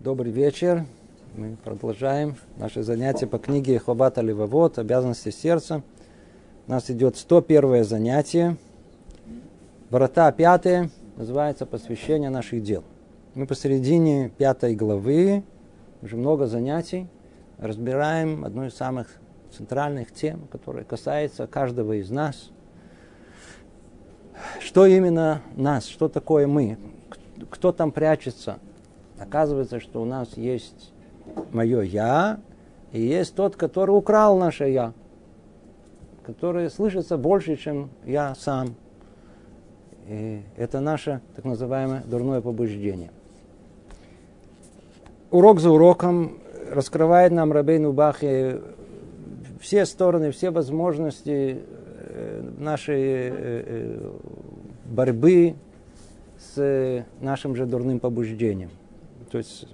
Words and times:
Добрый 0.00 0.32
вечер. 0.32 0.86
Мы 1.36 1.58
продолжаем 1.62 2.36
наше 2.56 2.82
занятие 2.82 3.26
по 3.26 3.38
книге 3.38 3.78
Хобата 3.78 4.22
Левовод 4.22 4.78
«Обязанности 4.78 5.28
сердца». 5.28 5.82
У 6.66 6.70
нас 6.70 6.90
идет 6.90 7.18
101 7.18 7.84
занятие. 7.84 8.56
Врата 9.90 10.32
пятые 10.32 10.88
называется 11.18 11.66
«Посвящение 11.66 12.30
наших 12.30 12.62
дел». 12.62 12.82
Мы 13.34 13.46
посередине 13.46 14.30
пятой 14.30 14.74
главы, 14.74 15.42
уже 16.00 16.16
много 16.16 16.46
занятий, 16.46 17.06
разбираем 17.58 18.46
одну 18.46 18.68
из 18.68 18.74
самых 18.74 19.06
центральных 19.54 20.14
тем, 20.14 20.48
которая 20.50 20.84
касается 20.84 21.46
каждого 21.46 22.00
из 22.00 22.08
нас. 22.08 22.48
Что 24.60 24.86
именно 24.86 25.42
нас, 25.56 25.84
что 25.84 26.08
такое 26.08 26.46
мы, 26.46 26.78
кто 27.50 27.70
там 27.70 27.92
прячется. 27.92 28.60
Оказывается, 29.20 29.80
что 29.80 30.00
у 30.00 30.06
нас 30.06 30.36
есть 30.36 30.92
мое 31.52 31.82
«я», 31.82 32.40
и 32.90 33.02
есть 33.02 33.34
тот, 33.34 33.54
который 33.54 33.90
украл 33.90 34.38
наше 34.38 34.64
«я», 34.70 34.94
который 36.24 36.70
слышится 36.70 37.18
больше, 37.18 37.56
чем 37.56 37.90
я 38.06 38.34
сам. 38.34 38.74
И 40.08 40.40
это 40.56 40.80
наше 40.80 41.20
так 41.36 41.44
называемое 41.44 42.02
дурное 42.06 42.40
побуждение. 42.40 43.10
Урок 45.30 45.60
за 45.60 45.70
уроком 45.70 46.38
раскрывает 46.70 47.30
нам 47.30 47.52
Рабейну 47.52 47.92
Бахи 47.92 48.58
все 49.60 49.84
стороны, 49.84 50.30
все 50.30 50.50
возможности 50.50 51.58
э, 51.58 52.50
нашей 52.58 53.02
э, 53.02 53.30
э, 53.36 54.10
борьбы 54.86 55.56
с 56.38 57.04
нашим 57.20 57.54
же 57.54 57.66
дурным 57.66 58.00
побуждением. 58.00 58.70
То 59.30 59.38
есть 59.38 59.66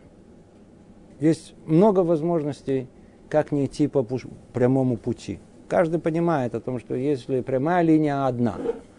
есть 1.19 1.55
много 1.65 2.01
возможностей, 2.01 2.89
как 3.29 3.53
не 3.53 3.67
идти 3.67 3.89
по 3.89 4.07
прямому 4.53 4.97
пути. 4.97 5.39
Каждый 5.69 5.98
понимает 5.98 6.55
о 6.55 6.61
том, 6.61 6.79
что 6.79 6.95
если 6.95 7.41
прямая 7.41 7.83
линия 7.83 8.27
одна, 8.27 8.57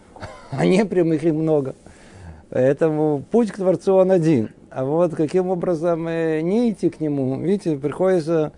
а 0.52 0.66
не 0.66 0.86
прямых 0.86 1.24
их 1.24 1.34
много. 1.34 1.76
Поэтому 2.50 3.24
путь 3.32 3.52
к 3.52 3.58
Творцу 3.58 3.94
он 3.94 4.12
один. 4.12 4.50
А 4.70 4.84
вот 4.84 5.16
каким 5.16 5.50
образом 5.50 6.06
не 6.06 6.72
идти 6.72 6.90
к 6.90 7.00
нему, 7.00 7.40
видите, 7.40 7.78
приходится 7.78 8.52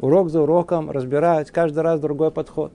урок 0.00 0.30
за 0.30 0.42
уроком 0.42 0.90
разбирать 0.90 1.50
каждый 1.50 1.80
раз 1.80 2.00
другой 2.00 2.30
подход. 2.30 2.72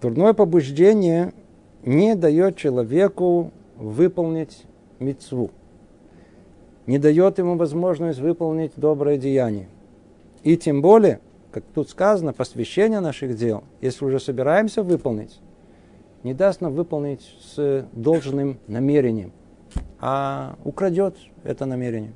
Дурное 0.00 0.34
побуждение 0.34 1.32
не 1.84 2.14
дает 2.14 2.56
человеку 2.56 3.52
выполнить 3.76 4.66
мецву, 4.98 5.50
не 6.86 6.98
дает 6.98 7.38
ему 7.38 7.56
возможность 7.56 8.18
выполнить 8.20 8.72
доброе 8.76 9.18
деяние. 9.18 9.68
И 10.42 10.56
тем 10.56 10.82
более, 10.82 11.20
как 11.50 11.64
тут 11.74 11.90
сказано, 11.90 12.32
посвящение 12.32 13.00
наших 13.00 13.36
дел, 13.36 13.64
если 13.80 14.04
уже 14.04 14.20
собираемся 14.20 14.82
выполнить, 14.82 15.40
не 16.22 16.34
даст 16.34 16.60
нам 16.60 16.74
выполнить 16.74 17.22
с 17.40 17.86
должным 17.92 18.58
намерением, 18.68 19.32
а 20.00 20.56
украдет 20.64 21.16
это 21.44 21.66
намерение, 21.66 22.12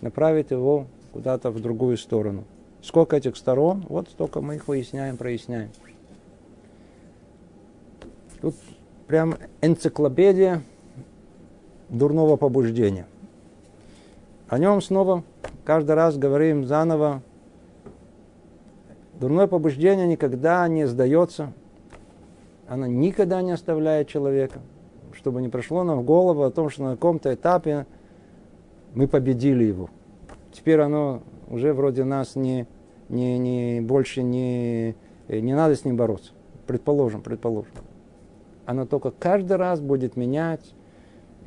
направит 0.00 0.50
его 0.50 0.86
куда-то 1.12 1.50
в 1.50 1.60
другую 1.60 1.96
сторону. 1.96 2.44
Сколько 2.82 3.16
этих 3.16 3.36
сторон, 3.36 3.84
вот 3.88 4.08
столько 4.08 4.40
мы 4.40 4.56
их 4.56 4.68
выясняем, 4.68 5.16
проясняем. 5.16 5.70
Тут 8.40 8.54
прям 9.08 9.34
энциклопедия 9.60 10.62
дурного 11.88 12.36
побуждения. 12.36 13.06
О 14.48 14.58
нем 14.58 14.80
снова 14.80 15.24
каждый 15.64 15.94
раз 15.94 16.16
говорим 16.16 16.64
заново. 16.64 17.22
Дурное 19.20 19.46
побуждение 19.46 20.06
никогда 20.06 20.66
не 20.68 20.86
сдается. 20.86 21.52
Оно 22.68 22.86
никогда 22.86 23.42
не 23.42 23.52
оставляет 23.52 24.08
человека. 24.08 24.60
Чтобы 25.12 25.42
не 25.42 25.48
пришло 25.48 25.82
нам 25.82 26.00
в 26.00 26.04
голову 26.04 26.42
о 26.44 26.50
том, 26.50 26.70
что 26.70 26.84
на 26.84 26.90
каком-то 26.92 27.34
этапе 27.34 27.86
мы 28.94 29.08
победили 29.08 29.64
его. 29.64 29.90
Теперь 30.52 30.80
оно 30.80 31.22
уже 31.48 31.72
вроде 31.72 32.04
нас 32.04 32.36
не, 32.36 32.66
не, 33.08 33.38
не 33.38 33.80
больше 33.80 34.22
не, 34.22 34.94
не 35.28 35.54
надо 35.54 35.74
с 35.74 35.84
ним 35.84 35.96
бороться. 35.96 36.32
Предположим, 36.66 37.22
предположим 37.22 37.72
оно 38.68 38.84
только 38.84 39.10
каждый 39.10 39.56
раз 39.56 39.80
будет 39.80 40.14
менять 40.14 40.74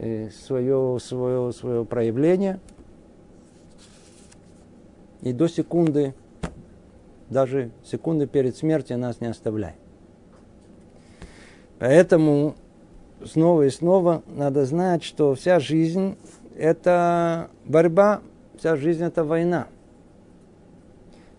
свое, 0.01 0.99
свое, 0.99 1.51
свое 1.53 1.85
проявление. 1.85 2.59
И 5.21 5.33
до 5.33 5.47
секунды, 5.47 6.15
даже 7.29 7.69
секунды 7.83 8.25
перед 8.25 8.57
смертью 8.57 8.97
нас 8.97 9.21
не 9.21 9.27
оставляет. 9.27 9.75
Поэтому 11.77 12.55
снова 13.25 13.63
и 13.63 13.69
снова 13.69 14.23
надо 14.27 14.65
знать, 14.65 15.03
что 15.03 15.35
вся 15.35 15.59
жизнь– 15.59 16.17
это 16.55 17.49
борьба, 17.65 18.21
вся 18.57 18.75
жизнь– 18.75 19.03
это 19.05 19.23
война. 19.23 19.67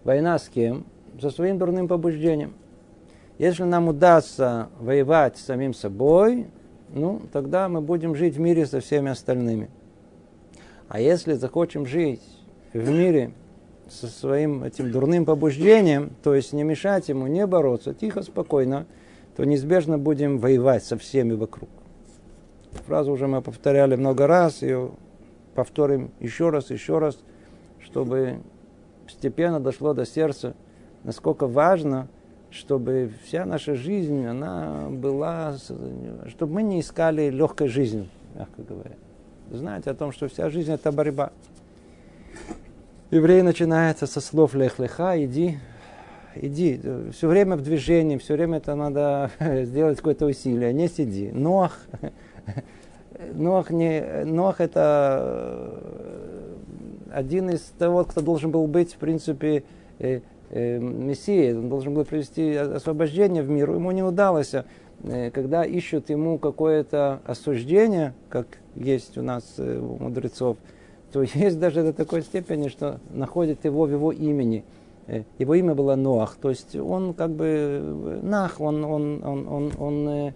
Война 0.05 0.39
с 0.39 0.49
кем? 0.49 0.85
Со 1.21 1.31
своим 1.31 1.59
дурным 1.59 1.89
побуждением. 1.89 2.55
Если 3.39 3.65
нам 3.65 3.89
удастся 3.89 4.69
воевать 4.79 5.37
с 5.37 5.45
самим 5.45 5.75
собой, 5.75 6.47
ну, 6.93 7.23
тогда 7.33 7.69
мы 7.69 7.81
будем 7.81 8.15
жить 8.15 8.37
в 8.37 8.41
мире 8.41 8.67
со 8.67 8.81
всеми 8.81 9.11
остальными. 9.11 9.71
А 10.89 11.01
если 11.01 11.33
захочем 11.35 11.87
жить 11.87 12.23
в 12.73 12.91
мире 12.91 13.33
со 13.89 14.07
своим 14.07 14.63
этим 14.63 14.91
дурным 14.93 15.25
побуждением, 15.25 16.13
то 16.23 16.35
есть 16.35 16.53
не 16.53 16.65
мешать 16.65 17.09
ему, 17.09 17.27
не 17.27 17.47
бороться, 17.47 17.95
тихо, 17.95 18.23
спокойно, 18.23 18.87
то 19.37 19.45
неизбежно 19.45 19.99
будем 19.99 20.39
воевать 20.39 20.85
со 20.85 20.99
всеми 20.99 21.33
вокруг. 21.33 21.71
Фразу 22.87 23.13
уже 23.13 23.27
мы 23.27 23.41
повторяли 23.41 23.97
много 23.97 24.27
раз, 24.27 24.63
ее 24.63 24.91
повторим 25.55 26.11
еще 26.21 26.51
раз, 26.51 26.71
еще 26.71 26.99
раз, 26.99 27.19
чтобы 27.81 28.41
постепенно 29.05 29.61
дошло 29.61 29.95
до 29.95 30.05
сердца, 30.05 30.55
насколько 31.05 31.47
важно– 31.47 32.09
чтобы 32.53 33.13
вся 33.25 33.45
наша 33.45 33.75
жизнь, 33.75 34.25
она 34.25 34.89
была, 34.91 35.57
чтобы 36.29 36.55
мы 36.55 36.63
не 36.63 36.81
искали 36.81 37.31
легкой 37.31 37.69
жизни, 37.69 38.09
мягко 38.35 38.63
говоря. 38.63 38.97
Знаете 39.51 39.91
о 39.91 39.95
том, 39.95 40.13
что 40.13 40.29
вся 40.29 40.51
жизнь 40.51 40.73
это 40.73 40.93
борьба. 40.93 41.33
Еврей 43.11 43.43
начинается 43.43 44.07
со 44.07 44.21
слов 44.21 44.55
лех-леха, 44.55 45.23
иди, 45.23 45.59
иди. 46.35 46.81
Все 47.13 47.29
время 47.29 47.57
в 47.57 47.63
движении, 47.63 48.17
все 48.17 48.35
время 48.35 48.59
это 48.59 48.75
надо 48.75 49.31
сделать 49.65 49.99
какое-то 49.99 50.27
усилие, 50.27 50.73
не 50.73 50.89
сиди. 50.89 51.31
Нох, 51.31 51.77
Нох, 53.35 53.71
не, 53.71 54.25
Нох 54.25 54.61
это 54.61 55.79
один 57.13 57.51
из 57.51 57.61
того, 57.79 58.05
кто 58.05 58.21
должен 58.21 58.51
был 58.51 58.67
быть, 58.67 58.95
в 58.95 58.97
принципе, 58.97 59.65
э, 59.99 60.17
э, 60.17 60.21
Мессия, 60.53 61.57
он 61.57 61.71
должен 61.71 61.95
был 61.95 62.05
привести 62.05 62.55
освобождение 62.55 63.43
в 63.43 63.49
мир, 63.49 63.71
ему 63.71 63.91
не 63.91 64.03
удалось. 64.03 64.55
Э, 65.05 65.31
когда 65.31 65.65
ищут 65.65 66.11
ему 66.11 66.39
какое-то 66.39 67.21
осуждение, 67.27 68.15
как 68.29 68.47
есть 68.75 69.19
у 69.19 69.23
нас 69.23 69.55
э, 69.59 69.79
у 69.79 70.03
мудрецов, 70.03 70.59
то 71.13 71.23
есть 71.35 71.59
даже 71.59 71.83
до 71.83 71.93
такой 71.93 72.23
степени, 72.23 72.69
что 72.69 73.01
находят 73.11 73.65
его 73.65 73.85
в 73.85 73.91
его 73.91 74.13
имени. 74.13 74.65
Э, 75.07 75.25
его 75.39 75.55
имя 75.55 75.75
было 75.75 75.97
Ноах, 75.97 76.37
то 76.41 76.51
есть 76.51 76.77
он 76.77 77.15
как 77.15 77.31
бы 77.31 78.21
Нах, 78.23 78.61
он, 78.61 78.85
он, 78.85 79.25
он, 79.25 79.49
он, 79.49 79.73
он 79.79 80.33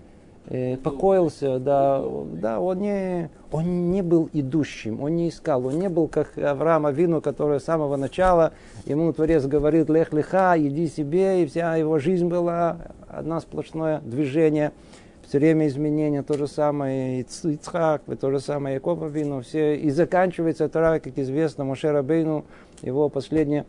э, 0.48 0.76
покоился, 0.76 1.58
да, 1.58 2.02
да, 2.32 2.60
он 2.60 2.78
не, 2.78 3.31
он 3.50 3.90
не 3.90 4.02
был 4.02 4.28
идущим, 4.32 5.02
он 5.02 5.16
не 5.16 5.28
искал, 5.28 5.66
он 5.66 5.78
не 5.78 5.88
был 5.88 6.08
как 6.08 6.37
Авраам 6.38 6.87
Авину, 6.87 7.20
который 7.20 7.60
с 7.60 7.64
самого 7.64 7.96
начала 7.96 8.52
ему 8.84 9.12
Творец 9.12 9.44
говорит, 9.46 9.88
лех 9.88 10.12
леха, 10.12 10.54
иди 10.56 10.88
себе, 10.88 11.43
и 11.43 11.46
вся 11.46 11.76
его 11.76 11.98
жизнь 11.98 12.28
была 12.28 12.78
одно 13.08 13.40
сплошное 13.40 14.00
движение, 14.00 14.72
все 15.26 15.38
время 15.38 15.66
изменения, 15.66 16.22
то 16.22 16.38
же 16.38 16.46
самое 16.46 17.20
Ицхак, 17.20 18.02
то 18.20 18.31
же 18.31 18.40
самое 18.40 18.75
Яков 18.75 19.02
Авину, 19.02 19.42
все, 19.42 19.76
и 19.76 19.90
заканчивается 19.90 20.69
Тора, 20.69 21.00
как 21.00 21.19
известно, 21.19 21.64
Моше 21.64 22.02
Бейну, 22.02 22.44
его 22.82 23.08
последняя 23.08 23.66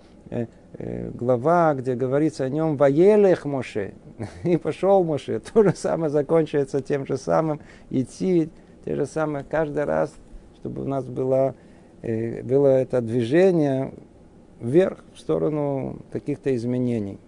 глава, 1.14 1.74
где 1.74 1.96
говорится 1.96 2.44
о 2.44 2.50
нем 2.50 2.78
«Ваелех 2.78 3.46
Моше», 3.46 3.94
и 4.44 4.58
пошел 4.58 5.04
Моше. 5.04 5.40
То 5.54 5.64
же 5.64 5.74
самое 5.76 6.10
закончится 6.10 6.82
тем 6.82 7.06
же 7.06 7.18
самым 7.18 7.60
идти, 7.90 8.50
те 8.86 8.96
же 8.96 9.06
самые 9.06 9.44
каждый 9.44 9.86
раз, 9.86 10.14
чтобы 10.56 10.84
у 10.84 10.86
нас 10.86 11.06
было, 11.06 11.56
э, 12.02 12.44
было 12.44 12.68
это 12.68 13.02
движение 13.02 13.94
вверх, 14.60 15.04
в 15.14 15.20
сторону 15.20 16.00
каких-то 16.12 16.56
изменений. 16.56 17.20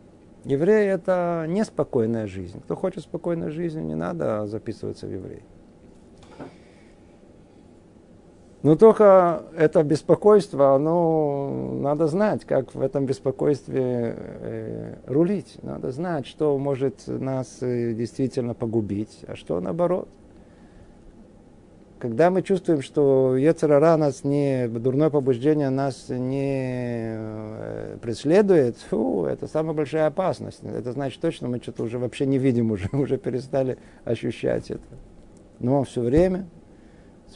Еврей– 0.45 0.88
это 0.90 1.45
неспокойная 1.48 2.28
жизнь. 2.28 2.62
Кто 2.62 2.75
хочет 2.75 3.04
спокойной 3.04 3.50
жизни, 3.50 3.81
не 3.81 3.95
надо 3.95 4.48
записываться 4.48 5.06
в 5.06 5.12
еврей. 5.12 5.44
Но 8.61 8.75
только 8.75 9.44
это 9.56 9.83
беспокойство, 9.83 10.75
оно 10.75 11.77
надо 11.79 12.07
знать, 12.07 12.44
как 12.44 12.75
в 12.75 12.81
этом 12.81 13.06
беспокойстве 13.06 14.15
э, 14.17 14.95
рулить. 15.07 15.57
Надо 15.61 15.91
знать, 15.91 16.27
что 16.27 16.57
может 16.57 17.07
нас 17.07 17.59
э, 17.61 17.94
действительно 17.94 18.53
погубить, 18.53 19.19
а 19.27 19.38
что 19.38 19.61
наоборот. 19.61 20.09
Когда 22.00 22.29
мы 22.31 22.41
чувствуем, 22.41 22.81
что 22.81 23.38
Ецерара 23.38 23.95
нас 23.95 24.25
не, 24.25 24.67
дурное 24.67 25.09
побуждение 25.09 25.69
нас 25.69 26.09
не 26.09 27.15
э, 27.15 27.97
преследует, 28.01 28.77
фу, 28.77 29.23
это 29.23 29.47
самая 29.47 29.73
большая 29.73 30.07
опасность. 30.07 30.59
Это 30.63 30.91
значит 30.91 31.21
точно, 31.21 31.47
мы 31.47 31.59
что-то 31.59 31.83
уже 31.83 31.97
вообще 31.97 32.25
не 32.25 32.38
видим, 32.38 32.71
уже, 32.73 32.89
уже 32.91 33.17
перестали 33.17 33.77
ощущать 34.03 34.69
это. 34.69 34.83
Но 35.59 35.83
все 35.85 36.01
время 36.01 36.45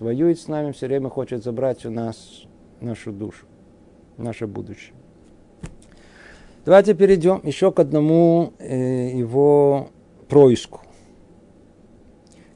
воюет 0.02 0.40
с 0.40 0.48
нами, 0.48 0.72
все 0.72 0.88
время 0.88 1.10
хочет 1.10 1.44
забрать 1.44 1.86
у 1.86 1.92
нас 1.92 2.44
нашу 2.82 3.12
душу, 3.12 3.46
наше 4.18 4.48
будущее. 4.48 4.94
Давайте 6.66 6.94
перейдем 6.94 7.42
еще 7.44 7.72
к 7.72 7.80
одному 7.80 8.54
э, 8.60 9.10
его 9.18 9.90
происку. 10.30 10.82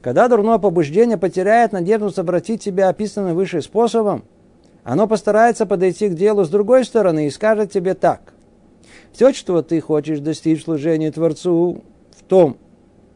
Когда 0.00 0.28
дурное 0.28 0.58
побуждение 0.58 1.18
потеряет 1.18 1.72
надежду 1.72 2.10
обратить 2.16 2.62
себя 2.62 2.88
описанным 2.88 3.34
выше 3.34 3.60
способом, 3.60 4.24
оно 4.82 5.06
постарается 5.06 5.66
подойти 5.66 6.08
к 6.08 6.14
делу 6.14 6.44
с 6.44 6.48
другой 6.48 6.84
стороны 6.86 7.26
и 7.26 7.30
скажет 7.30 7.70
тебе 7.70 7.94
так. 7.94 8.32
Все, 9.12 9.32
что 9.34 9.60
ты 9.60 9.80
хочешь 9.80 10.20
достичь 10.20 10.64
служения 10.64 11.12
Творцу 11.12 11.84
в 12.16 12.22
том, 12.22 12.56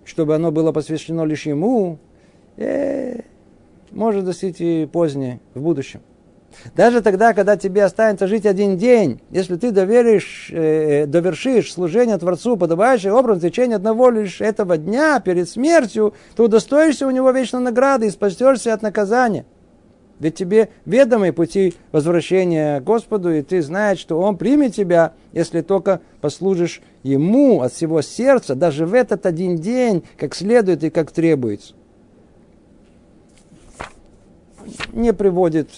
чтобы 0.05 0.35
оно 0.35 0.53
было 0.53 0.73
посвящено 0.73 1.25
лишь 1.25 1.47
Ему, 1.47 1.99
э, 2.57 3.21
может 3.93 4.25
достичь 4.25 4.61
и 4.61 4.89
позднее, 4.91 5.41
в 5.55 5.63
будущем. 5.63 6.01
Даже 6.77 7.01
тогда, 7.01 7.33
когда 7.33 7.57
тебе 7.57 7.85
останется 7.85 8.27
жить 8.27 8.47
один 8.47 8.77
день, 8.77 9.21
если 9.31 9.57
ты 9.57 9.71
доверишь, 9.71 10.51
э, 10.53 11.07
довершишь 11.07 11.73
служение 11.73 12.19
Творцу, 12.19 12.57
подобающий 12.57 13.11
образ 13.11 13.39
в 13.39 13.43
течение 13.43 13.77
одного 13.77 14.11
лишь 14.11 14.41
этого 14.41 14.77
дня 14.77 15.21
перед 15.21 15.49
смертью, 15.49 16.15
то 16.37 16.45
удостоишься 16.45 17.07
у 17.07 17.11
него 17.11 17.31
вечной 17.31 17.61
награды 17.61 18.07
и 18.07 18.11
спастешься 18.11 18.75
от 18.75 18.83
наказания. 18.83 19.45
Ведь 20.19 20.37
тебе 20.37 20.69
ведомы 20.85 21.33
пути 21.33 21.75
возвращения 21.91 22.81
к 22.81 22.85
Господу, 22.85 23.33
и 23.33 23.43
ты 23.43 23.61
знаешь, 23.61 23.99
что 23.99 24.21
Он 24.21 24.37
примет 24.37 24.75
тебя, 24.75 25.15
если 25.33 25.63
только 25.63 26.01
послужишь 26.21 26.81
Ему 27.03 27.63
от 27.63 27.73
всего 27.73 28.03
сердца, 28.03 28.55
даже 28.55 28.87
в 28.87 28.95
этот 28.95 29.27
один 29.27 29.57
день, 29.57 30.05
как 30.17 30.35
следует 30.35 30.85
и 30.85 30.91
как 30.91 31.11
требуется 31.11 31.75
не 34.93 35.13
приводит 35.13 35.71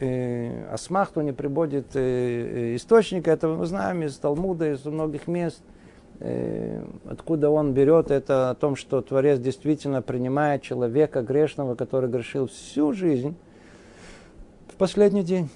э, 0.00 0.66
Асмахту, 0.72 1.20
не 1.20 1.32
приводит 1.32 1.94
э, 1.94 2.00
э, 2.00 2.76
источника 2.76 3.30
этого, 3.30 3.56
мы 3.56 3.66
знаем 3.66 4.02
из 4.02 4.16
Талмуда, 4.16 4.72
из 4.72 4.84
многих 4.84 5.26
мест, 5.26 5.60
э, 6.20 6.82
откуда 7.08 7.50
он 7.50 7.72
берет 7.72 8.10
это 8.10 8.50
о 8.50 8.54
том, 8.54 8.76
что 8.76 9.00
Творец 9.00 9.38
действительно 9.38 10.02
принимает 10.02 10.62
человека 10.62 11.22
грешного, 11.22 11.74
который 11.74 12.10
грешил 12.10 12.48
всю 12.48 12.92
жизнь, 12.92 13.34
в 14.68 14.76
последний 14.76 15.22
день. 15.22 15.48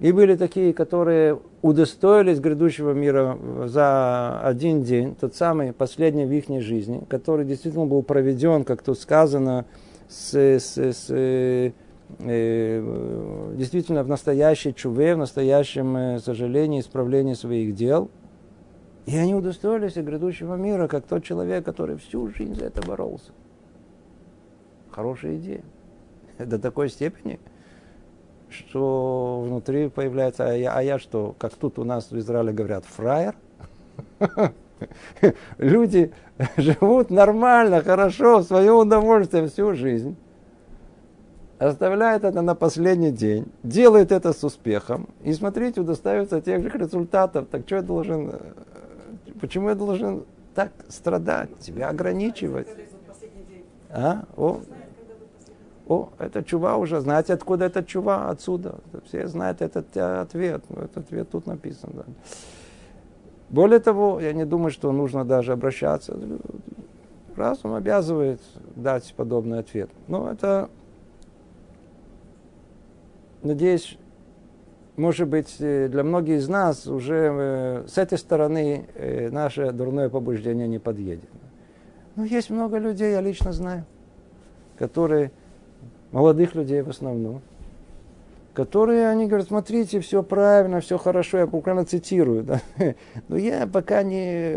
И 0.00 0.12
были 0.12 0.36
такие, 0.36 0.72
которые 0.72 1.40
удостоились 1.60 2.38
грядущего 2.38 2.92
мира 2.92 3.36
за 3.66 4.40
один 4.40 4.84
день, 4.84 5.16
тот 5.16 5.34
самый 5.34 5.72
последний 5.72 6.24
в 6.24 6.30
их 6.30 6.62
жизни, 6.62 7.02
который 7.08 7.44
действительно 7.44 7.86
был 7.86 8.02
проведен, 8.04 8.62
как 8.62 8.82
тут 8.82 9.00
сказано, 9.00 9.64
с, 10.08 10.34
с, 10.34 10.78
с 10.78 11.10
э, 11.10 11.72
э, 12.20 13.54
действительно 13.56 14.02
в 14.02 14.08
настоящей 14.08 14.74
чуве, 14.74 15.14
в 15.14 15.18
настоящем 15.18 15.96
э, 15.96 16.18
сожалении, 16.18 16.80
исправлении 16.80 17.34
своих 17.34 17.74
дел. 17.74 18.10
И 19.06 19.16
они 19.16 19.34
удостоились 19.34 19.94
грядущего 19.94 20.54
мира, 20.54 20.88
как 20.88 21.06
тот 21.06 21.24
человек, 21.24 21.64
который 21.64 21.96
всю 21.96 22.28
жизнь 22.28 22.54
за 22.54 22.66
это 22.66 22.82
боролся. 22.82 23.32
Хорошая 24.90 25.36
идея. 25.36 25.64
До 26.38 26.58
такой 26.58 26.88
степени, 26.88 27.38
что 28.48 29.42
внутри 29.46 29.88
появляется, 29.88 30.48
а 30.48 30.52
я, 30.54 30.74
а 30.74 30.82
я 30.82 30.98
что, 30.98 31.34
как 31.38 31.54
тут 31.54 31.78
у 31.78 31.84
нас 31.84 32.10
в 32.10 32.18
Израиле 32.18 32.52
говорят, 32.52 32.84
фраер? 32.84 33.36
Люди 35.58 36.12
живут 36.56 37.10
нормально, 37.10 37.82
хорошо, 37.82 38.38
в 38.38 38.44
свое 38.44 38.72
удовольствие 38.72 39.48
всю 39.48 39.74
жизнь. 39.74 40.16
Оставляют 41.58 42.22
это 42.22 42.40
на 42.40 42.54
последний 42.54 43.10
день, 43.10 43.46
делают 43.64 44.12
это 44.12 44.32
с 44.32 44.44
успехом. 44.44 45.08
И 45.24 45.32
смотрите, 45.32 45.80
удостаиваются 45.80 46.40
тех 46.40 46.62
же 46.62 46.70
результатов. 46.78 47.48
Так 47.50 47.62
что 47.66 47.76
я 47.76 47.82
должен, 47.82 48.30
э, 48.30 48.38
почему 49.40 49.70
я 49.70 49.74
должен 49.74 50.24
так 50.54 50.70
страдать, 50.88 51.58
тебя 51.58 51.88
ограничивать? 51.88 52.68
А? 53.90 54.24
О, 54.36 54.60
о, 55.88 56.10
это 56.18 56.44
чува 56.44 56.76
уже. 56.76 57.00
Знаете, 57.00 57.32
откуда 57.32 57.64
это 57.64 57.82
чува? 57.82 58.28
Отсюда. 58.28 58.76
Все 59.06 59.26
знают 59.26 59.62
этот 59.62 59.96
ответ. 59.96 60.62
Этот 60.70 60.98
ответ 60.98 61.30
тут 61.30 61.46
написан. 61.46 61.90
Да. 61.94 62.04
Более 63.50 63.80
того, 63.80 64.20
я 64.20 64.32
не 64.32 64.44
думаю, 64.44 64.70
что 64.70 64.92
нужно 64.92 65.24
даже 65.24 65.52
обращаться. 65.52 66.18
Разум 67.34 67.74
обязывает 67.74 68.40
дать 68.76 69.14
подобный 69.16 69.60
ответ. 69.60 69.90
Но 70.06 70.30
это, 70.30 70.68
надеюсь, 73.42 73.96
может 74.96 75.28
быть, 75.28 75.56
э, 75.60 75.88
для 75.88 76.02
многих 76.02 76.38
из 76.38 76.48
нас 76.48 76.86
уже 76.86 77.30
э, 77.32 77.84
с 77.86 77.96
этой 77.96 78.18
стороны 78.18 78.86
э, 78.94 79.30
наше 79.30 79.70
дурное 79.70 80.08
побуждение 80.08 80.66
не 80.66 80.80
подъедет. 80.80 81.30
Но 82.16 82.24
есть 82.24 82.50
много 82.50 82.78
людей, 82.78 83.12
я 83.12 83.20
лично 83.20 83.52
знаю, 83.52 83.84
которые, 84.76 85.30
молодых 86.10 86.56
людей 86.56 86.82
в 86.82 86.88
основном, 86.88 87.42
которые 88.58 89.08
они 89.08 89.26
говорят, 89.26 89.46
смотрите, 89.46 90.00
все 90.00 90.24
правильно, 90.24 90.80
все 90.80 90.98
хорошо, 90.98 91.38
я 91.38 91.46
буквально 91.46 91.84
цитирую, 91.84 92.42
да? 92.42 92.60
но 93.28 93.36
я 93.36 93.68
пока 93.68 94.02
не, 94.02 94.52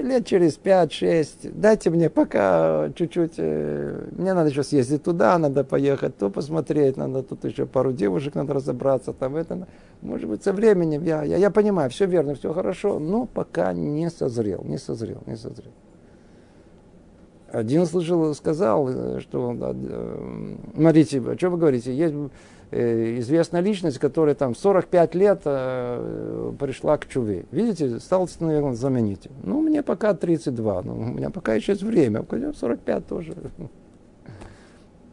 лет 0.00 0.24
через 0.24 0.58
5-6, 0.58 1.52
дайте 1.52 1.90
мне 1.90 2.08
пока 2.08 2.90
чуть-чуть, 2.94 3.34
э, 3.36 4.08
мне 4.12 4.32
надо 4.32 4.48
еще 4.48 4.62
съездить 4.62 5.02
туда, 5.02 5.36
надо 5.36 5.64
поехать, 5.64 6.16
то 6.16 6.30
посмотреть, 6.30 6.96
надо 6.96 7.22
тут 7.22 7.44
еще 7.44 7.66
пару 7.66 7.92
девушек, 7.92 8.34
надо 8.36 8.54
разобраться, 8.54 9.12
там 9.12 9.36
это, 9.36 9.68
может 10.00 10.30
быть, 10.30 10.42
со 10.42 10.54
временем, 10.54 11.04
я, 11.04 11.22
я, 11.22 11.36
я 11.36 11.50
понимаю, 11.50 11.90
все 11.90 12.06
верно, 12.06 12.36
все 12.36 12.54
хорошо, 12.54 12.98
но 12.98 13.26
пока 13.26 13.74
не 13.74 14.08
созрел, 14.08 14.62
не 14.64 14.78
созрел, 14.78 15.22
не 15.26 15.36
созрел. 15.36 15.72
Один 17.52 17.86
слышал, 17.86 18.34
сказал, 18.34 18.88
э, 18.88 19.20
что, 19.20 19.54
э, 19.60 20.56
смотрите, 20.74 21.20
о 21.20 21.36
чем 21.36 21.52
вы 21.52 21.58
говорите, 21.58 21.94
есть 21.94 22.14
известная 22.70 23.60
личность, 23.60 23.98
которая 23.98 24.34
там 24.34 24.54
45 24.54 25.14
лет 25.14 25.42
э, 25.44 26.52
пришла 26.58 26.98
к 26.98 27.06
чуве. 27.08 27.46
Видите, 27.50 28.00
стал 28.00 28.28
заменить. 28.28 29.28
Ну, 29.44 29.60
мне 29.60 29.82
пока 29.82 30.14
32, 30.14 30.82
ну, 30.82 30.94
у 30.94 31.04
меня 31.04 31.30
пока 31.30 31.54
еще 31.54 31.72
есть 31.72 31.82
время, 31.82 32.24
45 32.24 33.06
тоже. 33.06 33.34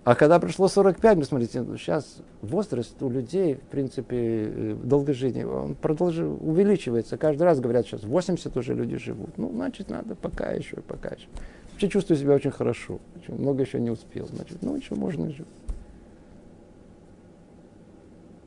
А 0.03 0.15
когда 0.15 0.37
пришло 0.39 0.67
45, 0.67 1.17
вы 1.17 1.23
смотрите, 1.23 1.63
сейчас 1.77 2.17
возраст 2.41 3.01
у 3.01 3.09
людей, 3.09 3.55
в 3.55 3.61
принципе, 3.69 4.17
э, 4.17 4.75
долгожития, 4.83 5.47
он 5.47 5.75
продолжит, 5.75 6.25
увеличивается. 6.25 7.17
Каждый 7.17 7.43
раз 7.43 7.61
говорят, 7.61 7.85
сейчас 7.85 8.03
80 8.03 8.57
уже 8.57 8.73
люди 8.73 8.97
живут. 8.97 9.37
Ну, 9.37 9.49
значит, 9.53 9.89
надо 9.89 10.15
пока 10.15 10.51
еще, 10.51 10.77
пока 10.77 11.09
еще. 11.09 11.27
Вообще 11.71 11.87
чувствую 11.87 12.17
себя 12.17 12.33
очень 12.33 12.51
хорошо. 12.51 12.99
Много 13.29 13.63
еще 13.63 13.79
не 13.79 13.91
успел. 13.91 14.27
Значит, 14.27 14.57
ну, 14.61 14.75
еще 14.75 14.93
можно 14.95 15.29
жить. 15.29 15.47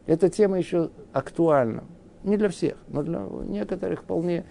Эта 0.06 0.28
тема 0.28 0.58
еще 0.58 0.90
актуальна. 1.12 1.84
Не 2.24 2.36
для 2.36 2.48
всех, 2.48 2.76
но 2.88 3.02
для 3.02 3.20
некоторых 3.46 4.02
вполне. 4.02 4.44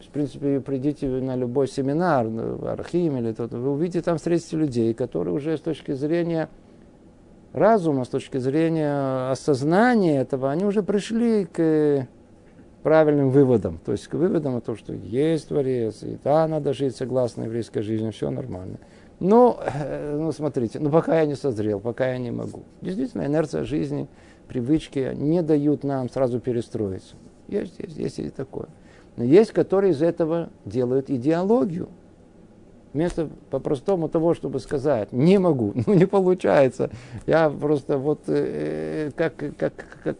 В 0.00 0.10
принципе, 0.14 0.60
придите 0.60 1.08
на 1.08 1.34
любой 1.34 1.66
семинар, 1.66 2.28
в 2.28 2.66
Архим 2.66 3.16
или 3.16 3.32
тот, 3.32 3.52
вы 3.52 3.72
увидите 3.72 4.00
там, 4.00 4.18
встретите 4.18 4.56
людей, 4.56 4.94
которые 4.94 5.34
уже 5.34 5.58
с 5.58 5.60
точки 5.60 5.90
зрения 5.90 6.48
разума, 7.52 8.04
с 8.04 8.08
точки 8.08 8.38
зрения 8.38 9.30
осознания 9.30 10.20
этого, 10.20 10.52
они 10.52 10.64
уже 10.64 10.84
пришли 10.84 11.46
к 11.46 12.06
правильным 12.84 13.30
выводам. 13.30 13.80
То 13.84 13.90
есть 13.90 14.06
к 14.06 14.14
выводам 14.14 14.54
о 14.54 14.60
том, 14.60 14.76
что 14.76 14.92
есть 14.92 15.48
Творец, 15.48 16.04
и 16.04 16.16
да, 16.22 16.46
надо 16.46 16.74
жить 16.74 16.94
согласно 16.94 17.44
еврейской 17.44 17.80
жизни, 17.80 18.10
все 18.10 18.30
нормально. 18.30 18.78
Ну, 19.20 19.58
э, 19.60 20.16
ну, 20.18 20.32
смотрите, 20.32 20.80
ну, 20.80 20.90
пока 20.90 21.20
я 21.20 21.26
не 21.26 21.34
созрел, 21.34 21.80
пока 21.80 22.12
я 22.12 22.18
не 22.18 22.30
могу. 22.30 22.64
Действительно, 22.80 23.26
инерция 23.26 23.64
жизни, 23.64 24.08
привычки 24.48 25.12
не 25.14 25.42
дают 25.42 25.84
нам 25.84 26.10
сразу 26.10 26.40
перестроиться. 26.40 27.14
Есть, 27.48 27.78
есть, 27.78 27.96
есть 27.96 28.18
и 28.18 28.30
такое. 28.30 28.66
Но 29.16 29.24
есть, 29.24 29.52
которые 29.52 29.92
из 29.92 30.02
этого 30.02 30.50
делают 30.64 31.10
идеологию. 31.10 31.88
Вместо 32.92 33.28
по-простому 33.50 34.08
того, 34.08 34.34
чтобы 34.34 34.60
сказать, 34.60 35.12
не 35.12 35.38
могу, 35.38 35.72
ну 35.86 35.94
не 35.94 36.06
получается. 36.06 36.90
Я 37.26 37.50
просто 37.50 37.98
вот 37.98 38.20
э, 38.28 39.10
как, 39.16 39.36
как, 39.56 39.72
как 40.02 40.16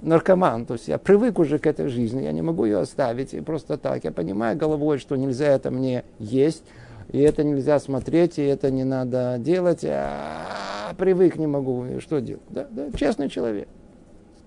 наркоман, 0.00 0.66
то 0.66 0.74
есть 0.74 0.88
я 0.88 0.98
привык 0.98 1.38
уже 1.38 1.58
к 1.58 1.66
этой 1.66 1.88
жизни, 1.88 2.22
я 2.22 2.32
не 2.32 2.42
могу 2.42 2.64
ее 2.64 2.78
оставить 2.78 3.34
и 3.34 3.40
просто 3.40 3.78
так. 3.78 4.04
Я 4.04 4.12
понимаю 4.12 4.56
головой, 4.56 4.98
что 4.98 5.16
нельзя 5.16 5.46
это 5.48 5.70
мне 5.70 6.04
есть, 6.18 6.64
и 7.10 7.18
это 7.20 7.42
нельзя 7.42 7.78
смотреть, 7.80 8.38
и 8.38 8.42
это 8.42 8.70
не 8.70 8.84
надо 8.84 9.36
делать, 9.38 9.84
а 9.84 10.94
привык 10.98 11.36
не 11.36 11.46
могу, 11.46 11.86
что 12.00 12.20
делать? 12.20 12.42
Да, 12.50 12.66
да, 12.70 12.90
честный 12.92 13.28
человек. 13.28 13.68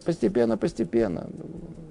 Постепенно, 0.06 0.58
постепенно 0.58 1.28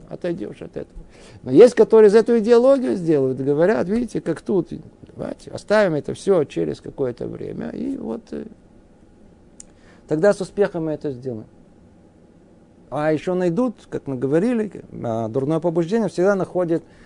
отойдешь 0.09 0.61
от 0.62 0.77
этого. 0.77 1.00
Но 1.43 1.50
есть, 1.50 1.75
которые 1.75 2.09
из 2.09 2.15
эту 2.15 2.39
идеологию 2.39 2.97
сделают, 2.97 3.41
говорят, 3.41 3.89
видите, 3.89 4.21
как 4.21 4.41
тут, 4.41 4.69
давайте 5.15 5.50
оставим 5.50 5.95
это 5.95 6.15
все 6.15 6.45
через 6.45 6.81
какое-то 6.81 7.27
время, 7.27 7.71
и 7.71 7.97
вот 7.97 8.23
э, 8.33 8.47
тогда 10.09 10.33
с 10.33 10.41
успехом 10.41 10.87
мы 10.87 10.93
это 10.93 11.12
сделаем. 11.12 11.47
А 12.91 13.12
еще 13.12 13.35
найдут, 13.35 13.87
как 13.89 14.09
мы 14.09 14.17
говорили, 14.17 14.83
а, 15.05 15.29
дурное 15.29 15.61
побуждение 15.61 16.09
всегда 16.09 16.35
находит 16.35 16.83
э, 16.83 16.87
э, 16.87 17.00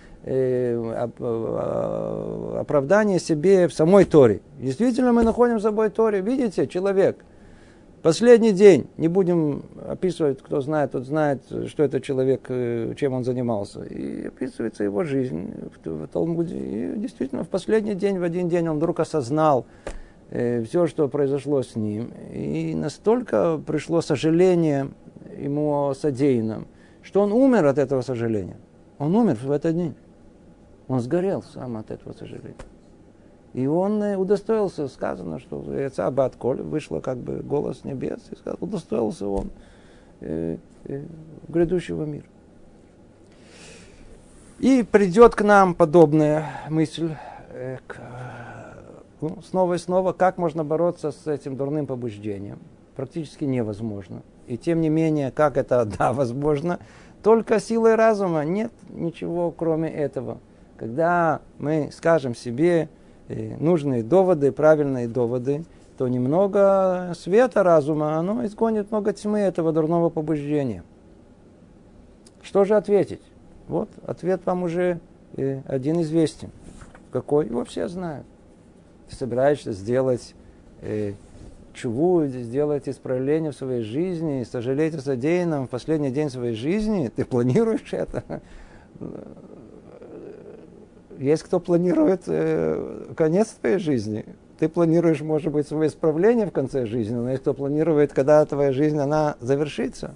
оправдание 2.59 3.19
себе 3.19 3.67
в 3.67 3.73
самой 3.73 4.05
Торе. 4.05 4.41
Действительно, 4.59 5.13
мы 5.13 5.23
находим 5.23 5.57
в 5.57 5.61
собой 5.61 5.89
Торе. 5.89 6.21
Видите, 6.21 6.65
человек, 6.65 7.23
последний 8.01 8.51
день, 8.51 8.87
не 8.97 9.07
будем 9.07 9.63
описывать, 9.87 10.41
кто 10.41 10.61
знает, 10.61 10.93
тот 10.93 11.05
знает, 11.05 11.43
что 11.67 11.83
это 11.83 12.01
человек, 12.01 12.45
э, 12.49 12.95
чем 12.97 13.13
он 13.13 13.23
занимался. 13.23 13.83
И 13.83 14.25
описывается 14.27 14.83
его 14.83 15.03
жизнь 15.03 15.53
в, 15.83 15.87
в 15.87 16.07
Талмуде. 16.07 16.57
И 16.57 16.93
действительно, 16.97 17.43
в 17.43 17.49
последний 17.49 17.93
день, 17.93 18.17
в 18.17 18.23
один 18.23 18.49
день 18.49 18.67
он 18.67 18.77
вдруг 18.77 18.99
осознал 18.99 19.65
все, 20.31 20.87
что 20.87 21.07
произошло 21.07 21.61
с 21.61 21.75
ним. 21.75 22.11
И 22.33 22.73
настолько 22.73 23.59
пришло 23.63 24.01
сожаление 24.01 24.89
ему 25.37 25.93
содеянном, 25.93 26.65
что 27.03 27.21
он 27.21 27.31
умер 27.31 27.67
от 27.67 27.77
этого 27.77 28.01
сожаления. 28.01 28.57
Он 28.97 29.15
умер 29.15 29.37
в 29.43 29.51
этот 29.51 29.75
день. 29.75 29.93
Он 30.87 30.99
сгорел 30.99 31.41
сам 31.41 31.77
от 31.77 31.91
этого 31.91 32.13
сожаления. 32.13 32.55
И 33.53 33.67
он 33.67 34.03
э, 34.03 34.17
удостоился, 34.17 34.87
сказано, 34.87 35.39
что 35.39 35.63
яйца 35.73 36.11
Батколь, 36.11 36.61
вышло 36.61 36.99
как 36.99 37.17
бы 37.17 37.37
голос 37.37 37.85
небес, 37.85 38.19
и 38.31 38.35
сказал, 38.35 38.57
удостоился 38.59 39.27
он 39.27 39.49
э, 40.19 40.57
э, 40.83 41.03
грядущего 41.47 42.03
мира. 42.03 42.25
И 44.59 44.83
придет 44.83 45.35
к 45.35 45.41
нам 45.41 45.73
подобная 45.73 46.45
мысль, 46.69 47.15
э, 47.51 47.77
к, 47.87 47.97
ну, 49.21 49.41
снова 49.41 49.75
и 49.75 49.77
снова, 49.77 50.13
как 50.13 50.37
можно 50.37 50.63
бороться 50.63 51.11
с 51.11 51.25
этим 51.27 51.55
дурным 51.55 51.87
побуждением. 51.87 52.59
Практически 52.95 53.43
невозможно. 53.43 54.21
И 54.47 54.57
тем 54.57 54.81
не 54.81 54.89
менее, 54.89 55.31
как 55.31 55.57
это, 55.57 55.85
да, 55.99 56.13
возможно, 56.13 56.79
только 57.23 57.59
силой 57.59 57.95
разума. 57.95 58.43
Нет 58.43 58.71
ничего 58.89 59.51
кроме 59.51 59.89
этого. 59.89 60.39
Когда 60.77 61.41
мы 61.57 61.89
скажем 61.93 62.35
себе 62.35 62.89
э, 63.27 63.55
нужные 63.57 64.03
доводы, 64.03 64.51
правильные 64.51 65.07
доводы, 65.07 65.63
то 65.97 66.07
немного 66.07 67.13
света 67.17 67.63
разума, 67.63 68.17
оно 68.17 68.45
изгонит 68.45 68.91
много 68.91 69.13
тьмы 69.13 69.39
этого 69.39 69.71
дурного 69.71 70.09
побуждения. 70.09 70.83
Что 72.41 72.65
же 72.65 72.75
ответить? 72.75 73.21
Вот 73.67 73.89
ответ 74.05 74.41
вам 74.45 74.63
уже 74.63 74.99
э, 75.37 75.61
один 75.65 76.01
известен. 76.01 76.51
Какой? 77.11 77.47
Его 77.47 77.63
все 77.63 77.87
знают. 77.87 78.25
Ты 79.09 79.15
собираешься 79.15 79.71
сделать 79.71 80.35
э, 80.81 81.13
сделать 81.77 82.87
исправление 82.87 83.51
в 83.51 83.55
своей 83.55 83.83
жизни, 83.83 84.43
сожалеть 84.43 84.95
о 84.95 85.01
содеянном 85.01 85.67
в 85.67 85.69
последний 85.69 86.09
день 86.09 86.29
своей 86.29 86.55
жизни, 86.55 87.11
ты 87.13 87.25
планируешь 87.25 87.91
это? 87.91 88.41
Есть 91.17 91.43
кто 91.43 91.59
планирует 91.59 92.23
э, 92.27 93.13
конец 93.15 93.49
твоей 93.59 93.79
жизни. 93.79 94.25
Ты 94.59 94.69
планируешь, 94.69 95.21
может 95.21 95.51
быть, 95.51 95.67
свое 95.67 95.89
исправление 95.89 96.45
в 96.45 96.51
конце 96.51 96.85
жизни, 96.85 97.15
но 97.15 97.29
есть 97.29 97.41
кто 97.41 97.53
планирует, 97.53 98.13
когда 98.13 98.45
твоя 98.45 98.71
жизнь, 98.71 98.97
она 98.97 99.35
завершится. 99.39 100.15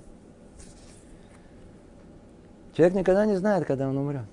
Человек 2.74 2.96
никогда 2.96 3.26
не 3.26 3.36
знает, 3.36 3.66
когда 3.66 3.90
он 3.90 3.98
умрет. 3.98 4.24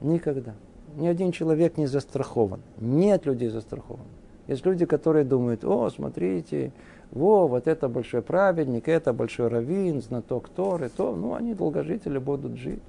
Никогда. 0.00 0.54
Ни 0.96 1.06
один 1.06 1.30
человек 1.30 1.78
не 1.78 1.86
застрахован. 1.86 2.60
Нет 2.78 3.26
людей 3.26 3.48
застрахованных. 3.48 4.08
Есть 4.48 4.66
люди, 4.66 4.86
которые 4.86 5.24
думают, 5.24 5.64
о, 5.64 5.88
смотрите, 5.88 6.72
во, 7.12 7.46
вот 7.46 7.68
это 7.68 7.88
большой 7.88 8.22
праведник, 8.22 8.88
это 8.88 9.12
большой 9.12 9.48
раввин, 9.48 10.02
знаток 10.02 10.48
Торы, 10.48 10.88
то, 10.88 11.14
ну, 11.14 11.34
они 11.34 11.54
долгожители 11.54 12.18
будут 12.18 12.56
жить. 12.56 12.82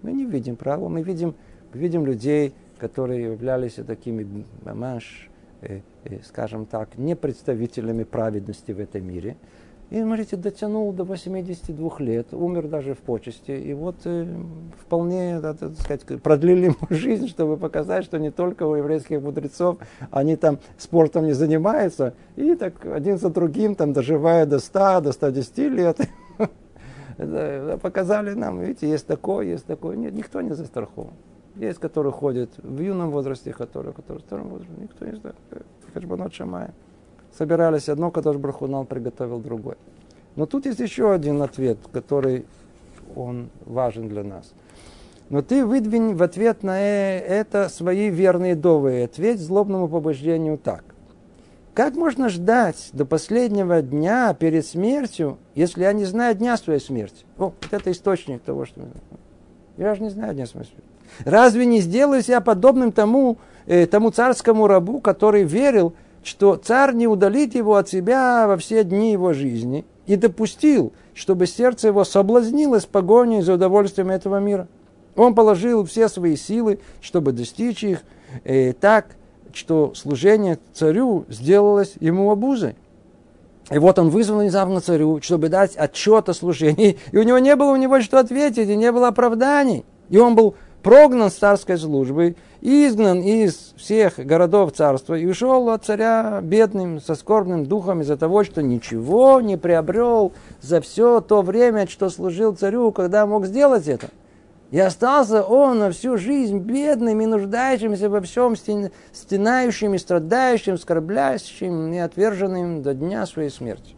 Мы 0.00 0.12
не 0.12 0.24
видим 0.24 0.56
правила, 0.56 0.88
мы 0.88 1.02
видим, 1.02 1.34
видим 1.74 2.06
людей, 2.06 2.54
которые 2.78 3.22
являлись 3.24 3.74
такими, 3.74 4.44
мамаш, 4.64 5.30
э, 5.60 5.80
э, 6.04 6.18
скажем 6.24 6.66
так, 6.66 6.98
не 6.98 7.16
представителями 7.16 8.04
праведности 8.04 8.72
в 8.72 8.80
этом 8.80 9.06
мире– 9.06 9.36
и, 9.92 10.00
смотрите, 10.00 10.36
дотянул 10.36 10.90
до 10.94 11.04
82 11.04 11.98
лет, 11.98 12.28
умер 12.32 12.68
даже 12.68 12.94
в 12.94 13.00
почести. 13.00 13.50
И 13.50 13.74
вот 13.74 13.96
э, 14.06 14.26
вполне, 14.80 15.38
да, 15.38 15.52
так 15.52 15.78
сказать, 15.78 16.22
продлили 16.22 16.64
ему 16.64 16.76
жизнь, 16.88 17.28
чтобы 17.28 17.58
показать, 17.58 18.02
что 18.06 18.18
не 18.18 18.30
только 18.30 18.62
у 18.62 18.74
еврейских 18.74 19.20
мудрецов 19.20 19.76
они 20.10 20.36
там 20.36 20.60
спортом 20.78 21.26
не 21.26 21.34
занимаются. 21.34 22.14
И 22.36 22.54
так 22.54 22.86
один 22.86 23.18
за 23.18 23.28
другим, 23.28 23.74
там, 23.74 23.92
доживая 23.92 24.46
до 24.46 24.60
100, 24.60 25.02
до 25.02 25.12
110 25.12 25.58
лет, 25.58 25.98
показали 27.82 28.32
нам, 28.32 28.60
видите, 28.60 28.88
есть 28.88 29.06
такое, 29.06 29.44
есть 29.44 29.66
такое. 29.66 29.96
Нет, 29.96 30.14
никто 30.14 30.40
не 30.40 30.54
застрахован. 30.54 31.12
Есть, 31.56 31.78
которые 31.78 32.12
ходят 32.12 32.50
в 32.58 32.80
юном 32.80 33.10
возрасте, 33.10 33.52
которые, 33.52 33.92
которые 33.92 34.22
в 34.22 34.26
старом 34.26 34.48
возрасте. 34.48 34.74
Никто 34.78 35.04
не 35.04 35.16
знает. 35.16 35.36
Хашбанот 35.92 36.32
Шамая 36.32 36.72
собирались 37.36 37.88
одно, 37.88 38.10
который 38.10 38.38
Брахунал 38.38 38.84
приготовил 38.84 39.40
другой. 39.40 39.76
Но 40.36 40.46
тут 40.46 40.66
есть 40.66 40.80
еще 40.80 41.12
один 41.12 41.42
ответ, 41.42 41.78
который 41.92 42.46
он 43.14 43.50
важен 43.66 44.08
для 44.08 44.24
нас. 44.24 44.52
Но 45.28 45.42
ты 45.42 45.64
выдвинь 45.64 46.14
в 46.14 46.22
ответ 46.22 46.62
на 46.62 46.80
э, 46.80 47.18
это 47.18 47.68
свои 47.68 48.10
верные 48.10 48.54
доводы. 48.54 49.04
Ответь 49.04 49.40
злобному 49.40 49.88
побуждению 49.88 50.58
так. 50.58 50.84
Как 51.74 51.94
можно 51.94 52.28
ждать 52.28 52.90
до 52.92 53.06
последнего 53.06 53.80
дня 53.80 54.34
перед 54.34 54.66
смертью, 54.66 55.38
если 55.54 55.84
я 55.84 55.94
не 55.94 56.04
знаю 56.04 56.34
дня 56.34 56.58
своей 56.58 56.80
смерти? 56.80 57.24
О, 57.38 57.44
вот 57.44 57.54
это 57.70 57.90
источник 57.90 58.42
того, 58.42 58.66
что... 58.66 58.82
Я 59.78 59.94
же 59.94 60.02
не 60.02 60.10
знаю 60.10 60.34
дня 60.34 60.44
своей 60.44 60.66
смерти. 60.66 60.91
Разве 61.24 61.66
не 61.66 61.80
сделаю 61.80 62.22
я 62.26 62.40
подобным 62.40 62.92
тому, 62.92 63.38
э, 63.66 63.86
тому 63.86 64.10
царскому 64.10 64.66
рабу, 64.66 65.00
который 65.00 65.44
верил, 65.44 65.94
что 66.24 66.56
царь 66.56 66.94
не 66.94 67.06
удалит 67.06 67.54
его 67.54 67.76
от 67.76 67.88
себя 67.88 68.46
во 68.46 68.56
все 68.56 68.84
дни 68.84 69.12
его 69.12 69.32
жизни 69.32 69.84
и 70.06 70.16
допустил, 70.16 70.92
чтобы 71.14 71.46
сердце 71.46 71.88
его 71.88 72.04
соблазнилось 72.04 72.86
погоней 72.86 73.42
за 73.42 73.54
удовольствием 73.54 74.10
этого 74.10 74.38
мира. 74.38 74.68
Он 75.16 75.34
положил 75.34 75.84
все 75.84 76.08
свои 76.08 76.36
силы, 76.36 76.80
чтобы 77.00 77.32
достичь 77.32 77.84
их 77.84 78.02
э, 78.44 78.72
так, 78.72 79.16
что 79.52 79.92
служение 79.94 80.58
царю 80.72 81.26
сделалось 81.28 81.94
ему 82.00 82.30
обузой. 82.30 82.76
И 83.70 83.78
вот 83.78 83.98
он 83.98 84.10
вызвал 84.10 84.40
внезапно 84.40 84.80
царю, 84.80 85.20
чтобы 85.22 85.48
дать 85.48 85.76
отчет 85.76 86.28
о 86.28 86.34
служении. 86.34 86.98
И 87.12 87.16
у 87.16 87.22
него 87.22 87.38
не 87.38 87.54
было 87.56 87.72
у 87.72 87.76
него 87.76 88.00
что 88.00 88.18
ответить, 88.18 88.68
и 88.68 88.76
не 88.76 88.90
было 88.90 89.08
оправданий. 89.08 89.84
И 90.08 90.18
он 90.18 90.34
был 90.34 90.56
прогнан 90.82 91.30
с 91.30 91.34
царской 91.34 91.78
службы, 91.78 92.36
изгнан 92.60 93.20
из 93.20 93.72
всех 93.76 94.18
городов 94.18 94.72
царства 94.72 95.14
и 95.14 95.26
ушел 95.26 95.70
от 95.70 95.84
царя 95.84 96.40
бедным, 96.42 97.00
со 97.00 97.14
скорбным 97.14 97.66
духом 97.66 98.00
из-за 98.00 98.16
того, 98.16 98.44
что 98.44 98.62
ничего 98.62 99.40
не 99.40 99.56
приобрел 99.56 100.32
за 100.60 100.80
все 100.80 101.20
то 101.20 101.42
время, 101.42 101.86
что 101.86 102.08
служил 102.10 102.54
царю, 102.54 102.92
когда 102.92 103.26
мог 103.26 103.46
сделать 103.46 103.88
это. 103.88 104.08
И 104.70 104.78
остался 104.78 105.42
он 105.42 105.80
на 105.80 105.90
всю 105.90 106.16
жизнь 106.16 106.58
бедным 106.58 107.20
и 107.20 107.26
нуждающимся 107.26 108.08
во 108.08 108.22
всем, 108.22 108.56
стенающим 108.56 109.94
и 109.94 109.98
страдающим, 109.98 110.78
скорблящим 110.78 111.92
и 111.92 111.98
отверженным 111.98 112.82
до 112.82 112.94
дня 112.94 113.26
своей 113.26 113.50
смерти. 113.50 113.94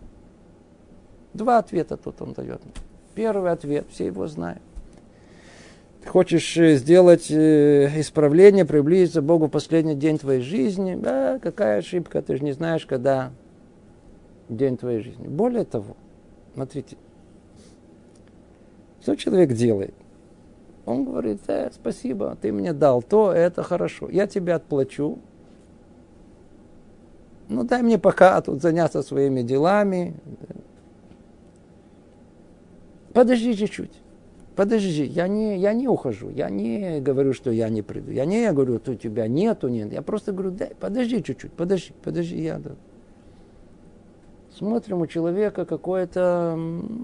Два 1.32 1.58
ответа 1.58 1.96
тут 1.96 2.20
он 2.20 2.32
дает. 2.32 2.60
Первый 3.14 3.52
ответ, 3.52 3.86
все 3.90 4.06
его 4.06 4.26
знают 4.26 4.62
хочешь 6.06 6.56
э, 6.56 6.76
сделать 6.76 7.30
э, 7.30 8.00
исправление, 8.00 8.64
приблизиться 8.64 9.20
к 9.20 9.24
Богу 9.24 9.46
в 9.46 9.50
последний 9.50 9.94
день 9.94 10.18
твоей 10.18 10.40
жизни, 10.40 10.94
да, 10.94 11.38
какая 11.38 11.78
ошибка, 11.78 12.22
ты 12.22 12.36
же 12.36 12.44
не 12.44 12.52
знаешь, 12.52 12.86
когда 12.86 13.32
день 14.48 14.76
твоей 14.76 15.00
жизни. 15.00 15.26
Более 15.26 15.64
того, 15.64 15.96
смотрите, 16.54 16.96
что 19.02 19.16
человек 19.16 19.52
делает? 19.52 19.94
Он 20.86 21.04
говорит, 21.04 21.40
э, 21.48 21.70
спасибо, 21.72 22.36
ты 22.40 22.52
мне 22.52 22.72
дал 22.72 23.02
то, 23.02 23.32
это 23.32 23.62
хорошо, 23.62 24.08
я 24.10 24.26
тебе 24.26 24.54
отплачу, 24.54 25.18
ну 27.48 27.64
дай 27.64 27.82
мне 27.82 27.98
пока 27.98 28.40
тут 28.40 28.62
заняться 28.62 29.02
своими 29.02 29.42
делами. 29.42 30.14
Подожди 33.12 33.54
чуть-чуть. 33.56 33.92
Подожди, 34.56 35.04
я 35.04 35.26
не, 35.26 35.58
я 35.58 35.72
не 35.72 35.88
ухожу, 35.88 36.30
я 36.30 36.48
не 36.48 37.00
говорю, 37.00 37.32
что 37.32 37.50
я 37.50 37.68
не 37.68 37.82
приду. 37.82 38.12
Я 38.12 38.24
не 38.24 38.52
говорю, 38.52 38.78
что 38.78 38.92
у 38.92 38.94
тебя 38.94 39.26
нету, 39.26 39.68
нет. 39.68 39.92
Я 39.92 40.00
просто 40.00 40.32
говорю, 40.32 40.52
дай, 40.52 40.72
подожди 40.78 41.22
чуть-чуть, 41.22 41.52
подожди, 41.52 41.92
подожди, 42.02 42.40
я 42.40 42.58
да. 42.58 42.72
Смотрим 44.56 45.00
у 45.00 45.06
человека 45.08 45.64
какое-то, 45.64 46.56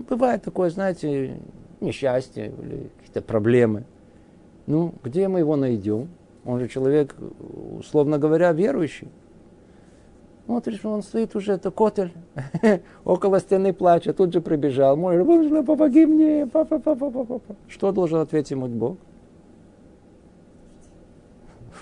бывает 0.09 0.45
такое, 0.45 0.71
знаете, 0.71 1.41
несчастье 1.81 2.53
или 2.63 2.91
какие-то 2.99 3.23
проблемы. 3.23 3.85
Ну, 4.67 4.95
где 5.03 5.27
мы 5.27 5.41
его 5.41 5.57
найдем? 5.57 6.09
Он 6.45 6.61
же 6.61 6.69
человек, 6.69 7.17
условно 7.79 8.19
говоря, 8.19 8.53
верующий. 8.53 9.09
Смотришь, 10.51 10.85
он 10.85 11.05
стоит 11.05 11.37
уже, 11.37 11.53
это 11.53 11.71
котель, 11.71 12.13
около 13.05 13.39
стены 13.39 13.73
плачет, 13.73 14.17
тут 14.17 14.33
же 14.33 14.41
прибежал. 14.41 14.97
Мой, 14.97 15.23
Боже, 15.23 15.63
помоги 15.63 16.05
мне, 16.05 16.45
папа, 16.45 16.81
папа, 16.81 17.09
папа, 17.09 17.39
папа. 17.39 17.57
Что 17.69 17.93
должен 17.93 18.19
ответить 18.19 18.51
ему 18.51 18.67
Бог? 18.67 18.97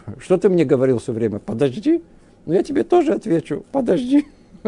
Что 0.18 0.36
ты 0.36 0.50
мне 0.50 0.66
говорил 0.66 0.98
все 0.98 1.14
время? 1.14 1.38
Подожди. 1.38 2.02
Ну, 2.44 2.52
я 2.52 2.62
тебе 2.62 2.84
тоже 2.84 3.14
отвечу. 3.14 3.64
Подожди. 3.72 4.26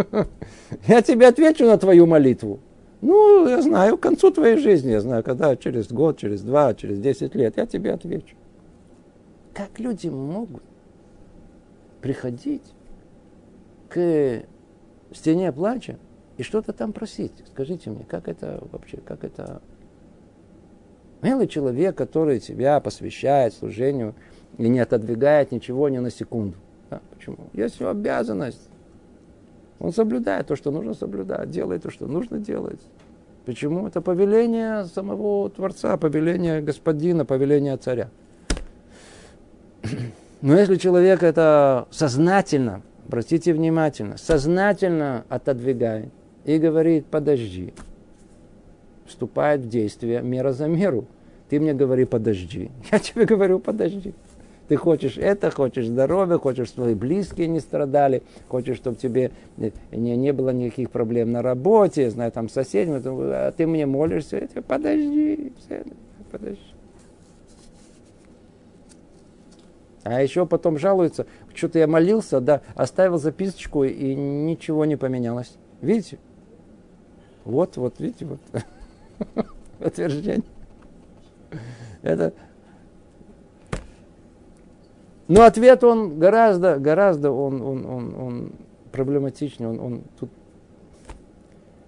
Я 0.86 1.02
тебе 1.02 1.26
отвечу 1.26 1.66
на 1.66 1.76
твою 1.76 2.06
молитву. 2.06 2.58
Ну, 3.02 3.46
я 3.48 3.60
знаю, 3.60 3.98
к 3.98 4.00
концу 4.00 4.30
твоей 4.30 4.56
жизни, 4.56 4.92
я 4.92 5.00
знаю, 5.00 5.22
когда 5.22 5.56
через 5.56 5.92
год, 5.92 6.16
через 6.16 6.40
два, 6.40 6.72
через 6.72 6.98
десять 6.98 7.34
лет, 7.34 7.58
я 7.58 7.66
тебе 7.66 7.92
отвечу. 7.92 8.34
Как 9.52 9.78
люди 9.78 10.08
могут 10.08 10.62
приходить 12.00 12.62
к 13.90 14.44
стене 15.12 15.52
плача 15.52 15.98
и 16.36 16.42
что-то 16.42 16.72
там 16.72 16.92
просить. 16.92 17.32
Скажите 17.52 17.90
мне, 17.90 18.04
как 18.04 18.28
это 18.28 18.62
вообще, 18.72 18.98
как 18.98 19.24
это... 19.24 19.60
Милый 21.22 21.48
человек, 21.48 21.96
который 21.96 22.40
себя 22.40 22.80
посвящает 22.80 23.52
служению 23.52 24.14
и 24.56 24.68
не 24.68 24.80
отодвигает 24.80 25.52
ничего 25.52 25.90
ни 25.90 25.98
на 25.98 26.10
секунду. 26.10 26.56
Да, 26.88 27.00
почему? 27.14 27.36
Есть 27.52 27.78
его 27.78 27.90
обязанность. 27.90 28.70
Он 29.78 29.92
соблюдает 29.92 30.46
то, 30.46 30.56
что 30.56 30.70
нужно 30.70 30.94
соблюдать, 30.94 31.50
делает 31.50 31.82
то, 31.82 31.90
что 31.90 32.06
нужно 32.06 32.38
делать. 32.38 32.80
Почему? 33.44 33.86
Это 33.86 34.00
повеление 34.00 34.84
самого 34.84 35.50
Творца, 35.50 35.96
повеление 35.96 36.60
господина, 36.60 37.24
повеление 37.24 37.76
царя. 37.76 38.10
Но 40.40 40.58
если 40.58 40.76
человек 40.76 41.22
это 41.22 41.86
сознательно 41.90 42.82
обратите 43.10 43.52
внимательно, 43.52 44.16
сознательно 44.16 45.24
отодвигает 45.28 46.10
и 46.44 46.58
говорит, 46.58 47.06
подожди, 47.06 47.74
вступает 49.04 49.62
в 49.62 49.68
действие 49.68 50.22
мера 50.22 50.52
за 50.52 50.68
меру. 50.68 51.06
Ты 51.48 51.58
мне 51.58 51.74
говори, 51.74 52.04
подожди. 52.04 52.70
Я 52.92 53.00
тебе 53.00 53.24
говорю, 53.24 53.58
подожди. 53.58 54.14
Ты 54.68 54.76
хочешь 54.76 55.18
это, 55.18 55.50
хочешь 55.50 55.88
здоровья, 55.88 56.38
хочешь, 56.38 56.68
чтобы 56.68 56.90
твои 56.90 56.94
близкие 56.94 57.48
не 57.48 57.58
страдали, 57.58 58.22
хочешь, 58.46 58.76
чтобы 58.76 58.96
тебе 58.96 59.32
не, 59.56 59.72
не 59.90 60.32
было 60.32 60.50
никаких 60.50 60.90
проблем 60.90 61.32
на 61.32 61.42
работе, 61.42 62.10
знаю, 62.10 62.30
там 62.30 62.48
соседям, 62.48 63.02
а 63.04 63.50
ты 63.50 63.66
мне 63.66 63.86
молишься, 63.86 64.36
я 64.36 64.46
тебе, 64.46 64.62
подожди, 64.62 65.52
подожди. 66.30 66.69
А 70.02 70.22
еще 70.22 70.46
потом 70.46 70.78
жалуются, 70.78 71.26
что-то 71.54 71.78
я 71.78 71.86
молился, 71.86 72.40
да, 72.40 72.62
оставил 72.74 73.18
записочку, 73.18 73.84
и 73.84 74.14
ничего 74.14 74.84
не 74.86 74.96
поменялось. 74.96 75.56
Видите? 75.82 76.18
Вот, 77.44 77.76
вот, 77.76 78.00
видите, 78.00 78.26
вот. 78.26 78.40
Подтверждение. 79.78 80.44
Это... 82.02 82.32
Но 85.28 85.42
ответ 85.42 85.84
он 85.84 86.18
гораздо, 86.18 86.78
гораздо 86.78 87.30
он, 87.30 87.62
он, 87.62 87.86
он, 87.86 88.14
он 88.14 88.52
проблематичнее, 88.90 89.68
он, 89.68 89.80
он 89.80 90.02
тут... 90.18 90.30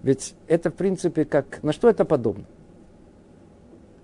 Ведь 0.01 0.35
это, 0.47 0.69
в 0.69 0.75
принципе, 0.75 1.25
как... 1.25 1.61
На 1.63 1.73
что 1.73 1.89
это 1.89 2.05
подобно? 2.05 2.45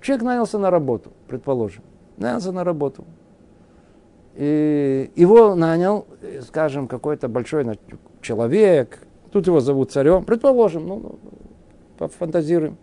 Человек 0.01 0.25
нанялся 0.25 0.57
на 0.57 0.69
работу, 0.71 1.11
предположим. 1.27 1.83
Нанялся 2.17 2.51
на 2.51 2.63
работу. 2.63 3.05
И 4.39 5.11
его 5.17 5.53
нанял, 5.53 6.07
скажем, 6.43 6.87
какой-то 6.87 7.27
большой 7.27 7.77
человек, 8.21 8.99
тут 9.33 9.47
его 9.47 9.59
зовут 9.59 9.91
царем, 9.91 10.23
предположим, 10.23 10.87
ну, 10.87 10.95
ну 10.95 11.19
пофантазируем. 11.97 12.77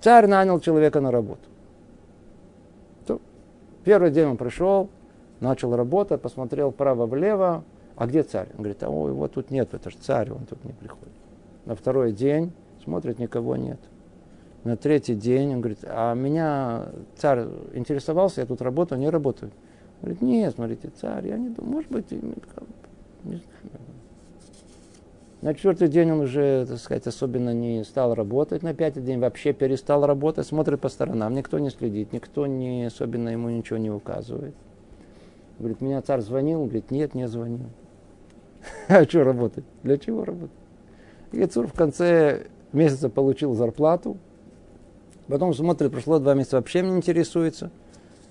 Царь 0.00 0.28
нанял 0.28 0.60
человека 0.60 1.00
на 1.00 1.10
работу. 1.10 1.40
Первый 3.82 4.12
день 4.12 4.26
он 4.26 4.36
пришел, 4.36 4.90
начал 5.40 5.74
работать, 5.74 6.22
посмотрел 6.22 6.70
вправо-влево, 6.70 7.64
а 7.96 8.06
где 8.06 8.22
царь? 8.22 8.46
Он 8.52 8.58
говорит, 8.58 8.84
а 8.84 8.88
о, 8.88 9.08
его 9.08 9.26
тут 9.26 9.50
нет, 9.50 9.74
это 9.74 9.90
же 9.90 9.96
царь, 9.96 10.30
он 10.30 10.44
тут 10.44 10.62
не 10.64 10.72
приходит. 10.72 11.14
На 11.64 11.74
второй 11.74 12.12
день 12.12 12.52
смотрит, 12.84 13.18
никого 13.18 13.56
нет. 13.56 13.80
На 14.62 14.76
третий 14.76 15.16
день 15.16 15.54
он 15.54 15.62
говорит, 15.62 15.80
а 15.82 16.14
меня 16.14 16.86
царь 17.16 17.46
интересовался, 17.74 18.42
я 18.42 18.46
тут 18.46 18.62
работаю, 18.62 19.00
не 19.00 19.10
работаю. 19.10 19.50
Говорит, 20.00 20.22
нет, 20.22 20.54
смотрите, 20.54 20.90
царь, 21.00 21.28
я 21.28 21.38
не 21.38 21.48
думаю, 21.48 21.74
может 21.74 21.90
быть, 21.90 22.10
не 22.10 22.18
знаю. 22.18 23.86
На 25.42 25.54
четвертый 25.54 25.88
день 25.88 26.10
он 26.10 26.20
уже, 26.20 26.66
так 26.66 26.78
сказать, 26.78 27.06
особенно 27.06 27.52
не 27.52 27.84
стал 27.84 28.14
работать. 28.14 28.62
На 28.62 28.74
пятый 28.74 29.02
день 29.02 29.18
вообще 29.18 29.52
перестал 29.52 30.06
работать, 30.06 30.46
смотрит 30.46 30.80
по 30.80 30.88
сторонам. 30.88 31.34
Никто 31.34 31.58
не 31.58 31.70
следит, 31.70 32.12
никто 32.12 32.46
не 32.46 32.86
особенно 32.86 33.28
ему 33.28 33.50
ничего 33.50 33.78
не 33.78 33.90
указывает. 33.90 34.54
Говорит, 35.58 35.80
меня 35.80 36.02
царь 36.02 36.20
звонил? 36.20 36.62
Он 36.62 36.66
говорит, 36.66 36.90
нет, 36.90 37.14
не 37.14 37.28
звонил. 37.28 37.66
А 38.88 39.04
что 39.04 39.24
работать? 39.24 39.64
Для 39.82 39.98
чего 39.98 40.24
работать? 40.24 40.56
И 41.32 41.44
Цур 41.46 41.66
в 41.66 41.74
конце 41.74 42.46
месяца 42.72 43.08
получил 43.08 43.54
зарплату. 43.54 44.16
Потом 45.28 45.54
смотрит, 45.54 45.92
прошло 45.92 46.18
два 46.18 46.34
месяца, 46.34 46.56
вообще 46.56 46.82
не 46.82 46.96
интересуется 46.96 47.70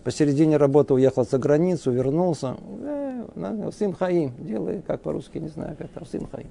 посередине 0.05 0.57
работы 0.57 0.93
уехал 0.93 1.25
за 1.25 1.39
границу, 1.39 1.91
вернулся. 1.91 2.55
Э, 2.83 3.71
сын 3.75 3.91
Хаим, 3.91 4.33
делай, 4.39 4.81
как 4.85 5.01
по-русски, 5.01 5.39
не 5.39 5.49
знаю, 5.49 5.75
как 5.77 5.89
там, 5.89 6.05
сын 6.05 6.27
Хаим. 6.31 6.47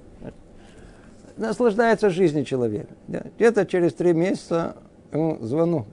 Наслаждается 1.37 2.09
жизнью 2.09 2.43
человека. 2.43 2.93
Где-то 3.07 3.65
через 3.65 3.93
три 3.93 4.13
месяца 4.13 4.75
ему 5.11 5.37
звону, 5.41 5.87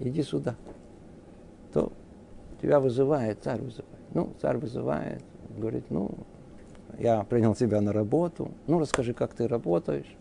иди 0.00 0.22
сюда. 0.22 0.56
То 1.72 1.92
тебя 2.60 2.80
вызывает, 2.80 3.38
царь 3.42 3.60
вызывает. 3.60 3.96
Ну, 4.12 4.32
царь 4.42 4.56
вызывает, 4.56 5.22
говорит, 5.56 5.84
ну, 5.88 6.10
я 6.98 7.22
принял 7.22 7.54
тебя 7.54 7.80
на 7.80 7.92
работу, 7.92 8.50
ну, 8.66 8.80
расскажи, 8.80 9.14
как 9.14 9.34
ты 9.34 9.46
работаешь. 9.46 10.16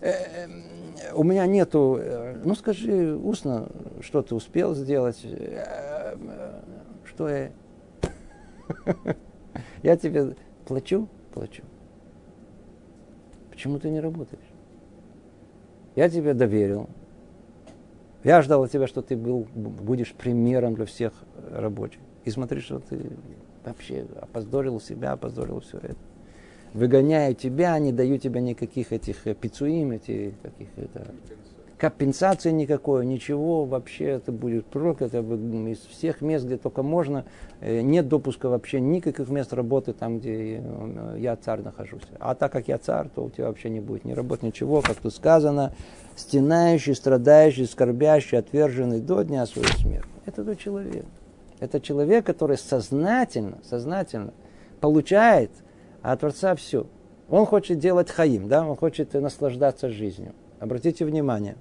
Э, 0.00 0.46
у 1.14 1.24
меня 1.24 1.46
нету, 1.46 1.98
э, 2.00 2.40
ну 2.44 2.54
скажи 2.54 3.14
устно, 3.16 3.68
что 4.00 4.22
ты 4.22 4.34
успел 4.34 4.74
сделать, 4.74 5.20
э, 5.24 6.16
что 7.04 7.28
я... 7.28 7.50
Я 9.82 9.96
тебе 9.96 10.36
плачу? 10.64 11.08
Плачу. 11.32 11.62
Почему 13.50 13.78
ты 13.78 13.90
не 13.90 14.00
работаешь? 14.00 14.40
Я 15.96 16.08
тебе 16.08 16.34
доверил. 16.34 16.88
Я 18.22 18.42
ждал 18.42 18.62
от 18.62 18.70
тебя, 18.70 18.86
что 18.86 19.02
ты 19.02 19.16
был, 19.16 19.48
будешь 19.54 20.12
примером 20.12 20.74
для 20.74 20.86
всех 20.86 21.12
рабочих. 21.50 22.00
И 22.24 22.30
смотри, 22.30 22.60
что 22.60 22.78
ты 22.78 23.10
вообще 23.64 24.06
опоздорил 24.20 24.80
себя, 24.80 25.12
опоздорил 25.12 25.60
все 25.60 25.78
это 25.78 26.09
выгоняю 26.74 27.34
тебя, 27.34 27.78
не 27.78 27.92
даю 27.92 28.18
тебе 28.18 28.40
никаких 28.40 28.92
этих 28.92 29.26
э, 29.26 29.34
пицуим, 29.34 29.92
этих 29.92 30.32
каких 30.42 30.68
это 30.76 31.06
компенсации 31.80 32.50
никакой, 32.50 33.06
ничего, 33.06 33.64
вообще 33.64 34.04
это 34.04 34.32
будет 34.32 34.66
проклят 34.66 35.14
из 35.14 35.78
всех 35.78 36.20
мест, 36.20 36.44
где 36.44 36.58
только 36.58 36.82
можно, 36.82 37.24
э, 37.60 37.80
нет 37.80 38.06
допуска 38.06 38.48
вообще 38.48 38.80
никаких 38.80 39.28
мест 39.30 39.52
работы 39.52 39.94
там, 39.94 40.18
где 40.18 40.60
э, 40.62 41.16
я 41.18 41.36
царь 41.36 41.62
нахожусь. 41.62 42.02
А 42.18 42.34
так 42.34 42.52
как 42.52 42.68
я 42.68 42.78
царь, 42.78 43.08
то 43.14 43.24
у 43.24 43.30
тебя 43.30 43.48
вообще 43.48 43.70
не 43.70 43.80
будет 43.80 44.04
ни 44.04 44.12
работы, 44.12 44.46
ничего, 44.46 44.82
как 44.82 44.96
тут 44.96 45.14
сказано, 45.14 45.72
стенающий, 46.16 46.94
страдающий, 46.94 47.64
скорбящий, 47.64 48.38
отверженный 48.38 49.00
до 49.00 49.22
дня 49.22 49.46
своей 49.46 49.72
смерти. 49.78 50.08
Это 50.26 50.44
тот 50.44 50.58
человек. 50.58 51.06
Это 51.60 51.80
человек, 51.80 52.26
который 52.26 52.58
сознательно, 52.58 53.58
сознательно 53.64 54.32
получает– 54.80 55.50
а 56.02 56.12
от 56.12 56.20
Творца 56.20 56.54
все. 56.54 56.86
Он 57.28 57.46
хочет 57.46 57.78
делать 57.78 58.10
хаим, 58.10 58.48
да, 58.48 58.66
он 58.66 58.76
хочет 58.76 59.14
наслаждаться 59.14 59.88
жизнью. 59.88 60.32
Обратите 60.58 61.04
внимание. 61.04 61.56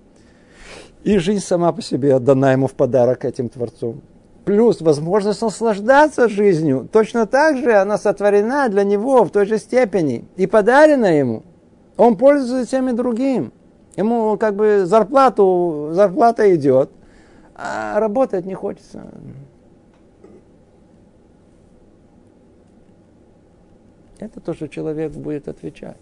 И 1.03 1.17
жизнь 1.17 1.43
сама 1.43 1.71
по 1.71 1.81
себе 1.81 2.15
отдана 2.15 2.51
ему 2.51 2.67
в 2.67 2.73
подарок 2.73 3.25
этим 3.25 3.49
Творцом. 3.49 4.01
плюс 4.45 4.81
возможность 4.81 5.43
наслаждаться 5.43 6.27
жизнью, 6.27 6.89
точно 6.91 7.27
так 7.27 7.57
же 7.57 7.71
она 7.73 7.99
сотворена 7.99 8.67
для 8.69 8.83
него 8.83 9.23
в 9.23 9.29
той 9.29 9.45
же 9.45 9.59
степени 9.59 10.25
и 10.37 10.47
подарена 10.47 11.05
ему. 11.05 11.43
Он 11.97 12.17
пользуется 12.17 12.69
тем 12.69 12.89
и 12.89 12.93
другим. 12.93 13.51
Ему 13.95 14.37
как 14.37 14.55
бы 14.55 14.85
зарплату, 14.85 15.89
зарплата 15.91 16.55
идет, 16.55 16.89
а 17.53 17.99
работать 17.99 18.45
не 18.45 18.55
хочется. 18.55 19.03
Это 24.19 24.39
то, 24.39 24.53
что 24.53 24.67
человек 24.67 25.11
будет 25.13 25.47
отвечать. 25.47 25.97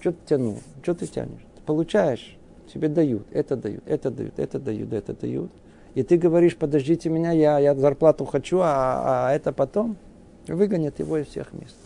Что 0.00 0.12
ты 0.12 0.18
тянул? 0.26 0.58
Что 0.82 0.94
ты 0.94 1.06
тянешь? 1.06 1.44
Ты 1.56 1.62
получаешь, 1.62 2.36
тебе 2.72 2.88
дают, 2.88 3.26
это 3.30 3.56
дают, 3.56 3.82
это 3.86 4.10
дают, 4.10 4.38
это 4.38 4.58
дают, 4.58 4.92
это 4.92 5.14
дают. 5.14 5.50
И 5.94 6.02
ты 6.02 6.16
говоришь, 6.16 6.56
подождите 6.56 7.10
меня, 7.10 7.32
я, 7.32 7.58
я 7.58 7.74
зарплату 7.74 8.24
хочу, 8.24 8.60
а, 8.60 9.28
а 9.28 9.32
это 9.32 9.52
потом 9.52 9.96
выгонят 10.46 10.98
его 10.98 11.18
из 11.18 11.26
всех 11.26 11.52
мест. 11.52 11.76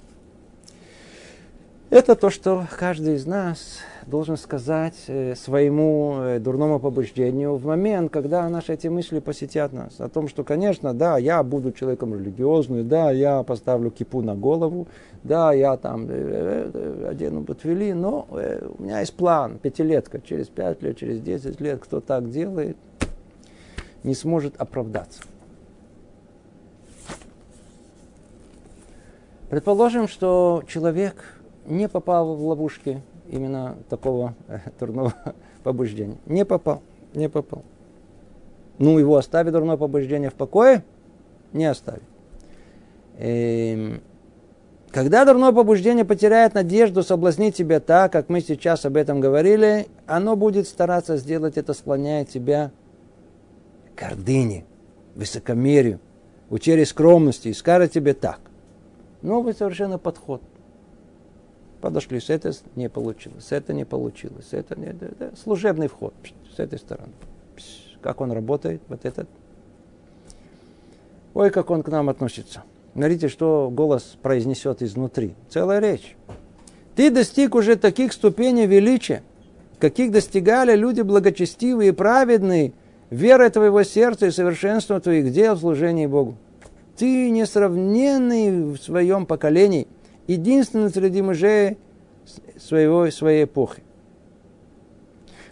Это 1.91 2.17
то, 2.17 2.31
что 2.31 2.67
каждый 2.79 3.15
из 3.15 3.27
нас 3.27 3.79
должен 4.07 4.39
сказать 4.39 4.95
э, 5.07 5.35
своему 5.37 6.17
э, 6.19 6.39
дурному 6.41 6.81
побуждению 6.81 7.57
в 7.57 7.67
момент, 7.67 8.11
когда 8.11 8.49
наши 8.49 8.73
эти 8.73 8.89
мысли 8.89 9.19
посетят 9.19 9.73
нас. 9.75 10.01
О 10.01 10.09
том, 10.09 10.29
что, 10.29 10.45
конечно, 10.45 10.95
да, 10.95 11.19
я 11.19 11.43
буду 11.43 11.73
человеком 11.73 12.15
религиозным, 12.15 12.89
да, 12.89 13.11
я 13.11 13.43
поставлю 13.43 13.91
кипу 13.91 14.23
на 14.23 14.35
голову, 14.35 14.89
да, 15.23 15.53
я 15.53 15.77
там 15.77 16.07
э, 16.09 17.07
одену 17.11 17.43
ботвели, 17.43 17.93
но 17.93 18.27
у 18.31 18.83
меня 18.83 19.01
есть 19.01 19.15
план, 19.15 19.59
пятилетка, 19.59 20.21
через 20.23 20.49
пять 20.49 20.83
лет, 20.83 20.97
через 20.97 21.21
десять 21.21 21.61
лет, 21.61 21.81
кто 21.81 22.01
так 22.01 22.31
делает, 22.31 22.79
не 24.05 24.15
сможет 24.15 24.55
оправдаться. 24.57 25.23
Предположим, 29.51 30.09
что 30.09 30.63
человек 30.67 31.17
не 31.67 31.89
попал 31.89 32.35
в 32.35 32.47
ловушки 32.47 33.03
именно 33.29 33.77
такого 33.89 34.35
э, 34.49 34.59
дурного 34.79 35.15
побуждения. 35.63 36.17
Не 36.27 36.45
попал, 36.45 36.83
не 37.15 37.29
попал. 37.29 37.63
Ну, 38.79 38.99
его 38.99 39.17
оставит 39.17 39.53
дурное 39.53 39.77
побуждение 39.77 40.31
в 40.31 40.35
покое? 40.35 40.85
Не 41.53 41.67
оставит. 41.67 42.03
Эм, 43.19 44.03
когда 44.91 45.25
дурное 45.25 45.53
побуждение 45.53 46.05
потеряет 46.05 46.55
надежду 46.55 47.03
соблазнить 47.03 47.57
тебя 47.57 47.81
так, 47.81 48.13
как 48.13 48.29
мы 48.29 48.41
сейчас 48.41 48.85
об 48.85 48.97
этом 48.97 49.21
говорили, 49.21 49.87
оно 50.07 50.37
будет 50.37 50.67
стараться 50.67 51.17
сделать 51.17 51.57
это, 51.57 51.73
склоняя 51.73 52.25
тебя 52.25 52.73
к 53.95 54.01
гордыне, 54.01 54.65
высокомерию, 55.15 56.01
утере 56.51 56.85
скромности 56.85 57.49
и 57.49 57.55
скажет 57.55 57.93
тебе 57.93 58.13
так. 58.13 58.41
Новый 59.23 59.55
совершенно 59.55 59.99
подход– 59.99 60.43
подошли, 61.85 62.19
с 62.19 62.31
этой 62.31 62.55
не 62.77 62.89
получилось, 62.89 63.45
с 63.45 63.53
этой 63.53 63.75
не 63.75 63.85
получилось, 63.85 64.47
с 64.49 64.53
этой 64.55 64.79
не... 64.79 64.95
Да, 64.95 65.07
да, 65.19 65.31
служебный 65.37 65.89
вход 65.89 66.15
с 66.57 66.59
этой 66.59 66.79
стороны. 66.79 67.13
Как 68.01 68.23
он 68.23 68.33
работает, 68.33 68.81
вот 68.89 69.05
этот. 69.05 69.29
Ой, 71.35 71.51
как 71.51 71.69
он 71.69 71.83
к 71.83 71.89
нам 71.89 72.09
относится. 72.09 72.63
Смотрите, 72.95 73.29
что 73.29 73.71
голос 73.71 74.17
произнесет 74.23 74.81
изнутри. 74.81 75.35
Целая 75.51 75.79
речь. 75.79 76.17
Ты 76.97 77.11
достиг 77.11 77.55
уже 77.55 77.77
таких 77.77 78.15
ступеней 78.15 78.65
величия, 78.65 79.23
каких 79.79 80.11
достигали 80.11 80.75
люди 80.75 81.03
благочестивые 81.03 81.91
и 81.91 81.93
праведные, 81.93 82.73
верой 83.11 83.51
твоего 83.51 83.83
сердца 83.83 84.25
и 84.25 84.31
совершенством 84.31 85.03
твоих 85.03 85.31
дел 85.33 85.55
в 85.55 85.61
служении 85.61 86.07
Богу. 86.07 86.37
Ты 86.97 87.29
несравненный 87.29 88.73
в 88.73 88.79
своем 88.79 89.27
поколении– 89.27 89.87
единственный 90.27 90.91
среди 90.91 91.23
мужей 91.23 91.79
своего, 92.57 93.11
своей 93.11 93.45
эпохи. 93.45 93.83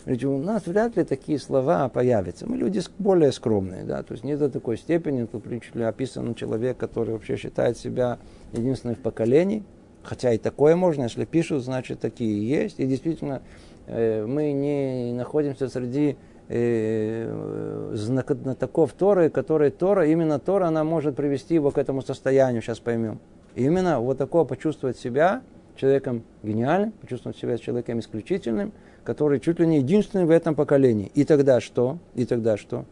Ведь 0.04 0.24
у 0.24 0.36
нас 0.38 0.66
вряд 0.66 0.96
ли 0.96 1.04
такие 1.04 1.38
слова 1.38 1.88
появятся. 1.88 2.48
Мы 2.48 2.56
люди 2.56 2.80
более 2.98 3.30
скромные, 3.30 3.84
да, 3.84 4.02
то 4.02 4.12
есть 4.12 4.24
не 4.24 4.36
до 4.36 4.50
такой 4.50 4.76
степени, 4.76 5.26
тут 5.26 5.44
описан 5.76 6.34
человек, 6.34 6.76
который 6.76 7.10
вообще 7.10 7.36
считает 7.36 7.78
себя 7.78 8.18
единственным 8.52 8.96
в 8.96 8.98
поколении, 8.98 9.62
хотя 10.02 10.32
и 10.32 10.38
такое 10.38 10.74
можно, 10.74 11.04
если 11.04 11.24
пишут, 11.24 11.62
значит 11.62 12.00
такие 12.00 12.48
есть, 12.48 12.80
и 12.80 12.86
действительно 12.86 13.42
э, 13.86 14.26
мы 14.26 14.50
не 14.52 15.12
находимся 15.12 15.68
среди 15.68 16.16
э, 16.48 17.90
знатоков 17.94 18.92
Торы, 18.94 19.30
которые 19.30 19.70
Тора, 19.70 20.08
именно 20.08 20.40
Тора, 20.40 20.66
она 20.66 20.82
может 20.82 21.14
привести 21.14 21.54
его 21.54 21.70
к 21.70 21.78
этому 21.78 22.02
состоянию, 22.02 22.60
сейчас 22.60 22.80
поймем. 22.80 23.20
Именно 23.54 24.00
вот 24.00 24.18
такого 24.18 24.44
почувствовать 24.44 24.98
себя 24.98 25.42
человеком 25.76 26.22
гениальным, 26.42 26.92
почувствовать 26.92 27.36
себя 27.36 27.58
человеком 27.58 28.00
исключительным, 28.00 28.72
который 29.04 29.40
чуть 29.40 29.58
ли 29.60 29.66
не 29.66 29.78
единственный 29.78 30.24
в 30.24 30.30
этом 30.30 30.54
поколении. 30.54 31.10
И 31.14 31.24
тогда 31.24 31.60
что? 31.60 31.98
И 32.14 32.24
тогда 32.24 32.56
что? 32.56 32.84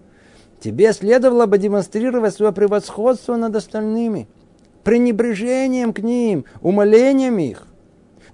Тебе 0.60 0.92
следовало 0.92 1.46
бы 1.46 1.56
демонстрировать 1.56 2.34
свое 2.34 2.52
превосходство 2.52 3.36
над 3.36 3.56
остальными, 3.56 4.28
пренебрежением 4.84 5.92
к 5.94 6.00
ним, 6.00 6.44
умолением 6.60 7.38
их. 7.38 7.66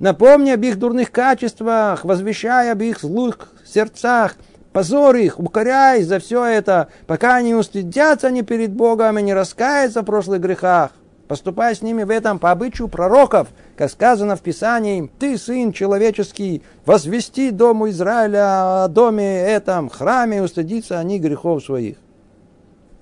Напомни 0.01 0.51
об 0.51 0.63
их 0.63 0.79
дурных 0.79 1.13
качествах, 1.13 2.05
возвещай 2.05 2.73
об 2.73 2.83
их 2.83 3.01
злых 3.01 3.53
сердцах, 3.65 4.37
позор 4.73 5.17
их, 5.17 5.39
укоряй 5.39 6.03
за 6.03 6.19
все 6.19 6.45
это, 6.45 6.89
пока 7.07 7.41
не 7.41 7.55
устыдятся 7.55 8.27
они 8.27 8.43
перед 8.43 8.73
Богом 8.73 9.19
и 9.19 9.23
не 9.23 9.33
раскаются 9.33 10.03
в 10.03 10.05
прошлых 10.05 10.41
грехах 10.41 10.91
поступая 11.29 11.75
с 11.75 11.83
ними 11.83 12.03
в 12.03 12.11
этом 12.11 12.39
по 12.39 12.51
обычаю 12.51 12.89
пророков, 12.89 13.49
как 13.77 13.91
сказано 13.91 14.37
в 14.37 14.41
Писании, 14.41 15.11
«Ты, 15.19 15.39
сын 15.39 15.73
человеческий, 15.73 16.63
возвести 16.85 17.51
дому 17.51 17.89
Израиля 17.91 18.85
о 18.85 18.89
доме 18.89 19.43
этом, 19.43 19.89
храме, 19.89 20.43
устыдиться 20.43 20.99
они 20.99 21.19
грехов 21.19 21.65
своих». 21.65 21.97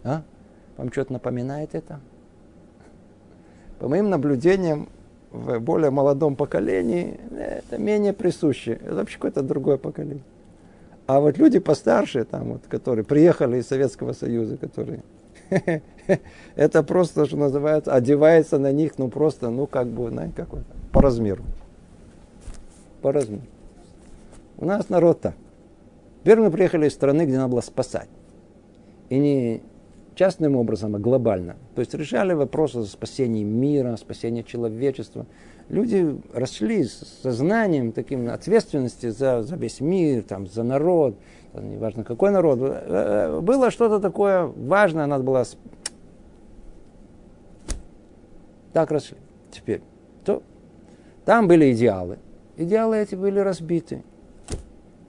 А? 0.03 0.23
Вам 0.77 0.93
что-то 0.93 1.13
напоминает 1.15 1.75
это? 1.75 2.01
По 3.79 3.89
моим 3.89 4.11
наблюдениям, 4.11 4.89
в 5.31 5.59
более 5.59 5.91
молодом 5.91 6.37
поколении 6.37 7.19
это 7.37 7.77
менее 7.77 8.13
присуще. 8.13 8.79
Это 8.85 8.95
вообще 8.95 9.17
какое-то 9.17 9.43
другое 9.43 9.79
поколение. 9.79 10.23
А 11.07 11.21
вот 11.21 11.37
люди 11.39 11.59
постарше, 11.59 12.25
там, 12.25 12.53
вот, 12.53 12.63
которые 12.69 13.05
приехали 13.05 13.59
из 13.59 13.67
Советского 13.67 14.13
Союза, 14.13 14.57
которые 14.57 15.03
это 16.57 16.83
просто, 16.83 17.27
что 17.27 17.37
называется, 17.37 17.93
одевается 17.93 18.59
на 18.59 18.73
них, 18.73 18.99
ну 18.99 19.09
просто, 19.09 19.51
ну 19.51 19.67
как 19.67 19.89
бы, 19.89 20.11
знаете, 20.11 20.35
какой 20.37 20.61
по 20.93 21.03
размеру. 21.03 21.45
По 23.03 23.13
размеру. 23.13 23.43
У 24.57 24.65
нас 24.65 24.89
народ 24.89 25.21
так. 25.21 25.35
Теперь 26.23 26.39
мы 26.39 26.51
приехали 26.51 26.89
из 26.89 26.95
страны, 26.95 27.23
где 27.27 27.37
надо 27.37 27.49
было 27.49 27.61
спасать. 27.61 28.09
И 29.11 29.19
не 29.19 29.63
частным 30.15 30.57
образом, 30.57 30.95
а 30.95 30.99
глобально. 30.99 31.57
То 31.75 31.81
есть 31.81 31.93
решали 31.95 32.33
вопросы 32.33 32.85
спасения 32.85 33.45
мира, 33.45 33.97
спасения 33.97 34.43
человечества. 34.43 35.27
Люди 35.69 36.21
росли 36.33 36.85
с 36.85 37.21
сознанием, 37.23 37.93
таким 37.93 38.29
ответственности 38.29 39.09
за, 39.09 39.43
за 39.43 39.57
весь 39.57 39.81
мир, 39.81 40.23
там, 40.23 40.47
за 40.47 40.63
народ, 40.63 41.17
неважно 41.55 42.05
какой 42.05 42.31
народ. 42.31 42.59
Э, 42.61 43.39
э, 43.39 43.41
было 43.41 43.71
что-то 43.71 43.99
такое 44.01 44.45
важное, 44.45 45.07
надо 45.07 45.25
было 45.25 45.45
Так 48.75 48.91
росли. 48.91 49.17
Теперь, 49.53 49.81
то, 50.25 50.43
там 51.25 51.47
были 51.47 51.73
идеалы. 51.73 52.19
Идеалы 52.57 52.97
эти 52.99 53.15
были 53.15 53.39
разбиты. 53.39 54.03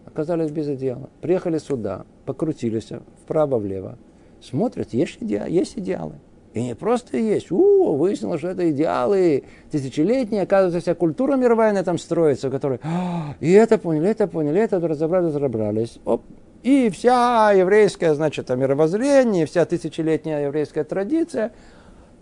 Оказались 0.05 0.51
без 0.51 0.69
идеала. 0.69 1.09
Приехали 1.19 1.57
сюда, 1.57 2.05
покрутились 2.25 2.89
вправо-влево. 3.23 3.97
Смотрят, 4.39 4.93
есть, 4.93 5.17
идеалы, 5.19 5.49
есть 5.49 5.77
идеалы. 5.79 6.13
И 6.55 6.63
не 6.63 6.73
просто 6.73 7.17
есть. 7.17 7.51
У, 7.51 7.95
выяснилось, 7.95 8.39
что 8.39 8.49
это 8.49 8.71
идеалы 8.71 9.43
тысячелетние. 9.69 10.41
Оказывается, 10.41 10.79
вся 10.79 10.95
культура 10.95 11.35
мировая 11.35 11.73
на 11.73 11.79
этом 11.79 11.99
строится, 11.99 12.49
которая 12.49 12.79
«А, 12.83 13.35
и 13.39 13.51
это 13.51 13.77
поняли, 13.77 14.09
это 14.09 14.25
поняли, 14.25 14.61
это 14.61 14.79
разобрались, 14.79 15.35
разобрались. 15.35 15.99
Оп. 16.05 16.23
И 16.63 16.89
вся 16.89 17.51
еврейская, 17.51 18.15
значит, 18.15 18.49
мировоззрение, 18.49 19.45
вся 19.45 19.65
тысячелетняя 19.65 20.45
еврейская 20.45 20.83
традиция– 20.83 21.51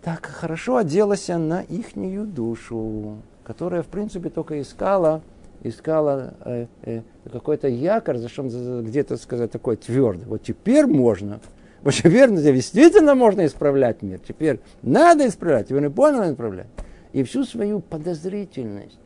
так 0.04 0.26
хорошо 0.26 0.76
оделась 0.76 1.28
на 1.28 1.62
ихнюю 1.62 2.26
душу, 2.26 3.22
которая, 3.42 3.82
в 3.82 3.86
принципе, 3.86 4.28
только 4.28 4.60
искала, 4.60 5.22
искала 5.62 6.34
э, 6.44 6.66
э, 6.82 7.00
какой-то 7.32 7.68
якорь, 7.68 8.18
за 8.18 8.28
что 8.28 8.42
где-то 8.82 9.16
сказать 9.16 9.50
такой 9.50 9.76
твердый. 9.76 10.26
Вот 10.26 10.42
теперь 10.42 10.86
можно. 10.86 11.40
Вот 11.84 11.92
теперь 11.92 12.30
действительно 12.30 13.14
можно 13.14 13.44
исправлять 13.44 14.00
мир. 14.00 14.18
Теперь 14.18 14.60
надо 14.80 15.28
исправлять, 15.28 15.68
его 15.68 15.80
не 15.80 15.90
понял 15.90 16.32
исправлять. 16.32 16.66
И 17.12 17.22
всю 17.24 17.44
свою 17.44 17.80
подозрительность, 17.80 18.98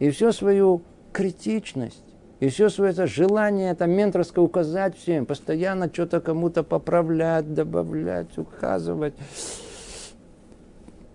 и 0.00 0.10
всю 0.10 0.32
свою 0.32 0.82
критичность, 1.12 2.04
И 2.40 2.48
все 2.48 2.68
свое 2.68 2.92
это 2.92 3.06
желание, 3.06 3.72
это 3.72 3.86
менторское 3.86 4.44
указать 4.44 4.96
всем, 4.96 5.26
постоянно 5.26 5.90
что-то 5.92 6.20
кому-то 6.20 6.62
поправлять, 6.62 7.52
добавлять, 7.52 8.38
указывать, 8.38 9.14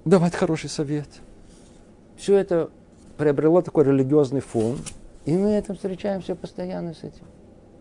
давать 0.04 0.36
хороший 0.36 0.70
совет. 0.70 1.08
Все 2.18 2.36
это 2.38 2.70
приобрело 3.18 3.62
такой 3.62 3.86
религиозный 3.86 4.42
фон, 4.42 4.78
и 5.26 5.36
мы 5.38 5.52
это 5.52 5.74
встречаемся 5.74 6.36
постоянно 6.36 6.94
с 6.94 7.04
этим. 7.04 7.26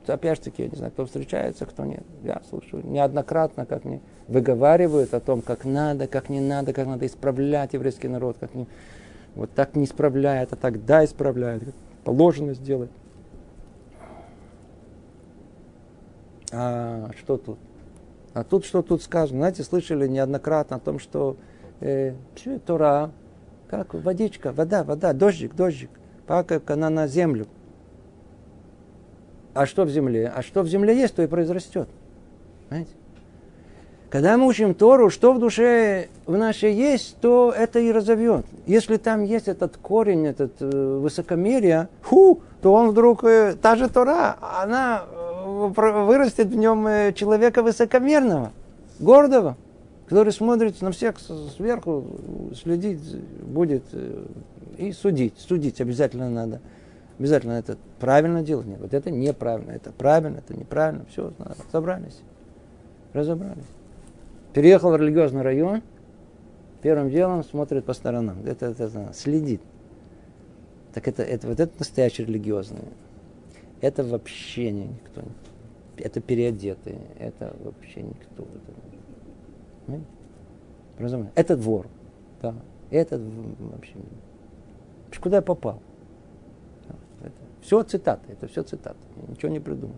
Опять 0.07 0.39
же 0.39 0.45
таки, 0.45 0.63
я 0.63 0.69
не 0.69 0.77
знаю, 0.77 0.93
кто 0.93 1.07
встречается, 1.07 1.67
кто 1.67 1.85
нет. 1.85 2.05
Я 2.23 2.43
слушаю 2.49 2.85
неоднократно, 2.85 3.67
как 3.67 3.85
мне 3.85 4.01
выговаривают 4.29 5.15
о 5.15 5.21
том, 5.21 5.43
как 5.43 5.65
надо, 5.65 6.07
как 6.07 6.29
не 6.29 6.41
надо, 6.41 6.73
как 6.73 6.87
надо 6.87 7.07
исправлять 7.07 7.73
еврейский 7.75 8.09
народ, 8.09 8.37
как 8.41 8.55
не, 8.55 8.67
вот 9.35 9.51
так 9.53 9.77
не 9.77 9.85
исправляет, 9.85 10.53
а 10.53 10.57
тогда 10.57 11.05
исправляет, 11.05 11.65
как 11.65 11.75
положено 12.05 12.55
сделать. 12.55 12.91
А 16.53 17.11
что 17.19 17.37
тут? 17.37 17.59
А 18.35 18.45
тут 18.45 18.65
что 18.65 18.83
тут 18.83 19.03
сказано? 19.03 19.41
Знаете, 19.41 19.63
слышали 19.63 20.09
неоднократно 20.09 20.77
о 20.77 20.81
том, 20.81 20.99
что 20.99 21.37
э, 21.81 22.15
Тора, 22.67 23.11
как 23.69 23.95
водичка, 23.95 24.53
вода, 24.53 24.85
вода, 24.85 25.13
дождик, 25.13 25.55
дождик, 25.55 25.91
как 26.27 26.71
она 26.71 26.91
на 26.91 27.07
землю. 27.07 27.47
А 29.55 29.67
что 29.67 29.85
в 29.85 29.91
земле? 29.91 30.33
А 30.35 30.43
что 30.43 30.63
в 30.63 30.69
земле 30.69 30.97
есть, 30.97 31.15
то 31.15 31.23
и 31.23 31.27
произрастет. 31.27 31.89
Знаете? 32.69 32.91
Когда 34.13 34.37
мы 34.37 34.47
учим 34.47 34.75
Тору, 34.75 35.09
что 35.09 35.33
в 35.33 35.39
душе 35.39 36.09
в 36.27 36.37
нашей 36.37 36.75
есть, 36.75 37.17
то 37.23 37.51
это 37.57 37.79
и 37.79 37.91
разовьет. 37.91 38.45
Если 38.67 38.99
там 38.99 39.25
есть 39.25 39.49
этот 39.49 39.79
корень, 39.79 40.27
этот 40.27 40.53
э, 40.61 40.99
высокомерие, 40.99 41.89
ху, 42.03 42.43
то 42.61 42.75
он 42.75 42.91
вдруг, 42.91 43.25
э, 43.25 43.55
та 43.55 43.75
же 43.75 43.89
Тора, 43.89 44.37
она 44.61 45.05
э, 45.11 45.73
вырастет 45.75 46.49
в 46.49 46.57
нем 46.57 47.15
человека 47.15 47.63
высокомерного, 47.63 48.53
гордого, 49.01 49.57
который 50.07 50.35
смотрит 50.35 50.83
на 50.83 50.93
всех 50.93 51.15
сверху, 51.57 52.05
следить 52.55 53.01
будет 53.43 53.85
и 54.77 54.93
судить. 54.93 55.39
Судить 55.39 55.81
обязательно 55.81 56.29
надо. 56.29 56.61
Обязательно 57.19 57.53
это 57.53 57.77
правильно 58.01 58.43
делать. 58.43 58.67
Нет, 58.67 58.81
вот 58.81 58.95
это 58.95 59.11
неправильно, 59.11 59.73
это 59.73 59.93
правильно, 59.93 60.39
это 60.39 60.55
неправильно. 60.57 61.05
Все, 61.07 61.33
разобрались. 61.39 62.21
Разобрались. 63.13 63.65
Переехал 64.53 64.91
в 64.93 64.97
религиозный 64.97 65.43
район, 65.43 65.83
первым 66.83 67.11
делом 67.11 67.45
смотрит 67.45 67.85
по 67.85 67.93
сторонам. 67.93 68.39
Это, 68.45 68.67
это, 68.67 68.85
это 68.85 69.11
следит. 69.13 69.61
Так 70.93 71.09
это, 71.09 71.23
это 71.23 71.47
вот 71.47 71.61
это 71.61 71.73
настоящий 71.79 72.25
религиозный. 72.25 72.85
Это 73.81 74.05
вообще 74.05 74.71
никто. 74.71 75.23
Это 75.97 76.21
переодетые. 76.21 77.01
Это 77.19 77.55
вообще 77.65 78.03
никто. 78.03 78.47
Это, 80.97 81.31
это 81.35 81.57
двор. 81.57 81.87
Да. 82.41 82.55
Этот 82.91 83.23
вообще. 83.59 83.95
Куда 85.21 85.37
я 85.37 85.43
попал? 85.43 85.81
Все 87.63 87.83
цитаты. 87.83 88.33
Это 88.33 88.49
все 88.49 88.63
цитаты. 88.63 88.99
Ничего 89.29 89.51
не 89.51 89.61
придумал. 89.61 89.97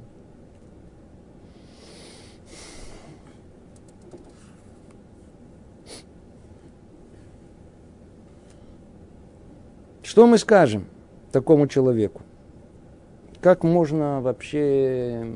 Что 10.03 10.29
мы 10.29 10.39
скажем 10.39 10.85
такому 11.33 11.67
человеку? 11.67 12.23
Как 13.41 13.65
можно 13.65 14.21
вообще, 14.21 15.35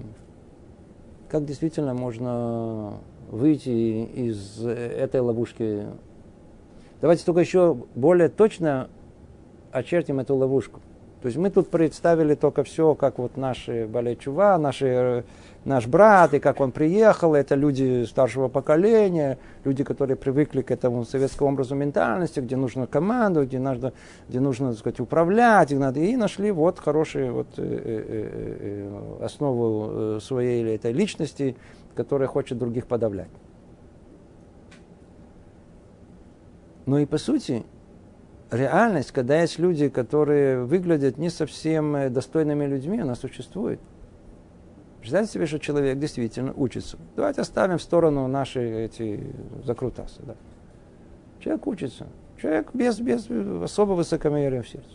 как 1.28 1.44
действительно 1.44 1.94
можно 1.94 3.00
выйти 3.28 3.70
из 3.70 4.64
этой 4.64 5.20
ловушки? 5.20 5.86
Давайте 7.00 7.24
только 7.24 7.40
еще 7.40 7.74
более 7.96 8.28
точно 8.28 8.88
очертим 9.72 10.20
эту 10.20 10.36
ловушку. 10.36 10.80
То 11.20 11.26
есть 11.26 11.36
мы 11.36 11.50
тут 11.50 11.68
представили 11.68 12.34
только 12.34 12.62
все, 12.62 12.94
как 12.94 13.18
вот 13.18 13.36
наши 13.36 13.86
Балечува, 13.86 14.56
наши 14.56 15.24
наш 15.64 15.86
брат, 15.86 16.34
и 16.34 16.38
как 16.38 16.60
он 16.60 16.72
приехал, 16.72 17.34
это 17.34 17.54
люди 17.54 18.04
старшего 18.04 18.48
поколения, 18.48 19.38
люди, 19.64 19.84
которые 19.84 20.16
привыкли 20.16 20.62
к 20.62 20.70
этому 20.70 21.04
советскому 21.04 21.50
образу 21.50 21.74
ментальности, 21.74 22.40
где 22.40 22.56
нужно 22.56 22.86
команду, 22.86 23.44
где 23.44 23.58
нужно, 23.58 23.92
где 24.28 24.40
нужно 24.40 24.70
так 24.70 24.78
сказать, 24.78 25.00
управлять, 25.00 25.72
и, 25.72 25.76
надо, 25.76 26.00
и 26.00 26.16
нашли 26.16 26.50
вот 26.50 26.78
хорошую 26.78 27.32
вот, 27.34 27.48
э, 27.58 27.62
э, 27.62 28.88
э, 29.20 29.24
основу 29.24 30.20
своей 30.20 30.74
этой 30.74 30.92
личности, 30.92 31.56
которая 31.94 32.28
хочет 32.28 32.58
других 32.58 32.86
подавлять. 32.86 33.28
Но 36.86 36.98
и 36.98 37.04
по 37.04 37.18
сути, 37.18 37.64
реальность, 38.50 39.12
когда 39.12 39.40
есть 39.40 39.58
люди, 39.58 39.88
которые 39.88 40.64
выглядят 40.64 41.18
не 41.18 41.30
совсем 41.30 42.12
достойными 42.12 42.64
людьми, 42.64 43.00
она 43.00 43.14
существует. 43.14 43.80
Представьте 45.00 45.32
себе, 45.32 45.46
что 45.46 45.58
человек 45.58 45.98
действительно 45.98 46.52
учится. 46.54 46.98
Давайте 47.16 47.40
оставим 47.40 47.78
в 47.78 47.82
сторону 47.82 48.26
наши 48.26 48.60
эти 48.60 49.32
закрутасы. 49.64 50.20
Да. 50.22 50.34
Человек 51.40 51.66
учится. 51.66 52.06
Человек 52.40 52.70
без, 52.74 52.98
без 53.00 53.28
особо 53.62 53.92
высокомерия 53.92 54.62
в 54.62 54.68
сердце. 54.68 54.90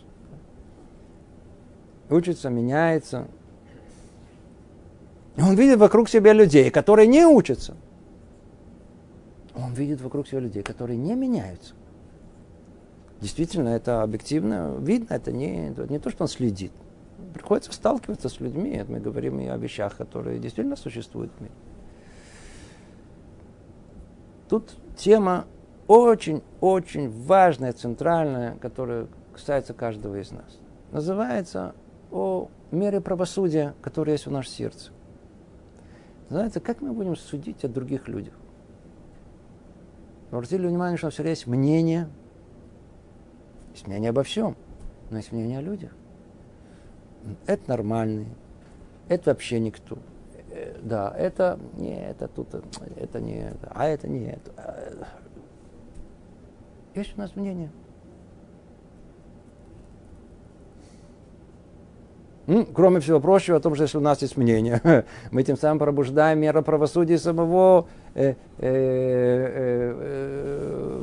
Учится, 2.10 2.50
меняется. 2.50 3.26
Он 5.36 5.54
видит 5.56 5.78
вокруг 5.78 6.08
себя 6.08 6.32
людей, 6.32 6.70
которые 6.70 7.08
не 7.08 7.26
учатся. 7.26 7.74
Он 9.56 9.72
видит 9.72 10.00
вокруг 10.00 10.28
себя 10.28 10.40
людей, 10.40 10.62
которые 10.62 10.96
не 10.96 11.14
меняются. 11.14 11.74
Действительно, 13.24 13.70
это 13.70 14.02
объективно 14.02 14.76
видно, 14.78 15.14
это 15.14 15.32
не, 15.32 15.74
не 15.88 15.98
то, 15.98 16.10
что 16.10 16.24
он 16.24 16.28
следит 16.28 16.72
приходится 17.34 17.72
сталкиваться 17.72 18.28
с 18.28 18.40
людьми. 18.40 18.82
Мы 18.88 19.00
говорим 19.00 19.40
и 19.40 19.46
о 19.46 19.56
вещах, 19.56 19.96
которые 19.96 20.38
действительно 20.38 20.76
существуют 20.76 21.32
в 21.36 21.40
мире. 21.40 21.52
Тут 24.48 24.76
тема 24.96 25.46
очень-очень 25.88 27.10
важная, 27.10 27.72
центральная, 27.72 28.56
которая 28.56 29.08
касается 29.32 29.74
каждого 29.74 30.20
из 30.20 30.30
нас. 30.30 30.58
Называется 30.92 31.74
о 32.12 32.48
мере 32.70 33.00
правосудия, 33.00 33.74
которая 33.82 34.14
есть 34.14 34.26
в 34.26 34.30
нашем 34.30 34.52
сердце. 34.52 34.92
Знаете, 36.30 36.60
как 36.60 36.80
мы 36.80 36.92
будем 36.92 37.16
судить 37.16 37.64
о 37.64 37.68
других 37.68 38.06
людях? 38.06 38.34
Обратили 40.30 40.66
внимание, 40.66 40.96
что 40.96 41.10
все 41.10 41.24
есть 41.24 41.46
мнение. 41.46 42.08
Есть 43.74 43.86
мнение 43.86 44.10
обо 44.10 44.22
всем, 44.22 44.56
но 45.10 45.18
есть 45.18 45.30
мнение 45.30 45.58
о 45.58 45.62
людях 45.62 45.92
это 47.46 47.62
нормальный, 47.68 48.26
это 49.08 49.30
вообще 49.30 49.60
никто. 49.60 49.98
Э, 50.50 50.76
да, 50.82 51.14
это 51.16 51.58
не 51.76 51.96
это 51.96 52.28
тут, 52.28 52.48
это 52.96 53.20
не 53.20 53.36
это, 53.36 53.72
а 53.74 53.86
это 53.86 54.08
не 54.08 54.26
это. 54.26 55.08
Есть 56.94 57.14
у 57.16 57.20
нас 57.20 57.34
мнение. 57.34 57.70
Кроме 62.74 63.00
всего 63.00 63.20
прочего, 63.20 63.56
о 63.56 63.60
том, 63.60 63.74
что 63.74 63.84
если 63.84 63.96
у 63.96 64.02
нас 64.02 64.20
есть 64.20 64.36
мнение, 64.36 65.06
мы 65.30 65.42
тем 65.44 65.56
самым 65.56 65.78
пробуждаем 65.78 66.40
меру 66.40 66.62
правосудия 66.62 67.16
самого 67.16 67.88
э, 68.14 68.32
э, 68.32 68.34
э, 68.58 69.94
э, 69.96 71.02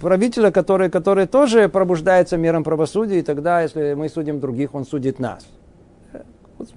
правителя, 0.00 0.50
который, 0.50 0.90
который 0.90 1.26
тоже 1.26 1.68
пробуждается 1.68 2.36
мером 2.36 2.64
правосудия, 2.64 3.18
и 3.18 3.22
тогда, 3.22 3.62
если 3.62 3.94
мы 3.94 4.08
судим 4.08 4.40
других, 4.40 4.74
он 4.74 4.84
судит 4.84 5.18
нас. 5.18 5.46
Вот 6.58 6.68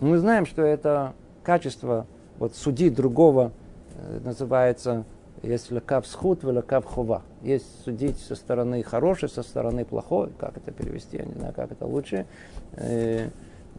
Мы 0.00 0.18
знаем, 0.18 0.46
что 0.46 0.62
это 0.62 1.14
качество 1.42 2.06
вот, 2.38 2.54
судить 2.56 2.94
другого 2.94 3.52
э, 3.96 4.20
называется 4.24 5.04
есть 5.42 5.72
лекав 5.72 6.06
схуд, 6.06 6.44
лекав 6.44 6.84
хова. 6.84 7.22
Есть 7.42 7.66
судить 7.84 8.18
со 8.18 8.36
стороны 8.36 8.82
хорошей, 8.84 9.28
со 9.28 9.42
стороны 9.42 9.84
плохой. 9.84 10.30
Как 10.38 10.56
это 10.56 10.70
перевести, 10.70 11.16
я 11.16 11.24
не 11.24 11.34
знаю, 11.34 11.52
как 11.54 11.72
это 11.72 11.84
лучше. 11.84 12.26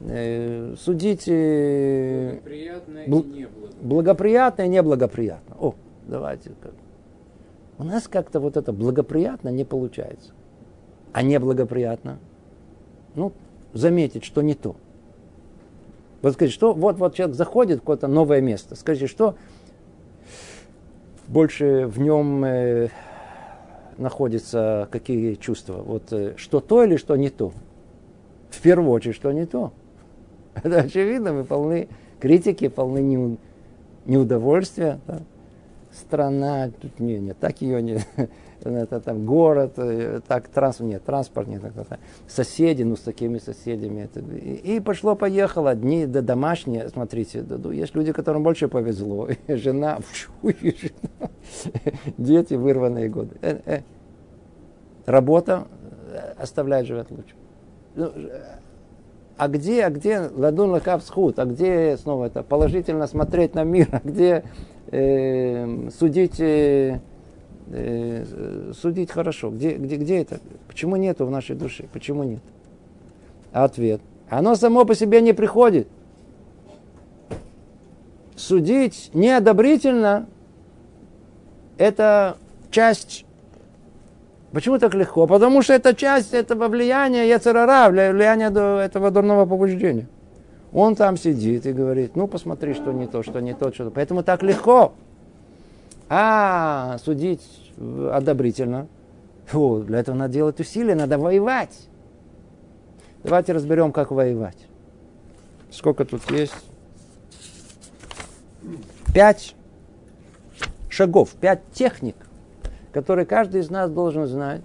Э, 0.05 0.75
судить... 0.77 1.27
Э, 1.27 2.39
благоприятно 2.41 2.97
бл- 3.07 3.23
и 3.23 3.39
неблагоприятно. 3.39 3.87
Благоприятно 3.87 4.61
и 4.63 4.67
неблагоприятно. 4.67 5.55
О, 5.59 5.75
давайте. 6.07 6.51
У 7.77 7.83
нас 7.83 8.07
как-то 8.07 8.39
вот 8.39 8.57
это 8.57 8.73
благоприятно 8.73 9.49
не 9.49 9.63
получается. 9.63 10.31
А 11.13 11.21
неблагоприятно? 11.21 12.19
Ну, 13.15 13.31
заметить, 13.73 14.25
что 14.25 14.41
не 14.41 14.55
то. 14.55 14.75
Вот 16.21 16.33
скажите, 16.33 16.55
что 16.55 16.73
вот, 16.73 16.97
вот 16.97 17.15
человек 17.15 17.35
заходит 17.35 17.77
в 17.77 17.81
какое-то 17.81 18.07
новое 18.07 18.41
место. 18.41 18.75
Скажите, 18.75 19.07
что 19.07 19.35
больше 21.27 21.85
в 21.87 21.99
нем 21.99 22.43
э, 22.43 22.89
находятся 23.97 24.87
какие 24.91 25.35
чувства? 25.35 25.81
Вот 25.81 26.11
э, 26.11 26.33
что 26.37 26.59
то 26.59 26.83
или 26.83 26.97
что 26.97 27.15
не 27.15 27.29
то? 27.29 27.53
В 28.49 28.61
первую 28.61 28.91
очередь, 28.91 29.15
что 29.15 29.31
не 29.31 29.45
то. 29.45 29.71
Это 30.63 30.81
очевидно, 30.81 31.33
мы 31.33 31.43
полны 31.43 31.87
критики, 32.19 32.67
полны 32.67 33.37
неудовольствия. 34.05 34.99
Да? 35.07 35.19
Страна, 35.91 36.71
тут 36.81 36.99
не, 36.99 37.19
не, 37.19 37.33
так 37.33 37.61
ее 37.61 37.79
не, 37.79 37.99
это 38.63 38.99
там 38.99 39.27
город, 39.27 39.73
э, 39.77 40.21
так 40.27 40.47
транспорт, 40.47 40.89
нет, 40.89 41.03
транспорт 41.03 41.47
нет, 41.47 41.61
так, 41.61 41.87
так, 41.87 41.99
соседи, 42.27 42.81
ну 42.81 42.95
с 42.95 43.01
такими 43.01 43.37
соседями. 43.37 44.01
Это, 44.01 44.19
и, 44.19 44.77
и 44.77 44.79
пошло-поехало, 44.79 45.69
одни 45.69 46.07
да, 46.07 46.21
домашние, 46.21 46.89
смотрите, 46.89 47.41
да, 47.41 47.57
да, 47.57 47.71
есть 47.71 47.93
люди, 47.93 48.11
которым 48.11 48.41
больше 48.41 48.67
повезло, 48.67 49.27
и 49.47 49.53
жена, 49.53 49.99
фу, 50.01 50.49
и 50.49 50.75
жена, 50.75 51.29
дети, 52.17 52.55
вырванные 52.55 53.09
годы. 53.09 53.35
Э, 53.43 53.59
э. 53.65 53.81
Работа 55.05 55.67
э, 56.11 56.33
оставляет 56.39 56.87
живет 56.87 57.11
лучше. 57.11 57.35
А 59.37 59.47
где, 59.47 59.85
а 59.85 59.89
где 59.89 60.19
ладун 60.19 60.71
лакав 60.71 61.03
схуд, 61.03 61.39
а 61.39 61.45
где 61.45 61.97
снова 61.97 62.25
это 62.25 62.43
положительно 62.43 63.07
смотреть 63.07 63.55
на 63.55 63.63
мир, 63.63 63.87
а 63.91 64.01
где 64.03 64.43
э, 64.91 65.89
судить 65.97 66.39
э, 66.39 66.99
э, 67.67 68.71
судить 68.79 69.11
хорошо. 69.11 69.49
Где, 69.49 69.75
где, 69.75 69.95
где 69.95 70.21
это? 70.21 70.39
Почему 70.67 70.95
нету 70.95 71.25
в 71.25 71.31
нашей 71.31 71.55
душе? 71.55 71.85
Почему 71.91 72.23
нет? 72.23 72.41
Ответ. 73.51 74.01
Оно 74.29 74.55
само 74.55 74.85
по 74.85 74.95
себе 74.95 75.21
не 75.21 75.33
приходит. 75.33 75.87
Судить 78.35 79.11
неодобрительно– 79.13 80.27
это 81.77 82.37
часть 82.71 83.25
Почему 84.53 84.77
так 84.77 84.93
легко? 84.93 85.25
Потому 85.25 85.63
что 85.63 85.73
это 85.73 85.95
часть 85.95 86.33
этого 86.33 86.67
влияния 86.67 87.27
Яцерара, 87.27 87.89
влияния 87.89 88.49
этого 88.49 89.09
дурного 89.09 89.47
побуждения. 89.47 90.07
Он 90.71 90.95
там 90.95 91.17
сидит 91.17 91.65
и 91.65 91.73
говорит, 91.73 92.15
ну 92.15 92.27
посмотри, 92.27 92.75
что 92.75 92.91
не 92.91 93.07
то, 93.07 93.23
что 93.23 93.39
не 93.39 93.55
то, 93.55 93.73
что 93.73 93.85
то. 93.85 93.91
Поэтому 93.91 94.21
так 94.23 94.43
легко. 94.43 94.93
А 96.07 96.97
судить 97.03 97.41
одобрительно, 98.11 98.87
фу, 99.47 99.83
для 99.87 99.99
этого 99.99 100.15
надо 100.15 100.33
делать 100.33 100.59
усилия, 100.59 100.93
надо 100.93 101.17
воевать. 101.17 101.87
Давайте 103.23 103.53
разберем, 103.53 103.91
как 103.91 104.11
воевать. 104.11 104.67
Сколько 105.71 106.05
тут 106.05 106.29
есть? 106.29 106.53
Пять 109.13 109.55
шагов, 110.89 111.31
пять 111.31 111.61
техник, 111.73 112.15
которые 112.93 113.25
каждый 113.25 113.61
из 113.61 113.69
нас 113.69 113.89
должен 113.89 114.27
знать 114.27 114.61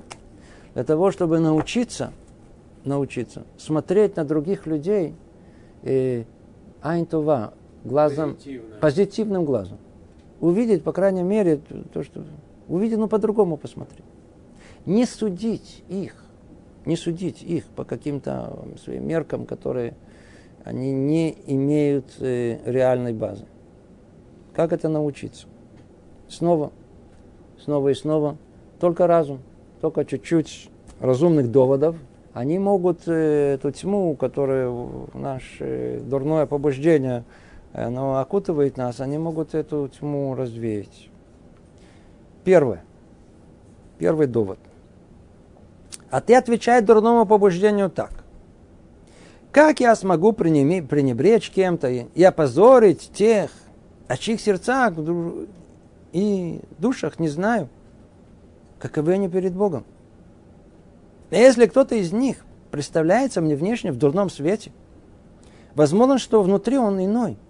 для 0.75 0.85
того, 0.85 1.11
чтобы 1.11 1.41
научиться, 1.41 2.13
научиться 2.85 3.45
смотреть 3.57 4.17
на 4.17 4.25
других 4.25 4.67
людей 4.67 5.15
э, 5.83 6.25
айнтова, 6.83 7.55
глазом, 7.85 8.35
Позитивно. 8.35 8.77
позитивным 8.81 9.45
глазом 9.45 9.79
увидеть, 10.41 10.83
по 10.83 10.93
крайней 10.93 11.23
мере, 11.23 11.61
то, 11.93 12.03
что... 12.03 12.25
Увидеть, 12.69 12.99
но 12.99 13.09
по-другому 13.09 13.57
посмотреть. 13.57 14.05
Не 14.85 15.07
судить 15.07 15.83
их, 15.89 16.23
не 16.85 16.97
судить 16.97 17.43
их 17.43 17.65
по 17.65 17.85
каким-то 17.85 18.67
своим 18.83 19.09
меркам, 19.09 19.47
которые 19.47 19.95
они 20.65 20.93
не 20.93 21.35
имеют 21.47 22.05
э, 22.21 22.59
реальной 22.71 23.15
базы. 23.15 23.47
Как 24.55 24.73
это 24.75 24.91
научиться? 24.91 25.47
Снова, 26.29 26.73
снова 27.63 27.89
и 27.89 27.95
снова. 27.95 28.37
Только 28.81 29.07
разум, 29.07 29.41
только 29.81 30.05
чуть-чуть 30.05 30.71
разумных 31.01 31.51
доводов. 31.51 31.97
Они 32.33 32.59
могут 32.59 33.03
э, 33.07 33.55
эту 33.55 33.73
тьму, 33.73 34.15
которую 34.15 35.09
наше 35.15 36.01
дурное 36.05 36.47
побуждение 36.47 37.25
оно 37.73 38.19
окутывает 38.19 38.77
нас, 38.77 39.01
они 39.01 39.19
могут 39.19 39.55
эту 39.55 39.89
тьму 39.89 40.35
развеять. 40.35 41.09
Первое. 42.45 42.83
Первый 43.99 44.27
довод. 44.27 44.59
А 46.11 46.21
ты 46.21 46.35
отвечай 46.35 46.81
дурному 46.81 47.27
побуждению 47.27 47.91
так. 47.91 48.25
Как 49.53 49.81
я 49.81 49.95
смогу 49.97 50.33
пренебречь 50.33 51.51
кем-то 51.51 51.89
и 51.89 52.23
опозорить 52.23 53.11
тех, 53.13 53.51
о 54.07 54.17
чьих 54.17 54.41
сердцах 54.41 54.95
и 56.13 56.61
душах 56.79 57.19
не 57.19 57.29
знаю, 57.29 57.69
каковы 58.79 59.13
они 59.13 59.29
перед 59.29 59.55
Богом? 59.55 59.85
Если 61.31 61.67
кто-то 61.67 61.95
из 61.95 62.13
них 62.13 62.45
представляется 62.71 63.41
мне 63.41 63.57
внешне 63.57 63.93
в 63.93 63.97
дурном 63.97 64.31
свете, 64.31 64.73
возможно, 65.75 66.19
что 66.19 66.43
внутри 66.43 66.79
он 66.79 67.05
иной– 67.05 67.37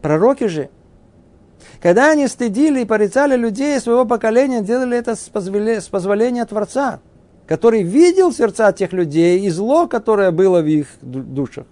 Пророки 0.00 0.46
же, 0.46 0.70
когда 1.80 2.10
они 2.10 2.28
стыдили 2.28 2.80
и 2.80 2.84
порицали 2.84 3.36
людей 3.36 3.78
своего 3.80 4.04
поколения, 4.04 4.62
делали 4.62 4.96
это 4.96 5.14
с 5.14 5.28
позволения 5.88 6.44
Творца, 6.44 7.00
который 7.46 7.82
видел 7.82 8.32
сердца 8.32 8.72
тех 8.72 8.92
людей 8.92 9.40
и 9.40 9.50
зло, 9.50 9.86
которое 9.86 10.30
было 10.30 10.60
в 10.60 10.66
их 10.66 10.88
душах. 11.02 11.66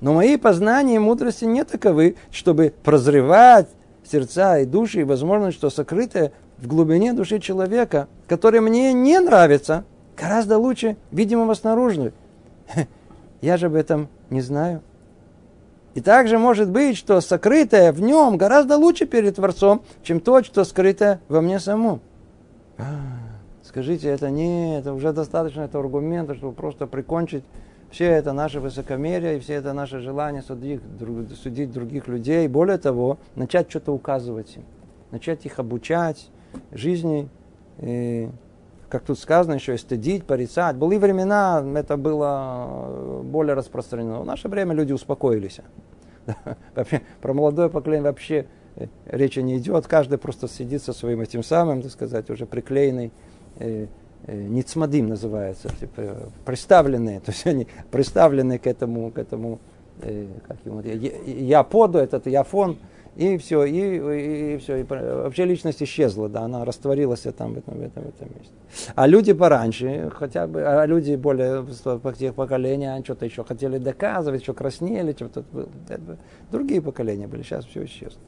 Но 0.00 0.12
мои 0.12 0.36
познания 0.36 0.96
и 0.96 0.98
мудрости 0.98 1.44
не 1.44 1.64
таковы, 1.64 2.16
чтобы 2.30 2.74
прозревать 2.82 3.68
сердца 4.04 4.58
и 4.58 4.66
души, 4.66 5.00
и 5.00 5.04
возможно, 5.04 5.50
что 5.50 5.70
сокрытое 5.70 6.32
в 6.58 6.66
глубине 6.66 7.12
души 7.12 7.40
человека, 7.40 8.08
который 8.26 8.60
мне 8.60 8.92
не 8.92 9.18
нравится, 9.18 9.84
гораздо 10.16 10.58
лучше 10.58 10.96
видимого 11.10 11.54
снаружи. 11.54 12.12
Я 13.40 13.56
же 13.56 13.66
об 13.66 13.74
этом 13.74 14.08
не 14.30 14.40
знаю. 14.40 14.82
И 15.94 16.00
также 16.00 16.38
может 16.38 16.70
быть, 16.70 16.96
что 16.96 17.20
сокрытое 17.20 17.92
в 17.92 18.00
нем 18.00 18.36
гораздо 18.36 18.76
лучше 18.76 19.06
перед 19.06 19.36
Творцом, 19.36 19.82
чем 20.02 20.20
то, 20.20 20.42
что 20.42 20.64
скрыто 20.64 21.20
во 21.28 21.40
мне 21.40 21.60
самому. 21.60 22.00
А, 22.78 22.84
скажите, 23.62 24.08
это 24.08 24.28
не, 24.30 24.78
это 24.78 24.92
уже 24.92 25.12
достаточно 25.12 25.62
этого 25.62 25.84
аргумента, 25.84 26.34
чтобы 26.34 26.52
просто 26.52 26.88
прикончить 26.88 27.44
все 27.94 28.06
это 28.06 28.32
наше 28.32 28.58
высокомерие 28.58 29.36
и 29.36 29.40
все 29.40 29.54
это 29.54 29.72
наше 29.72 30.00
желание 30.00 30.42
судить, 30.42 30.80
судить 31.40 31.70
других 31.70 32.08
людей. 32.08 32.48
Более 32.48 32.76
того, 32.76 33.18
начать 33.36 33.70
что-то 33.70 33.92
указывать 33.92 34.56
им, 34.56 34.64
начать 35.12 35.46
их 35.46 35.60
обучать 35.60 36.28
жизни, 36.72 37.28
и, 37.78 38.28
как 38.88 39.04
тут 39.04 39.16
сказано 39.16 39.54
еще, 39.54 39.74
и 39.74 39.78
стыдить, 39.78 40.24
порицать. 40.24 40.74
Были 40.74 40.98
времена, 40.98 41.64
это 41.76 41.96
было 41.96 43.22
более 43.22 43.54
распространено. 43.54 44.20
В 44.20 44.26
наше 44.26 44.48
время 44.48 44.74
люди 44.74 44.92
успокоились. 44.92 45.60
Вообще, 46.74 47.02
про 47.22 47.32
молодое 47.32 47.70
поколение 47.70 48.02
вообще 48.02 48.46
э, 48.74 48.86
речи 49.06 49.38
не 49.38 49.58
идет. 49.58 49.86
Каждый 49.86 50.18
просто 50.18 50.48
сидит 50.48 50.82
со 50.82 50.92
своим 50.92 51.20
этим 51.20 51.44
самым, 51.44 51.82
так 51.82 51.92
сказать, 51.92 52.28
уже 52.30 52.46
приклеенный, 52.46 53.12
э, 53.58 53.84
э, 53.84 53.86
ницмадим 54.26 55.08
называется, 55.08 55.68
типа, 55.80 56.30
приставленные, 56.44 57.20
то 57.24 57.32
есть 57.32 57.46
они 57.46 57.66
приставлены 57.90 58.58
к 58.58 58.66
этому, 58.66 59.10
к 59.10 59.18
этому, 59.18 59.60
э, 60.02 60.26
как 60.46 60.58
ему, 60.64 60.80
я, 60.80 60.94
я 60.94 61.62
поду, 61.62 61.98
этот 61.98 62.26
яфон, 62.26 62.78
и 63.16 63.38
все, 63.38 63.64
и, 63.64 63.72
и, 63.72 64.54
и 64.54 64.58
все, 64.58 64.78
и 64.78 64.82
вообще 64.82 65.44
личность 65.44 65.80
исчезла, 65.82 66.28
да, 66.28 66.42
она 66.42 66.64
растворилась 66.64 67.20
там 67.36 67.54
в 67.54 67.58
этом, 67.58 67.74
в 67.74 67.82
этом, 67.82 68.02
в 68.04 68.08
этом 68.08 68.28
месте. 68.36 68.52
А 68.96 69.06
люди 69.06 69.32
пораньше, 69.32 70.10
хотя 70.12 70.48
бы, 70.48 70.62
а 70.62 70.84
люди 70.84 71.14
более 71.14 71.64
тех 72.18 72.34
поколения, 72.34 73.00
что-то 73.04 73.24
еще 73.24 73.44
хотели 73.44 73.78
доказывать, 73.78 74.42
что 74.42 74.52
краснели, 74.52 75.12
что-то 75.12 75.44
другие 76.50 76.82
поколения 76.82 77.28
были, 77.28 77.42
сейчас 77.42 77.64
все 77.66 77.84
исчезло. 77.84 78.20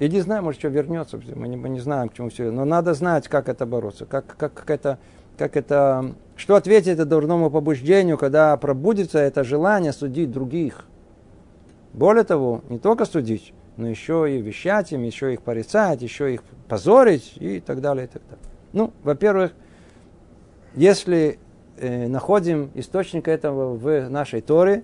Я 0.00 0.08
не 0.08 0.20
знаю, 0.22 0.42
может, 0.42 0.58
что 0.58 0.68
вернется, 0.68 1.20
мы 1.36 1.46
не, 1.46 1.56
мы 1.58 1.68
не 1.68 1.78
знаем, 1.78 2.08
к 2.08 2.14
чему 2.14 2.30
все, 2.30 2.50
но 2.50 2.64
надо 2.64 2.94
знать, 2.94 3.28
как 3.28 3.50
это 3.50 3.66
бороться, 3.66 4.06
как, 4.06 4.34
как, 4.38 4.54
как 4.54 4.70
это, 4.70 4.98
как 5.36 5.58
это, 5.58 6.14
что 6.36 6.56
ответить 6.56 6.88
это 6.88 7.04
дурному 7.04 7.50
побуждению, 7.50 8.16
когда 8.16 8.56
пробудится 8.56 9.18
это 9.18 9.44
желание 9.44 9.92
судить 9.92 10.30
других. 10.30 10.86
Более 11.92 12.24
того, 12.24 12.62
не 12.70 12.78
только 12.78 13.04
судить, 13.04 13.52
но 13.76 13.88
еще 13.88 14.26
и 14.34 14.40
вещать 14.40 14.90
им, 14.92 15.02
еще 15.02 15.34
их 15.34 15.42
порицать, 15.42 16.00
еще 16.00 16.32
их 16.32 16.44
позорить 16.66 17.34
и 17.36 17.60
так 17.60 17.82
далее, 17.82 18.06
и 18.06 18.08
так 18.08 18.22
далее. 18.22 18.44
Ну, 18.72 18.92
во-первых, 19.02 19.52
если 20.76 21.38
э, 21.76 22.08
находим 22.08 22.70
источник 22.74 23.28
этого 23.28 23.76
в 23.76 24.08
нашей 24.08 24.40
Торе, 24.40 24.82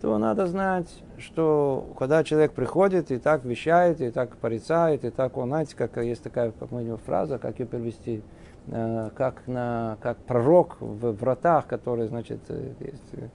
то 0.00 0.16
надо 0.16 0.46
знать, 0.46 0.88
что 1.18 1.92
когда 1.98 2.24
человек 2.24 2.52
приходит 2.52 3.10
и 3.10 3.18
так 3.18 3.44
вещает, 3.44 4.00
и 4.00 4.10
так 4.10 4.36
порицает, 4.36 5.04
и 5.04 5.10
так 5.10 5.36
он, 5.36 5.48
знаете, 5.48 5.76
как 5.76 5.96
есть 5.98 6.22
такая, 6.22 6.52
как 6.52 6.70
мы 6.70 6.96
фраза, 6.96 7.38
как 7.38 7.58
ее 7.58 7.66
перевести, 7.66 8.22
э, 8.68 9.10
как, 9.14 9.46
на, 9.46 9.98
как 10.00 10.16
пророк 10.18 10.80
в 10.80 11.12
вратах, 11.12 11.66
который, 11.66 12.08
значит, 12.08 12.40
э, 12.48 12.72
есть, 12.80 13.30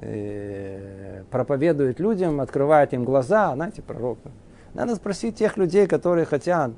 э, 0.00 1.22
проповедует 1.30 2.00
людям, 2.00 2.40
открывает 2.40 2.94
им 2.94 3.04
глаза, 3.04 3.54
знаете, 3.54 3.82
пророк. 3.82 4.18
Надо 4.72 4.96
спросить 4.96 5.36
тех 5.36 5.56
людей, 5.56 5.86
которые 5.86 6.24
хотят 6.24 6.72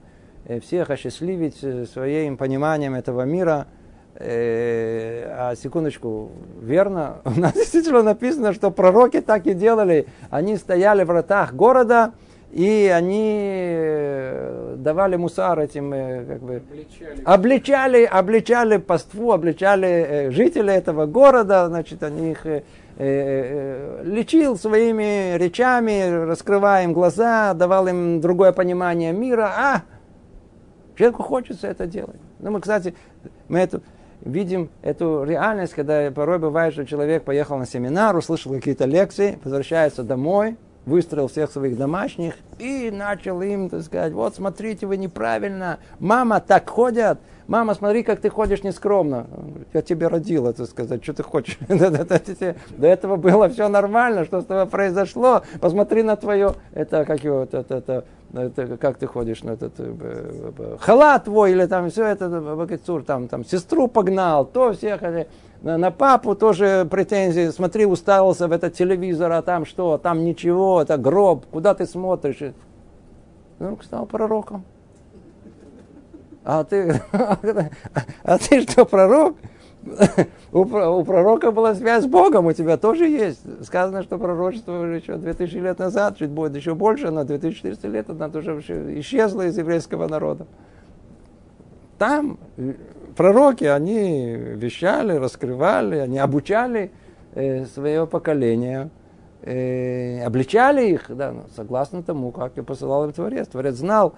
э, 0.47 0.59
всех 0.61 0.91
осчастливить 0.91 1.63
э, 1.63 1.87
своим 1.87 2.37
пониманием 2.37 2.95
этого 2.95 3.23
мира. 3.23 3.69
А 4.19 5.55
секундочку, 5.57 6.31
верно, 6.61 7.17
у 7.25 7.39
нас 7.39 7.53
действительно 7.53 8.03
написано, 8.03 8.53
что 8.53 8.71
пророки 8.71 9.21
так 9.21 9.47
и 9.47 9.55
делали. 9.55 10.07
Они 10.31 10.57
стояли 10.57 11.05
в 11.05 11.09
вратах 11.09 11.55
города, 11.55 12.13
и 12.51 12.91
они 12.95 13.77
давали 14.77 15.17
мусар 15.17 15.61
этим, 15.61 15.91
как 15.91 16.41
бы, 16.41 16.63
обличали, 17.25 17.25
обличали, 17.25 18.05
обличали 18.05 18.77
паству, 18.79 19.33
обличали 19.33 20.29
жителей 20.31 20.75
этого 20.75 21.07
города, 21.07 21.67
значит, 21.69 22.03
они 22.03 22.31
их 22.31 22.47
Э, 22.99 23.05
э, 23.05 24.03
лечил 24.05 24.57
своими 24.57 25.37
речами, 25.37 26.25
раскрывая 26.25 26.85
им 26.85 26.95
глаза, 26.95 27.53
давал 27.53 27.89
им 27.89 28.23
другое 28.23 28.53
понимание 28.53 29.13
мира. 29.13 29.53
А, 29.55 29.83
человеку 30.97 31.23
хочется 31.23 31.67
это 31.67 31.87
делать. 31.87 32.17
Ну, 32.39 32.53
мы, 32.53 32.61
кстати, 32.63 32.95
мы 33.49 33.59
эту, 33.59 33.83
видим 34.23 34.71
эту 34.83 35.25
реальность, 35.25 35.75
когда 35.75 36.11
порой 36.11 36.39
бывает, 36.39 36.73
что 36.73 36.85
человек 36.85 37.25
поехал 37.25 37.59
на 37.59 37.67
семинар, 37.67 38.17
услышал 38.17 38.53
какие-то 38.53 38.85
лекции, 38.85 39.39
возвращается 39.45 40.03
домой, 40.03 40.57
выстроил 40.87 41.29
всех 41.29 41.51
своих 41.51 41.77
домашних 41.77 42.35
и 42.59 42.91
начал 42.93 43.43
им, 43.43 43.69
так 43.69 43.83
сказать, 43.83 44.13
вот 44.13 44.37
смотрите, 44.37 44.87
вы 44.87 44.97
неправильно, 44.97 45.79
мама 45.99 46.41
так 46.41 46.69
ходят, 46.71 47.19
мама, 47.49 47.75
смотри, 47.75 48.03
как 48.03 48.21
ты 48.21 48.29
ходишь 48.29 48.63
нескромно. 48.63 49.27
Я 49.73 49.83
тебе 49.83 50.09
родила, 50.09 50.53
так 50.53 50.67
сказать, 50.67 51.03
что 51.03 51.15
ты 51.15 51.23
хочешь. 51.23 51.59
До 51.69 52.87
этого 52.87 53.17
было 53.17 53.49
все 53.49 53.69
нормально, 53.69 54.25
что 54.25 54.41
с 54.41 54.45
тобой 54.45 54.67
произошло. 54.67 55.43
Посмотри 55.61 56.03
на 56.03 56.17
твое, 56.17 56.55
это 56.73 57.05
как 57.05 57.25
его, 57.25 57.43
это, 57.51 58.05
это, 58.33 58.77
как 58.77 58.99
ты 58.99 59.07
ходишь 59.07 59.43
на 59.43 59.51
этот 59.53 59.75
э, 59.79 60.77
халат 60.81 61.25
твой, 61.25 61.53
или 61.53 61.67
там 61.67 61.91
все 61.91 62.07
это, 62.07 62.29
там, 63.07 63.29
там 63.29 63.45
сестру 63.45 63.89
погнал, 63.89 64.45
то 64.45 64.73
всех, 64.73 65.01
на, 65.63 65.79
на 65.79 65.91
папу 65.91 66.35
тоже 66.35 66.87
претензии, 66.91 67.49
смотри, 67.51 67.87
уставился 67.87 68.49
в 68.49 68.53
этот 68.53 68.75
телевизор, 68.75 69.33
а 69.33 69.43
там 69.43 69.65
что, 69.65 69.99
там 69.99 70.25
ничего, 70.25 70.83
это 70.83 70.97
гроб, 70.97 71.47
куда 71.47 71.75
ты 71.75 71.87
смотришь? 71.87 72.55
Ну, 73.59 73.79
стал 73.83 74.07
пророком. 74.07 74.65
А 76.47 76.63
ты, 76.63 77.03
а 78.23 78.39
ты 78.39 78.63
что, 78.63 78.85
пророк? 78.85 79.37
У, 80.53 80.61
у 80.61 81.05
пророка 81.05 81.51
была 81.51 81.75
связь 81.75 82.05
с 82.05 82.07
Богом, 82.07 82.47
у 82.47 82.53
тебя 82.53 82.77
тоже 82.77 83.09
есть. 83.09 83.41
Сказано, 83.65 84.05
что 84.05 84.17
пророчество 84.17 84.81
уже 84.81 84.97
еще 84.97 85.17
2000 85.17 85.57
лет 85.57 85.81
назад, 85.81 86.19
чуть 86.19 86.31
будет 86.31 86.55
еще 86.55 86.77
больше, 86.77 87.11
но 87.11 87.25
2400 87.25 87.89
лет 87.89 88.11
она 88.11 88.27
уже 88.29 88.61
исчезла 89.01 89.47
из 89.47 89.59
еврейского 89.59 90.07
народа. 90.07 90.47
Там 91.99 92.39
э, 92.57 92.75
пророки, 93.17 93.65
они 93.65 94.37
вещали, 94.37 95.15
раскрывали, 95.15 95.97
они 95.97 96.19
обучали 96.19 96.93
э, 97.35 97.65
свое 97.67 98.07
поколение, 98.07 98.91
э, 99.43 100.23
обличали 100.25 100.91
их, 100.91 101.07
да, 101.09 101.35
согласно 101.57 102.05
тому, 102.05 102.31
как 102.31 102.57
и 102.57 102.63
посылал 102.63 103.05
им 103.05 103.13
Творец. 103.13 103.49
Творец 103.49 103.75
знал, 103.75 104.15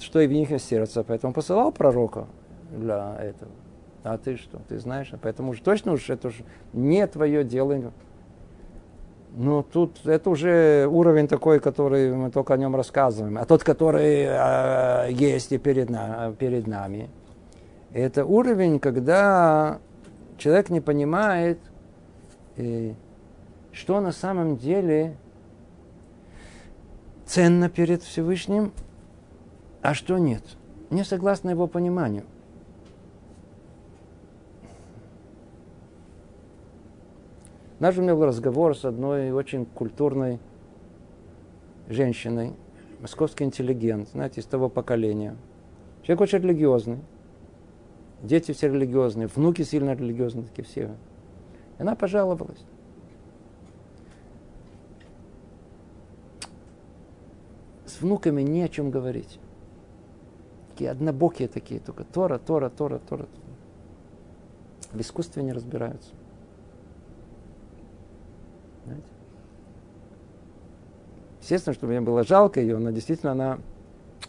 что 0.00 0.20
и 0.20 0.26
в 0.26 0.32
них 0.32 0.48
сердце, 0.60 1.04
поэтому 1.04 1.32
посылал 1.32 1.72
пророка 1.72 2.26
для 2.70 3.16
этого. 3.20 3.50
А 4.02 4.16
ты 4.18 4.36
что? 4.36 4.58
Ты 4.68 4.78
знаешь? 4.78 5.12
Поэтому 5.20 5.50
уж 5.50 5.60
точно 5.60 5.92
уж 5.92 6.08
это 6.08 6.28
уже 6.28 6.44
не 6.72 7.06
твое 7.06 7.44
дело. 7.44 7.92
Ну, 9.36 9.62
тут 9.62 10.06
это 10.06 10.30
уже 10.30 10.88
уровень 10.90 11.28
такой, 11.28 11.60
который 11.60 12.12
мы 12.14 12.30
только 12.30 12.54
о 12.54 12.56
нем 12.56 12.74
рассказываем. 12.74 13.38
А 13.38 13.44
тот, 13.44 13.62
который 13.62 14.24
э, 14.26 15.12
есть 15.12 15.52
и 15.52 15.58
перед, 15.58 15.88
на, 15.88 16.32
перед 16.32 16.66
нами, 16.66 17.10
это 17.92 18.24
уровень, 18.24 18.80
когда 18.80 19.78
человек 20.36 20.70
не 20.70 20.80
понимает, 20.80 21.60
э, 22.56 22.94
что 23.72 24.00
на 24.00 24.10
самом 24.10 24.56
деле 24.56 25.16
ценно 27.24 27.68
перед 27.68 28.02
Всевышним, 28.02 28.72
а 29.82 29.94
что 29.94 30.18
нет? 30.18 30.42
Не 30.90 31.04
согласно 31.04 31.50
его 31.50 31.66
пониманию. 31.66 32.24
Наш 37.78 37.96
у 37.96 38.02
меня 38.02 38.14
был 38.14 38.26
разговор 38.26 38.76
с 38.76 38.84
одной 38.84 39.30
очень 39.30 39.64
культурной 39.64 40.38
женщиной, 41.88 42.52
московский 43.00 43.44
интеллигент, 43.44 44.10
знаете, 44.10 44.42
из 44.42 44.46
того 44.46 44.68
поколения. 44.68 45.34
Человек 46.02 46.20
очень 46.20 46.38
религиозный. 46.40 46.98
Дети 48.22 48.52
все 48.52 48.68
религиозные, 48.68 49.28
внуки 49.28 49.62
сильно 49.62 49.94
религиозные, 49.94 50.44
такие 50.44 50.64
все. 50.64 50.94
И 51.78 51.82
она 51.82 51.94
пожаловалась. 51.94 52.62
С 57.86 58.02
внуками 58.02 58.42
не 58.42 58.62
о 58.62 58.68
чем 58.68 58.90
говорить 58.90 59.40
такие, 60.80 60.90
однобокие 60.90 61.48
такие, 61.48 61.80
только 61.80 62.04
Тора, 62.04 62.38
Тора, 62.38 62.70
Тора, 62.70 63.00
Тора. 63.08 63.26
В 64.92 65.00
искусстве 65.00 65.42
не 65.42 65.52
разбираются. 65.52 66.10
Знаете? 68.84 69.04
Естественно, 71.42 71.74
что 71.74 71.86
мне 71.86 72.00
было 72.00 72.24
жалко 72.24 72.60
ее, 72.60 72.78
но 72.78 72.90
действительно 72.90 73.32
она, 73.32 73.58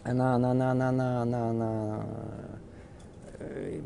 она, 0.04 0.36
она, 0.36 0.52
она, 0.52 0.72
она, 0.72 0.92
она, 0.92 1.22
она, 1.22 1.50
она 1.50 2.06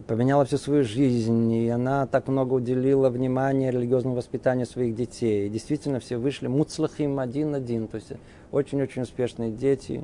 поменяла 0.08 0.46
всю 0.46 0.58
свою 0.58 0.84
жизнь, 0.84 1.52
и 1.54 1.70
она 1.70 2.08
так 2.08 2.28
много 2.28 2.56
уделила 2.56 3.10
внимания 3.10 3.72
религиозному 3.72 4.16
воспитанию 4.16 4.66
своих 4.66 4.96
детей. 4.96 5.46
И 5.46 5.50
действительно, 5.50 6.00
все 6.00 6.18
вышли 6.18 6.48
муцлахим 6.48 7.20
один-один, 7.20 7.88
то 7.88 7.96
есть 7.96 8.12
очень-очень 8.52 9.04
успешные 9.04 9.52
дети, 9.52 10.04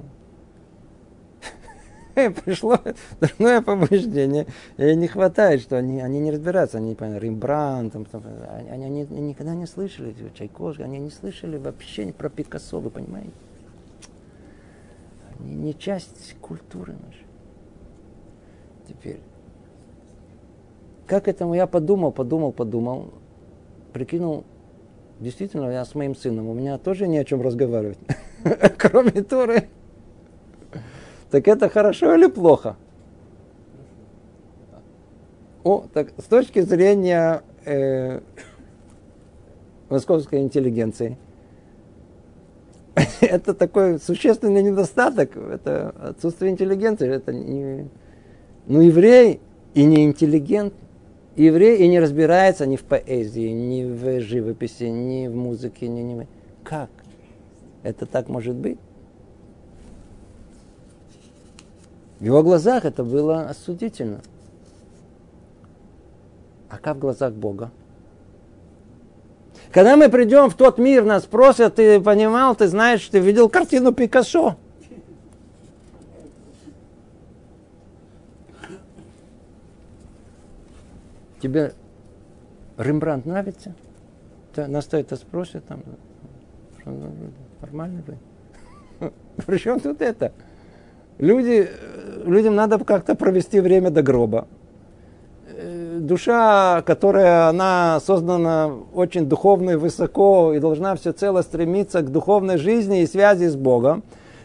пришло 2.46 2.78
дурное 3.20 3.62
побуждение. 3.62 4.48
И 4.78 4.96
не 4.96 5.08
хватает, 5.08 5.62
что 5.62 5.78
они, 5.78 6.02
они 6.02 6.20
не 6.20 6.32
разбираются, 6.32 6.78
они, 6.78 6.96
Рембрандт, 7.00 7.94
там, 7.94 8.06
там, 8.06 8.24
они, 8.50 8.70
они, 8.70 9.02
они 9.04 9.22
никогда 9.22 9.56
не 9.56 9.66
слышали 9.66 10.16
Чайковского, 10.34 10.86
они 10.86 11.00
не 11.00 11.10
слышали 11.10 11.58
вообще 11.58 12.12
про 12.14 12.30
Пикассо, 12.30 12.80
вы 12.80 12.90
понимаете? 12.90 13.32
Они 15.40 15.56
не 15.56 15.78
часть 15.78 16.36
культуры 16.42 16.94
нашей. 16.94 17.26
Теперь, 18.88 19.20
как 21.08 21.28
этому 21.28 21.54
я 21.54 21.68
подумал, 21.68 22.12
подумал, 22.12 22.52
подумал, 22.52 23.14
прикинул, 23.94 24.44
действительно, 25.20 25.70
я 25.70 25.86
с 25.86 25.96
моим 25.96 26.16
сыном, 26.16 26.48
у 26.48 26.54
меня 26.54 26.78
тоже 26.78 27.08
не 27.08 27.18
о 27.18 27.24
чем 27.24 27.42
разговаривать, 27.42 28.00
кроме 28.78 29.12
Торы. 29.24 29.70
Так 31.32 31.48
это 31.48 31.70
хорошо 31.70 32.14
или 32.16 32.28
плохо? 32.28 32.76
О, 35.64 35.86
так 35.94 36.10
с 36.18 36.26
точки 36.26 36.60
зрения 36.62 37.42
э, 37.66 38.20
московской 39.90 40.42
интеллигенции, 40.42 41.18
это 43.22 43.54
такой 43.54 44.00
существенный 44.00 44.62
недостаток, 44.62 45.38
это 45.38 45.90
отсутствие 46.02 46.52
интеллигенции, 46.52 47.08
это 47.08 47.32
не, 47.32 47.88
ну 48.68 48.82
еврей 48.82 49.40
и 49.74 49.86
не 49.86 50.04
интеллигент, 50.04 50.74
еврей 51.38 51.78
и 51.78 51.88
не 51.88 52.00
разбирается 52.00 52.66
ни 52.66 52.76
в 52.76 52.84
поэзии, 52.84 53.50
ни 53.50 53.84
в 53.86 54.20
живописи, 54.20 54.86
ни 54.86 55.28
в 55.28 55.36
музыке, 55.36 55.88
ни, 55.88 56.02
ни 56.02 56.28
как 56.64 56.90
это 57.84 58.06
так 58.06 58.28
может 58.28 58.56
быть? 58.56 58.80
В 62.22 62.24
его 62.24 62.44
глазах 62.44 62.86
это 62.86 63.04
было 63.04 63.50
осудительно. 63.50 64.22
А 66.70 66.78
как 66.78 66.98
в 66.98 67.00
глазах 67.00 67.34
Бога? 67.34 67.72
Когда 69.72 69.96
мы 69.98 70.08
придем 70.08 70.52
в 70.52 70.54
тот 70.54 70.78
мир, 70.78 71.04
нас 71.04 71.24
спросят, 71.24 71.76
ты 71.76 72.00
понимал, 72.00 72.56
ты 72.56 72.68
знаешь, 72.68 73.04
ты 73.08 73.18
видел 73.18 73.50
картину 73.50 73.92
Пикассо? 73.92 74.56
Тебе 81.42 81.74
Рембрандт 82.78 83.26
нравится? 83.26 83.74
Нас 84.56 84.86
то 84.86 84.96
это 84.96 85.16
спросят, 85.16 85.66
там, 85.66 85.82
нормально 87.62 88.04
вы? 88.06 89.12
Причем 89.48 89.80
тут 89.80 90.04
это? 90.04 90.32
Люди, 91.22 91.70
людям 92.26 92.56
надо 92.56 92.80
как-то 92.80 93.14
провести 93.14 93.60
время 93.60 93.92
до 93.92 94.02
гроба. 94.02 94.48
Э, 95.56 96.00
душа, 96.00 96.82
которая 96.82 97.48
она 97.48 98.00
создана 98.00 98.72
очень 98.96 99.28
духовно 99.28 99.72
и 99.72 99.76
высоко 99.76 100.52
и 100.54 100.60
должна 100.60 100.96
все 100.96 101.14
стремиться 101.44 102.02
к 102.02 102.12
духовной 102.12 102.58
жизни 102.58 103.04
и 103.04 103.08
связи 103.08 103.46
с 103.46 103.56
Богом, 103.56 104.02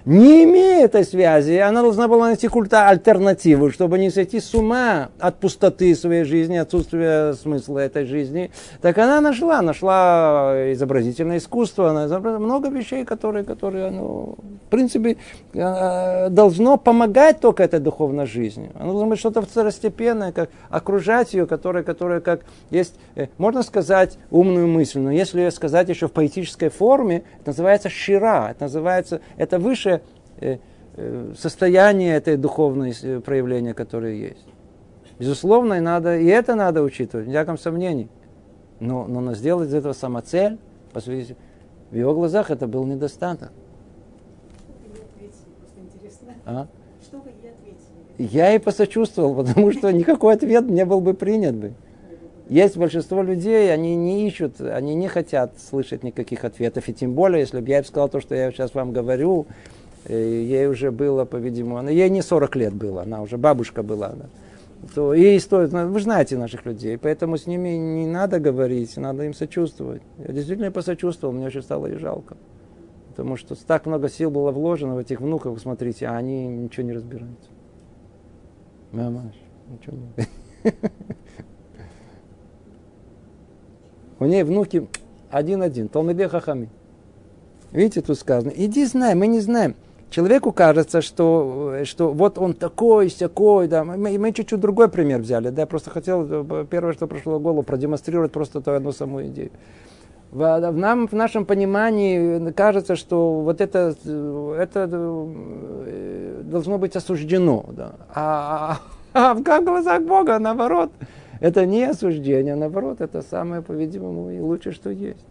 Не 0.07 0.45
имея 0.45 0.85
этой 0.85 1.03
связи, 1.03 1.55
она 1.55 1.83
должна 1.83 2.07
была 2.07 2.29
найти 2.29 2.47
культа 2.47 2.89
альтернативу, 2.89 3.73
чтобы 3.73 3.99
не 3.99 4.11
сойти 4.11 4.39
с 4.39 4.55
ума 4.55 5.09
от 5.19 5.41
пустоты 5.41 5.97
своей 5.97 6.23
жизни, 6.23 6.57
отсутствия 6.57 7.33
смысла 7.33 7.81
этой 7.81 8.05
жизни. 8.05 8.53
Так 8.81 8.99
она 8.99 9.21
нашла, 9.21 9.61
нашла 9.63 10.73
изобразительное 10.73 11.39
искусство, 11.39 11.91
она 11.91 12.07
изобразила 12.07 12.39
много 12.39 12.69
вещей, 12.69 13.05
которые, 13.05 13.45
которые 13.45 13.91
ну, 13.91 14.37
в 14.67 14.69
принципе, 14.69 15.17
э, 15.55 16.29
должно 16.31 16.77
помогать 16.77 17.41
только 17.41 17.65
этой 17.65 17.81
духовной 17.81 18.27
жизни. 18.27 18.71
Оно 18.75 18.93
должно 18.93 19.09
быть 19.09 19.19
что-то 19.19 19.43
второстепенное, 19.43 20.31
как 20.31 20.51
окружать 20.71 21.35
ее, 21.35 21.47
которое, 21.47 21.83
которое 21.83 22.21
как 22.21 22.43
есть, 22.71 22.95
э, 23.17 23.27
можно 23.39 23.65
сказать 23.65 24.19
умную 24.31 24.69
мысль, 24.69 25.01
но 25.01 25.11
если 25.11 25.41
ее 25.41 25.51
сказать 25.51 25.89
еще 25.89 26.07
в 26.07 26.13
поэтической 26.13 26.69
форме, 26.69 27.25
это 27.41 27.51
называется 27.51 27.89
шира, 27.89 28.49
это 28.51 28.65
называется, 28.65 29.21
это 29.37 29.59
выше 29.59 29.91
э, 29.91 29.96
состояние 31.37 32.15
этой 32.17 32.37
духовной 32.37 32.95
проявления, 33.25 33.75
которое 33.75 34.15
есть. 34.15 34.47
Безусловно, 35.19 35.75
и, 35.75 35.81
надо, 35.81 36.19
и 36.19 36.27
это 36.27 36.55
надо 36.55 36.83
учитывать, 36.83 37.27
никаком 37.27 37.59
сомнении. 37.59 38.09
Но, 38.81 39.07
но 39.07 39.35
сделать 39.35 39.69
из 39.69 39.75
этого 39.75 39.95
самоцель, 39.95 40.59
в 40.93 41.95
его 41.95 42.15
глазах 42.15 42.51
это 42.51 42.67
был 42.67 42.85
недостаток. 42.85 43.53
А? 46.45 46.69
Что 47.03 47.19
вы 47.19 47.31
ей 47.43 47.51
ответили? 47.51 48.35
Я 48.37 48.55
и 48.55 48.59
посочувствовал, 48.59 49.35
потому 49.35 49.73
что 49.73 49.91
никакой 49.93 50.35
ответ 50.35 50.69
не 50.69 50.85
был 50.85 51.01
бы 51.01 51.15
принят 51.15 51.55
бы. 51.57 51.73
Есть 52.49 52.77
большинство 52.77 53.23
людей, 53.23 53.73
они 53.75 53.97
не 53.97 54.29
ищут, 54.29 54.61
они 54.61 54.95
не 54.95 55.09
хотят 55.09 55.59
слышать 55.59 56.05
никаких 56.05 56.45
ответов. 56.45 56.89
И 56.89 56.95
тем 56.95 57.15
более, 57.15 57.41
если 57.41 57.61
бы 57.61 57.69
я 57.69 57.83
сказал 57.83 58.09
то, 58.09 58.21
что 58.21 58.37
я 58.37 58.53
сейчас 58.53 58.75
вам 58.75 58.93
говорю, 58.93 59.47
э, 59.49 59.53
ей 60.09 60.67
уже 60.67 60.91
было, 60.91 61.25
по-видимому, 61.25 61.89
ей 61.89 62.09
не 62.11 62.23
40 62.23 62.57
лет 62.57 62.75
было, 62.75 63.03
она 63.03 63.23
уже 63.23 63.37
бабушка 63.37 63.83
была. 63.83 64.11
Да, 64.11 64.27
то 64.95 65.15
ей 65.15 65.41
стоит, 65.41 65.73
ну, 65.73 65.89
вы 65.89 66.01
знаете 66.01 66.37
наших 66.37 66.67
людей, 66.67 66.99
поэтому 66.99 67.37
с 67.37 67.47
ними 67.47 67.71
не 67.71 68.07
надо 68.07 68.39
говорить, 68.39 68.97
надо 68.97 69.25
им 69.25 69.35
сочувствовать. 69.35 70.03
Я 70.19 70.33
действительно 70.33 70.71
посочувствовал, 70.71 71.35
мне 71.35 71.47
очень 71.47 71.63
стало 71.63 71.87
и 71.87 71.97
жалко. 71.97 72.37
Потому 73.09 73.37
что 73.37 73.55
так 73.67 73.87
много 73.87 74.09
сил 74.09 74.31
было 74.31 74.51
вложено 74.51 74.95
в 74.95 74.99
этих 74.99 75.21
внуков, 75.21 75.59
смотрите, 75.61 76.07
а 76.07 76.17
они 76.17 76.47
ничего 76.47 76.87
не 76.87 76.93
разбираются. 76.93 77.51
Мамаш, 78.93 79.35
ничего 79.69 79.97
не 79.97 80.73
У 84.19 84.25
нее 84.25 84.45
внуки 84.45 84.89
один-один, 85.31 85.89
Талмиде 85.89 86.29
Хахами. 86.29 86.71
Видите, 87.73 88.01
тут 88.03 88.19
сказано, 88.19 88.53
иди 88.55 88.85
знай, 88.87 89.15
мы 89.15 89.27
не 89.27 89.41
знаем. 89.41 89.75
Человеку 90.11 90.53
кажется, 90.53 91.03
что, 91.03 91.79
что 91.85 92.13
вот 92.13 92.39
он 92.39 92.55
такой, 92.55 93.11
сякой, 93.11 93.69
да. 93.69 93.85
Мы, 93.85 94.19
мы 94.19 94.33
чуть-чуть 94.33 94.61
другой 94.61 94.89
пример 94.89 95.21
взяли, 95.21 95.51
да, 95.51 95.63
я 95.63 95.67
просто 95.67 95.91
хотел, 95.91 96.45
первое, 96.67 96.93
что 96.93 97.07
пришло 97.07 97.39
в 97.39 97.43
голову, 97.43 97.63
продемонстрировать 97.63 98.33
просто 98.33 98.61
ту 98.61 98.71
одну 98.71 98.93
самую 98.93 99.27
идею. 99.29 99.51
В, 100.31 100.39
в, 100.39 100.77
нам, 100.77 101.07
в 101.09 101.13
нашем 101.13 101.45
понимании 101.45 102.51
кажется, 102.53 102.97
что 102.97 103.41
вот 103.41 103.61
это, 103.61 103.95
это 104.59 104.89
э, 104.91 106.43
должно 106.45 106.79
быть 106.79 106.97
осуждено. 106.97 107.65
Да. 107.71 107.93
А, 108.15 108.79
а, 109.13 109.31
а 109.31 109.35
в 109.35 109.43
глазах 109.43 110.03
Бога, 110.03 110.39
наоборот, 110.39 110.91
это 111.41 111.67
не 111.67 111.85
осуждение, 111.85 112.55
наоборот, 112.55 113.01
это 113.01 113.23
самое, 113.23 113.63
по-видимому, 113.63 114.31
и 114.31 114.41
лучшее, 114.41 114.73
что 114.73 114.91
есть. 114.91 115.25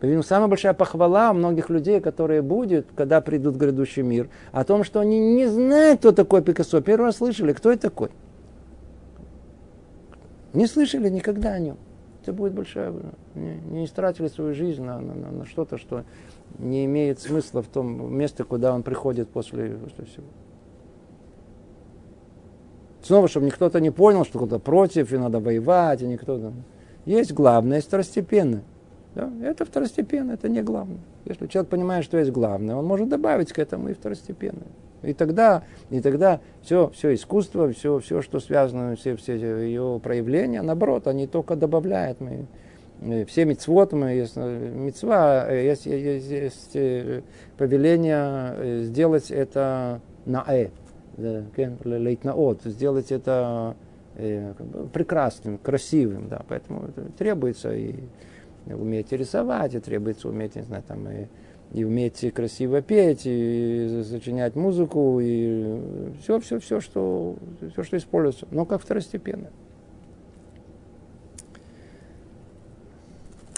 По-видимому, 0.00 0.22
самая 0.22 0.48
большая 0.48 0.72
похвала 0.72 1.30
у 1.30 1.34
многих 1.34 1.68
людей, 1.68 2.00
которые 2.00 2.42
будет, 2.42 2.86
когда 2.96 3.20
придут 3.20 3.54
в 3.54 3.58
грядущий 3.58 4.02
мир, 4.02 4.30
о 4.50 4.64
том, 4.64 4.82
что 4.82 5.00
они 5.00 5.20
не 5.20 5.46
знают, 5.46 6.00
кто 6.00 6.12
такой 6.12 6.42
Пикассо. 6.42 6.80
Первый 6.80 7.06
раз 7.06 7.18
слышали, 7.18 7.52
кто 7.52 7.70
это 7.70 7.82
такой. 7.82 8.10
Не 10.54 10.66
слышали 10.66 11.08
никогда 11.08 11.52
о 11.52 11.58
нем 11.58 11.76
это 12.22 12.32
будет 12.32 12.52
большая... 12.52 12.92
Не, 13.34 13.54
не 13.70 13.84
истратили 13.84 14.28
свою 14.28 14.54
жизнь 14.54 14.82
на, 14.82 15.00
на, 15.00 15.14
на, 15.14 15.30
на 15.30 15.46
что-то, 15.46 15.78
что 15.78 16.04
не 16.58 16.84
имеет 16.84 17.20
смысла 17.20 17.62
в 17.62 17.66
том 17.66 18.14
месте, 18.14 18.44
куда 18.44 18.74
он 18.74 18.82
приходит 18.82 19.28
после, 19.28 19.70
после 19.70 20.04
всего. 20.04 20.26
Снова, 23.02 23.28
чтобы 23.28 23.46
никто-то 23.46 23.80
не 23.80 23.90
понял, 23.90 24.24
что 24.24 24.38
кто-то 24.38 24.58
против, 24.58 25.12
и 25.12 25.18
надо 25.18 25.40
воевать, 25.40 26.02
и 26.02 26.06
никто-то... 26.06 26.52
Есть 27.06 27.32
главное, 27.32 27.78
есть 27.78 27.88
второстепенное. 27.88 28.62
Да? 29.14 29.30
Это 29.42 29.64
второстепенно, 29.64 30.32
это 30.32 30.48
не 30.48 30.62
главное. 30.62 31.00
Если 31.24 31.46
человек 31.46 31.70
понимает, 31.70 32.04
что 32.04 32.18
есть 32.18 32.30
главное, 32.30 32.76
он 32.76 32.86
может 32.86 33.08
добавить 33.08 33.52
к 33.52 33.58
этому 33.58 33.88
и 33.88 33.94
второстепенное. 33.94 34.68
И 35.02 35.14
тогда, 35.14 35.64
и 35.88 36.00
тогда 36.00 36.40
все, 36.62 36.90
все 36.90 37.14
искусство, 37.14 37.72
все, 37.72 37.98
все, 38.00 38.22
что 38.22 38.38
связано, 38.38 38.96
все, 38.96 39.16
все 39.16 39.36
ее 39.36 40.00
проявления, 40.02 40.62
наоборот, 40.62 41.06
они 41.06 41.26
только 41.26 41.56
добавляют. 41.56 42.20
Мы, 42.20 42.46
все 43.24 43.46
мецвод, 43.46 43.92
мы, 43.92 44.10
есть 44.10 44.36
мецва, 44.36 45.50
есть, 45.50 45.86
есть, 45.86 46.30
есть 46.30 46.70
э, 46.74 47.22
повеление 47.56 48.54
э, 48.56 48.80
сделать 48.82 49.30
это 49.30 50.02
на 50.26 50.44
э, 50.46 50.68
лейтнаот, 51.16 52.62
сделать 52.64 53.10
это 53.10 53.74
э, 54.16 54.52
прекрасным, 54.92 55.56
красивым, 55.56 56.28
да, 56.28 56.42
поэтому 56.46 56.88
это 56.88 57.10
требуется 57.12 57.74
и 57.74 57.94
уметь 58.66 59.12
рисовать, 59.12 59.74
и 59.74 59.80
требуется 59.80 60.28
уметь, 60.28 60.56
не 60.56 60.62
знаю, 60.62 60.82
там, 60.86 61.08
и 61.08 61.26
и 61.72 61.84
уметь 61.84 62.32
красиво 62.34 62.82
петь, 62.82 63.22
и 63.24 64.02
сочинять 64.08 64.56
музыку, 64.56 65.20
и 65.20 65.80
все, 66.20 66.40
все, 66.40 66.58
все, 66.58 66.80
что, 66.80 67.36
все, 67.72 67.82
что 67.82 67.96
используется, 67.96 68.46
но 68.50 68.64
как 68.64 68.82
второстепенно. 68.82 69.50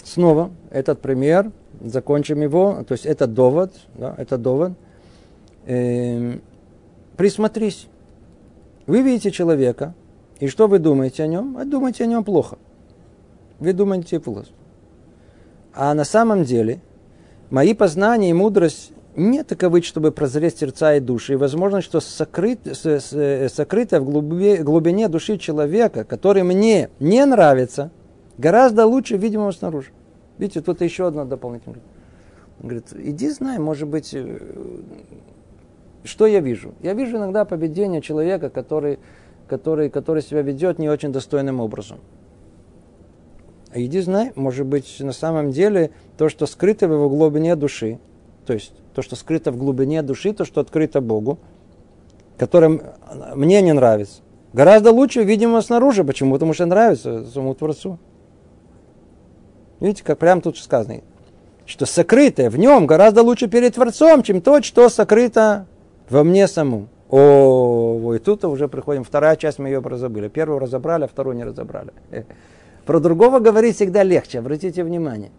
Снова 0.03 0.51
этот 0.69 1.01
пример, 1.01 1.51
закончим 1.81 2.41
его, 2.41 2.83
то 2.87 2.91
есть 2.91 3.05
это 3.05 3.25
довод, 3.25 3.73
да, 3.95 4.13
это 4.17 4.37
довод. 4.37 4.73
Э, 5.65 6.37
присмотрись. 7.17 7.87
Вы 8.85 9.01
видите 9.01 9.31
человека, 9.31 9.95
и 10.39 10.47
что 10.47 10.67
вы 10.67 10.77
думаете 10.77 11.23
о 11.23 11.27
нем? 11.27 11.57
А 11.57 11.65
думаете 11.65 12.03
о 12.03 12.07
нем 12.07 12.23
плохо. 12.23 12.59
Вы 13.59 13.73
думаете 13.73 14.19
плохо. 14.19 14.45
А 15.73 15.93
на 15.93 16.03
самом 16.03 16.43
деле– 16.43 16.81
Мои 17.53 17.75
познания 17.75 18.31
и 18.31 18.33
мудрость 18.33 18.93
не 19.15 19.43
таковы, 19.43 19.83
чтобы 19.83 20.11
прозреть 20.11 20.57
сердца 20.57 20.95
и 20.95 20.99
души. 20.99 21.33
И 21.33 21.35
возможно, 21.35 21.81
что 21.81 21.99
сокрыт, 21.99 22.61
сокрыто 22.73 24.01
в 24.01 24.05
глубине, 24.05 24.63
глубине 24.63 25.07
души 25.07 25.37
человека, 25.37 26.03
который 26.03 26.41
мне 26.41 26.89
не 26.99 27.23
нравится, 27.23 27.91
гораздо 28.39 28.87
лучше 28.87 29.17
видимого 29.17 29.51
снаружи. 29.51 29.91
Видите, 30.39 30.61
тут 30.61 30.81
еще 30.81 31.05
одна 31.05 31.25
дополнительная. 31.25 31.81
Он 32.59 32.69
говорит, 32.69 32.87
иди 32.95 33.29
знай, 33.29 33.59
может 33.59 33.87
быть, 33.87 34.15
э, 34.15 34.39
что 36.03 36.25
я 36.25 36.39
вижу? 36.39 36.73
Я 36.81 36.95
вижу 36.95 37.17
иногда 37.17 37.45
поведение 37.45 38.01
человека, 38.01 38.49
который, 38.49 38.97
который, 39.47 39.91
который 39.91 40.23
себя 40.23 40.41
ведет 40.41 40.79
не 40.79 40.89
очень 40.89 41.11
достойным 41.11 41.59
образом. 41.59 41.99
А 43.73 43.79
иди 43.79 44.01
знай, 44.01 44.31
может 44.35 44.67
быть, 44.67 44.97
на 44.99 45.13
самом 45.13 45.49
деле 45.49 45.89
то, 46.17 46.29
что 46.29 46.45
скрыто 46.45 46.87
в 46.87 46.91
его 46.91 47.09
глубине 47.09 47.55
души, 47.55 47.97
то 48.45 48.53
есть 48.53 48.71
то, 48.93 49.01
что 49.01 49.15
скрыто 49.15 49.51
в 49.51 49.57
глубине 49.57 50.03
души, 50.03 50.31
то, 50.31 50.45
что 50.45 50.61
открыто 50.61 51.01
Богу, 51.01 51.39
которым 52.37 52.83
мне 53.33 53.63
не 53.63 53.73
нравится, 53.73 54.21
гораздо 54.53 54.91
лучше, 54.91 55.23
видимо, 55.23 55.61
снаружи. 55.61 56.03
Почему? 56.03 56.33
Потому 56.33 56.53
что 56.53 56.67
нравится 56.67 57.25
самому 57.25 57.55
Творцу. 57.55 57.97
Видите, 59.79 60.03
как 60.03 60.19
прямо 60.19 60.39
тут 60.39 60.59
сказано, 60.59 61.01
что 61.65 61.87
сокрытое 61.87 62.51
в 62.51 62.59
нем 62.59 62.85
гораздо 62.85 63.23
лучше 63.23 63.47
перед 63.47 63.73
Творцом, 63.73 64.21
чем 64.21 64.41
то, 64.41 64.61
что 64.61 64.87
сокрыто 64.87 65.65
во 66.11 66.23
мне 66.23 66.47
самому. 66.47 66.89
О, 67.09 68.13
и 68.13 68.19
тут 68.19 68.45
уже 68.45 68.67
приходим, 68.67 69.03
вторая 69.03 69.35
часть 69.35 69.57
мы 69.57 69.69
ее 69.69 69.79
разобрали. 69.79 70.27
Первую 70.27 70.59
разобрали, 70.59 71.05
а 71.05 71.07
вторую 71.07 71.35
не 71.35 71.43
разобрали. 71.43 71.91
Про 72.85 72.99
другого 72.99 73.39
говорить 73.39 73.75
всегда 73.75 74.03
легче, 74.03 74.39
обратите 74.39 74.83
внимание. 74.83 75.31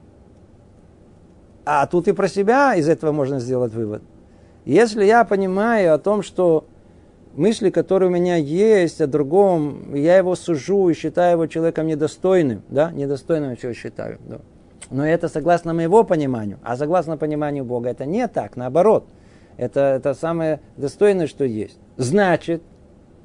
А 1.66 1.86
тут 1.86 2.08
и 2.08 2.12
про 2.12 2.28
себя 2.28 2.74
из 2.74 2.88
этого 2.88 3.12
можно 3.12 3.40
сделать 3.40 3.72
вывод. 3.72 4.02
Если 4.64 5.04
я 5.04 5.24
понимаю 5.24 5.94
о 5.94 5.98
том, 5.98 6.22
что 6.22 6.66
мысли, 7.34 7.70
которые 7.70 8.08
у 8.08 8.12
меня 8.12 8.36
есть 8.36 9.00
о 9.00 9.06
другом, 9.06 9.94
я 9.94 10.16
его 10.16 10.36
сужу 10.36 10.88
и 10.88 10.94
считаю 10.94 11.32
его 11.32 11.46
человеком 11.46 11.86
недостойным, 11.86 12.62
да, 12.68 12.90
недостойным 12.92 13.50
я 13.50 13.56
чего 13.56 13.72
считаю, 13.72 14.18
да. 14.26 14.40
Но 14.90 15.06
это 15.06 15.28
согласно 15.28 15.72
моего 15.74 16.04
пониманию, 16.04 16.58
а 16.62 16.76
согласно 16.76 17.16
пониманию 17.16 17.64
Бога 17.64 17.90
это 17.90 18.04
не 18.04 18.28
так, 18.28 18.56
наоборот. 18.56 19.06
Это, 19.56 19.80
это 19.80 20.14
самое 20.14 20.60
достойное, 20.76 21.26
что 21.26 21.44
есть. 21.44 21.78
Значит, 21.96 22.62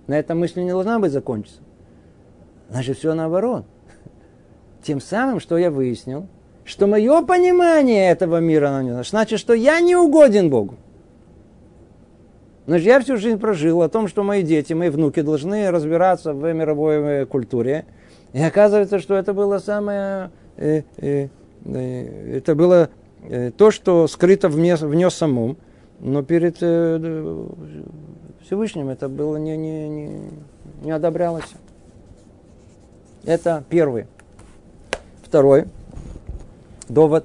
на 0.07 0.17
этом 0.17 0.39
мысль 0.39 0.61
не 0.61 0.72
должна 0.72 0.99
быть 0.99 1.11
закончиться. 1.11 1.61
Значит, 2.70 2.97
все 2.97 3.13
наоборот. 3.13 3.65
Тем 4.84 5.01
самым, 5.01 5.39
что 5.39 5.57
я 5.57 5.71
выяснил, 5.71 6.27
что 6.63 6.88
мое 6.88 7.21
понимание 7.23 8.11
этого 8.11 8.39
мира, 8.39 9.03
значит, 9.03 9.39
что 9.39 9.53
я 9.53 9.80
не 9.80 9.95
угоден 9.95 10.49
Богу. 10.49 10.75
Значит, 12.69 12.86
я 12.86 12.99
всю 12.99 13.17
жизнь 13.17 13.39
прожил 13.39 13.82
о 13.82 13.89
том, 13.89 14.07
что 14.07 14.21
мои 14.21 14.43
дети, 14.43 14.73
мои 14.73 14.89
внуки 14.89 15.21
должны 15.21 15.71
разбираться 15.71 16.34
в 16.34 16.53
мировой 16.53 16.97
э, 16.97 17.25
культуре. 17.25 17.86
И 18.32 18.39
оказывается, 18.39 18.99
что 18.99 19.15
это 19.15 19.34
было 19.34 19.57
самое... 19.57 20.30
Э, 20.55 20.84
э, 20.97 21.30
э, 21.65 22.38
это 22.38 22.53
было 22.53 22.89
э, 23.23 23.49
то, 23.49 23.71
что 23.71 24.05
скрыто 24.07 24.49
в 24.49 24.57
мне, 24.57 24.75
в 24.75 24.93
нем 24.93 25.09
самом. 25.09 25.57
Но 25.99 26.21
перед 26.21 26.57
Всевышним 28.45 28.89
это 28.89 29.09
было 29.09 29.38
не, 29.38 29.57
не, 29.57 29.89
не, 29.89 30.30
не 30.84 30.91
одобрялось. 30.91 31.51
Это 33.25 33.63
первый. 33.67 34.05
Второй 35.30 35.65
довод. 36.88 37.23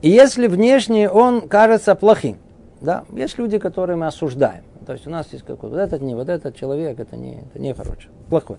И 0.00 0.08
если 0.08 0.46
внешне 0.46 1.10
он 1.10 1.46
кажется 1.46 1.94
плохим, 1.94 2.38
да, 2.80 3.04
есть 3.12 3.36
люди, 3.36 3.58
которые 3.58 3.96
мы 3.96 4.06
осуждаем. 4.06 4.64
То 4.86 4.94
есть 4.94 5.06
у 5.06 5.10
нас 5.10 5.26
есть 5.30 5.44
какой-то, 5.44 5.76
вот 5.76 5.82
этот 5.82 6.00
не, 6.00 6.14
вот 6.14 6.30
этот 6.30 6.56
человек, 6.56 6.98
это 6.98 7.18
не, 7.18 7.42
это 7.42 7.58
не 7.58 7.74
хороший, 7.74 8.08
плохой. 8.30 8.56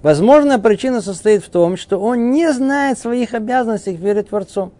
Возможно, 0.00 0.60
причина 0.60 1.00
состоит 1.00 1.42
в 1.42 1.50
том, 1.50 1.76
что 1.76 1.98
он 1.98 2.30
не 2.30 2.52
знает 2.52 3.00
своих 3.00 3.34
обязанностей 3.34 3.96
перед 3.96 4.28
Творцом. 4.28 4.72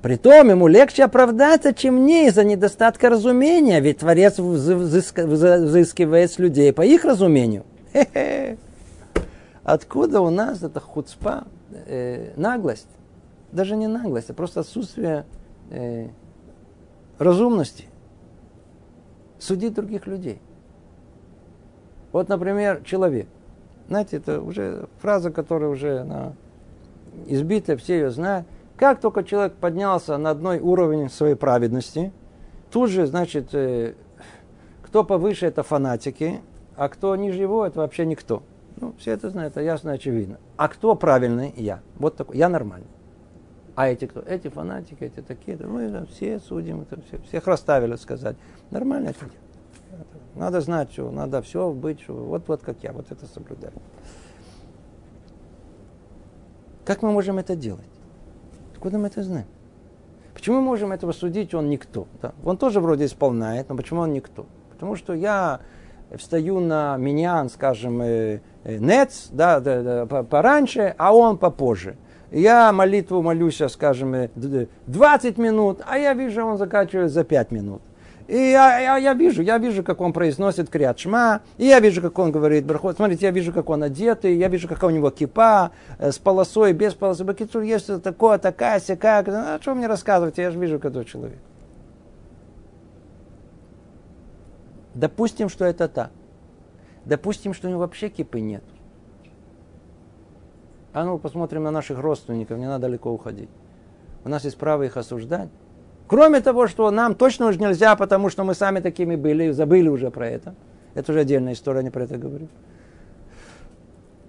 Притом 0.00 0.48
ему 0.48 0.68
легче 0.68 1.04
оправдаться, 1.04 1.74
чем 1.74 1.96
мне 1.96 2.28
из-за 2.28 2.42
недостатка 2.42 3.10
разумения, 3.10 3.80
ведь 3.80 3.98
Творец 3.98 4.38
взыскивает 4.38 6.32
с 6.32 6.38
людей 6.38 6.72
по 6.72 6.80
их 6.80 7.04
разумению. 7.04 7.64
Хе-хе. 7.92 8.56
Откуда 9.62 10.20
у 10.20 10.30
нас 10.30 10.62
эта 10.62 10.80
хуцпа, 10.80 11.44
э, 11.70 12.32
наглость? 12.36 12.88
Даже 13.52 13.76
не 13.76 13.86
наглость, 13.86 14.30
а 14.30 14.34
просто 14.34 14.60
отсутствие 14.60 15.24
э, 15.70 16.08
разумности. 17.18 17.86
Судить 19.38 19.74
других 19.74 20.06
людей. 20.06 20.40
Вот, 22.12 22.28
например, 22.28 22.82
человек. 22.84 23.28
Знаете, 23.88 24.16
это 24.16 24.40
уже 24.40 24.88
фраза, 24.98 25.30
которая 25.30 25.70
уже 25.70 26.00
она 26.00 26.32
избита, 27.26 27.76
все 27.76 27.94
ее 27.94 28.10
знают. 28.10 28.46
Как 28.76 29.00
только 29.00 29.24
человек 29.24 29.54
поднялся 29.54 30.16
на 30.18 30.30
одной 30.30 30.58
уровень 30.58 31.08
своей 31.08 31.34
праведности, 31.34 32.12
тут 32.70 32.90
же, 32.90 33.06
значит, 33.06 33.54
э, 33.54 33.94
кто 34.82 35.04
повыше, 35.04 35.46
это 35.46 35.62
фанатики, 35.62 36.40
а 36.76 36.88
кто 36.88 37.16
ниже 37.16 37.40
его, 37.40 37.66
это 37.66 37.80
вообще 37.80 38.04
никто. 38.04 38.42
Ну, 38.76 38.94
все 38.98 39.12
это 39.12 39.30
знают, 39.30 39.52
это 39.52 39.62
ясно, 39.62 39.92
очевидно. 39.92 40.38
А 40.56 40.68
кто 40.68 40.94
правильный? 40.94 41.52
Я. 41.56 41.80
Вот 41.96 42.16
такой. 42.16 42.36
Я 42.36 42.48
нормальный. 42.48 42.88
А 43.74 43.88
эти 43.88 44.06
кто? 44.06 44.20
Эти 44.20 44.48
фанатики, 44.48 45.04
эти 45.04 45.20
такие. 45.20 45.56
Мы 45.58 45.82
это 45.82 46.06
все 46.06 46.38
судим, 46.40 46.82
это 46.82 47.00
все, 47.02 47.18
всех 47.18 47.46
расставили 47.46 47.96
сказать. 47.96 48.36
Нормально 48.70 49.08
это 49.08 49.26
Надо 50.34 50.60
знать, 50.60 50.92
что 50.92 51.10
надо 51.10 51.42
все 51.42 51.70
быть, 51.72 52.00
что 52.00 52.14
вот, 52.14 52.48
вот 52.48 52.62
как 52.62 52.82
я, 52.82 52.92
вот 52.92 53.10
это 53.10 53.26
соблюдаю. 53.26 53.74
Как 56.86 57.02
мы 57.02 57.12
можем 57.12 57.38
это 57.38 57.56
делать? 57.56 57.84
Откуда 58.72 58.98
мы 58.98 59.08
это 59.08 59.22
знаем? 59.22 59.46
Почему 60.32 60.56
мы 60.56 60.62
можем 60.62 60.92
этого 60.92 61.12
судить, 61.12 61.54
он 61.54 61.68
никто? 61.68 62.06
Да? 62.22 62.32
Он 62.44 62.56
тоже 62.56 62.80
вроде 62.80 63.06
исполняет, 63.06 63.68
но 63.68 63.76
почему 63.76 64.02
он 64.02 64.12
никто? 64.12 64.46
Потому 64.70 64.94
что 64.96 65.14
я 65.14 65.60
встаю 66.14 66.60
на 66.60 66.96
меня, 66.96 67.48
скажем, 67.48 68.00
э, 68.02 68.40
нец, 68.66 69.28
да, 69.30 69.60
да, 69.60 70.06
да, 70.06 70.22
пораньше, 70.22 70.94
а 70.98 71.14
он 71.14 71.38
попозже. 71.38 71.96
Я 72.30 72.72
молитву 72.72 73.22
молюсь, 73.22 73.62
скажем, 73.68 74.28
20 74.34 75.38
э, 75.38 75.42
минут, 75.42 75.80
а 75.86 75.98
я 75.98 76.12
вижу, 76.14 76.44
он 76.44 76.58
заканчивает 76.58 77.12
за 77.12 77.24
5 77.24 77.50
минут. 77.52 77.82
И 78.26 78.36
я, 78.36 78.80
я, 78.80 78.96
я 78.96 79.14
вижу, 79.14 79.40
я 79.40 79.58
вижу, 79.58 79.84
как 79.84 80.00
он 80.00 80.12
произносит 80.12 80.68
криат 80.68 80.98
шма, 80.98 81.42
и 81.58 81.66
я 81.66 81.78
вижу, 81.78 82.02
как 82.02 82.18
он 82.18 82.32
говорит 82.32 82.64
брахот. 82.64 82.96
Смотрите, 82.96 83.26
я 83.26 83.30
вижу, 83.30 83.52
как 83.52 83.70
он 83.70 83.84
одетый, 83.84 84.36
я 84.36 84.48
вижу, 84.48 84.66
какая 84.66 84.90
у 84.90 84.94
него 84.94 85.10
кипа, 85.10 85.70
э, 85.98 86.10
с 86.10 86.18
полосой, 86.18 86.72
без 86.72 86.94
полосы. 86.94 87.22
Бакицур 87.22 87.62
есть 87.62 88.02
такое, 88.02 88.38
такая, 88.38 88.80
сякая. 88.80 89.24
А 89.28 89.58
что 89.62 89.76
мне 89.76 89.86
рассказывать, 89.86 90.38
я 90.38 90.50
же 90.50 90.58
вижу, 90.58 90.80
какой 90.80 91.04
человек. 91.04 91.38
Допустим, 94.94 95.48
что 95.48 95.64
это 95.64 95.86
так. 95.88 96.10
Допустим, 97.06 97.54
что 97.54 97.68
у 97.68 97.70
него 97.70 97.80
вообще 97.80 98.08
кипы 98.08 98.40
нет. 98.40 98.64
А 100.92 101.04
ну, 101.04 101.18
посмотрим 101.18 101.62
на 101.62 101.70
наших 101.70 101.98
родственников, 101.98 102.58
не 102.58 102.66
надо 102.66 102.88
далеко 102.88 103.10
уходить. 103.10 103.48
У 104.24 104.28
нас 104.28 104.44
есть 104.44 104.58
право 104.58 104.82
их 104.82 104.96
осуждать. 104.96 105.48
Кроме 106.08 106.40
того, 106.40 106.66
что 106.66 106.90
нам 106.90 107.14
точно 107.14 107.46
уже 107.46 107.60
нельзя, 107.60 107.94
потому 107.96 108.28
что 108.28 108.44
мы 108.44 108.54
сами 108.54 108.80
такими 108.80 109.14
были, 109.14 109.50
забыли 109.50 109.88
уже 109.88 110.10
про 110.10 110.28
это. 110.28 110.54
Это 110.94 111.12
уже 111.12 111.20
отдельная 111.20 111.52
история, 111.52 111.82
не 111.82 111.90
про 111.90 112.04
это 112.04 112.16
говорю. 112.16 112.48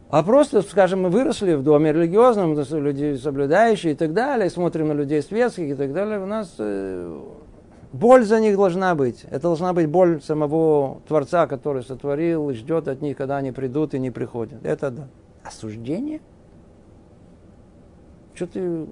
А 0.10 0.24
просто, 0.24 0.62
скажем, 0.62 1.02
мы 1.02 1.10
выросли 1.10 1.54
в 1.54 1.64
доме 1.64 1.92
религиозном, 1.92 2.54
люди 2.56 3.16
соблюдающие 3.16 3.94
и 3.94 3.96
так 3.96 4.14
далее, 4.14 4.50
смотрим 4.50 4.90
на 4.90 4.94
людей 4.94 5.22
светских 5.22 5.72
и 5.72 5.76
так 5.76 5.94
далее, 5.94 6.20
у 6.20 6.26
нас 6.26 6.56
э, 6.60 7.20
боль 8.00 8.24
за 8.26 8.40
них 8.40 8.56
должна 8.56 8.96
быть. 8.96 9.24
Это 9.24 9.42
должна 9.42 9.74
быть 9.74 9.88
боль 9.88 10.22
самого 10.22 11.02
Творца, 11.08 11.48
который 11.48 11.84
сотворил 11.84 12.50
и 12.50 12.54
ждет 12.54 12.88
от 12.88 13.02
них, 13.02 13.18
когда 13.18 13.38
они 13.38 13.52
придут 13.52 13.94
и 13.94 14.00
не 14.00 14.12
приходят. 14.12 14.66
Это 14.66 14.92
да. 14.92 15.08
Осуждение– 15.44 16.22
что 18.38 18.46
ты, 18.46 18.86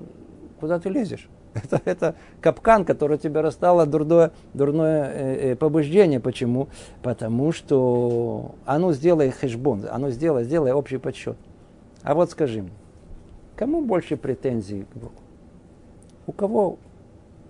куда 0.60 0.80
ты 0.80 0.90
лезешь? 0.90 1.30
Это, 1.54 1.82
это 1.86 2.16
капкан, 2.42 2.84
который 2.84 3.18
тебе 3.18 3.40
расстало 3.40 3.86
дурное, 3.86 4.32
дурное 4.54 5.06
э, 5.06 5.52
э, 5.52 5.56
побуждение. 5.56 6.20
Почему? 6.20 6.68
Потому 7.02 7.54
что 7.54 8.56
а 8.66 8.78
ну 8.78 8.92
сделай 8.92 9.30
хэшбон, 9.30 9.86
а 9.90 9.98
ну 9.98 10.10
сделай, 10.10 10.44
сделай 10.44 10.74
общий 10.74 10.98
подсчет. 10.98 11.38
А 12.04 12.14
вот 12.14 12.30
скажи 12.32 12.62
мне, 12.62 12.74
кому 13.56 13.82
больше 13.86 14.18
претензий 14.18 14.84
к 14.84 14.98
Богу? 14.98 15.14
У 16.28 16.34
кого 16.34 16.78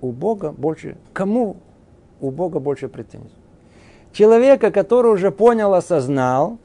у 0.05 0.11
Бога 0.11 0.51
больше, 0.51 0.97
кому 1.13 1.57
у 2.21 2.31
Бога 2.31 2.59
больше 2.59 2.87
претензий? 2.87 3.29
Человека, 4.13 4.71
который 4.71 5.11
уже 5.11 5.31
понял, 5.31 5.73
осознал 5.73 6.57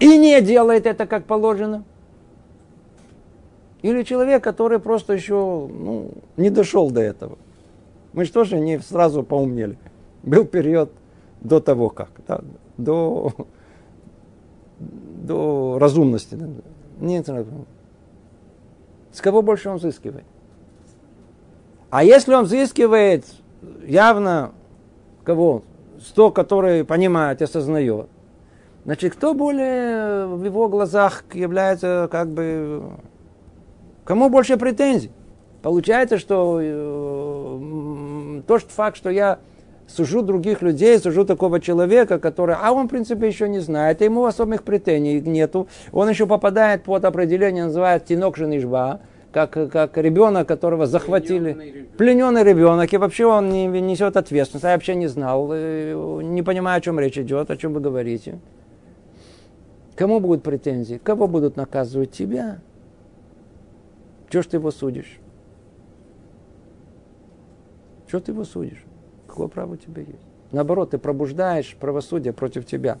и 0.00 0.18
не 0.18 0.40
делает 0.40 0.86
это 0.86 1.06
как 1.06 1.24
положено– 1.24 1.84
или 3.86 4.02
человек, 4.02 4.42
который 4.42 4.80
просто 4.80 5.12
еще 5.12 5.68
ну, 5.72 6.10
не 6.36 6.50
дошел 6.50 6.90
до 6.90 7.00
этого. 7.00 7.38
Мы 8.14 8.24
же 8.24 8.32
тоже 8.32 8.58
не 8.58 8.80
сразу 8.80 9.22
поумнели. 9.22 9.78
Был 10.24 10.44
период 10.44 10.90
до 11.40 11.60
того 11.60 11.90
как, 11.90 12.10
да, 12.26 12.40
до, 12.78 13.32
до 14.78 15.78
разумности. 15.78 16.34
Да. 16.34 16.48
Нет, 16.98 17.28
с 19.12 19.20
кого 19.20 19.42
больше 19.42 19.68
он 19.68 19.76
взыскивает? 19.76 20.24
А 21.90 22.04
если 22.04 22.34
он 22.34 22.44
взыскивает 22.44 23.24
явно 23.86 24.52
кого? 25.24 25.62
С 26.00 26.10
то, 26.10 26.30
который 26.30 26.84
понимает, 26.84 27.42
осознает. 27.42 28.08
Значит, 28.84 29.14
кто 29.14 29.34
более 29.34 30.26
в 30.26 30.44
его 30.44 30.68
глазах 30.68 31.24
является 31.32 32.08
как 32.10 32.28
бы 32.28 32.82
Кому 34.06 34.28
больше 34.28 34.56
претензий? 34.56 35.10
Получается, 35.62 36.18
что 36.18 36.60
э, 36.62 38.42
тот 38.46 38.62
факт, 38.62 38.96
что 38.96 39.10
я 39.10 39.40
сужу 39.88 40.22
других 40.22 40.62
людей, 40.62 40.96
сужу 41.00 41.24
такого 41.24 41.60
человека, 41.60 42.20
который, 42.20 42.54
а 42.56 42.70
он, 42.70 42.86
в 42.86 42.90
принципе, 42.90 43.26
еще 43.26 43.48
не 43.48 43.58
знает, 43.58 44.00
ему 44.00 44.24
особых 44.24 44.62
претензий 44.62 45.20
нету, 45.20 45.66
он 45.90 46.08
еще 46.08 46.28
попадает 46.28 46.84
под 46.84 47.04
определение, 47.04 47.64
называют 47.64 48.04
тинок 48.04 48.36
женишба, 48.36 49.00
как, 49.36 49.70
как 49.70 49.98
ребенок, 49.98 50.48
которого 50.48 50.86
захватили. 50.86 51.52
Плененный 51.52 51.66
ребенок. 51.66 51.96
Плененный 51.98 52.42
ребенок, 52.42 52.92
и 52.94 52.96
вообще 52.96 53.26
он 53.26 53.50
не 53.50 53.66
несет 53.66 54.16
ответственность, 54.16 54.64
я 54.64 54.72
вообще 54.72 54.94
не 54.94 55.08
знал, 55.08 55.50
э, 55.52 56.22
не 56.22 56.42
понимаю, 56.42 56.78
о 56.78 56.80
чем 56.80 56.98
речь 56.98 57.18
идет, 57.18 57.50
о 57.50 57.56
чем 57.58 57.74
вы 57.74 57.80
говорите. 57.80 58.38
Кому 59.94 60.20
будут 60.20 60.42
претензии? 60.42 60.98
Кого 61.02 61.28
будут 61.28 61.56
наказывать? 61.56 62.12
Тебя. 62.12 62.60
Чего 64.30 64.42
ж 64.42 64.46
ты 64.46 64.56
его 64.56 64.70
судишь? 64.70 65.18
Чего 68.10 68.20
ты 68.22 68.32
его 68.32 68.44
судишь? 68.44 68.82
Какое 69.26 69.48
право 69.48 69.74
у 69.74 69.76
тебя 69.76 70.00
есть? 70.00 70.26
Наоборот, 70.50 70.92
ты 70.92 70.98
пробуждаешь 70.98 71.76
правосудие 71.78 72.32
против 72.32 72.64
тебя. 72.64 72.98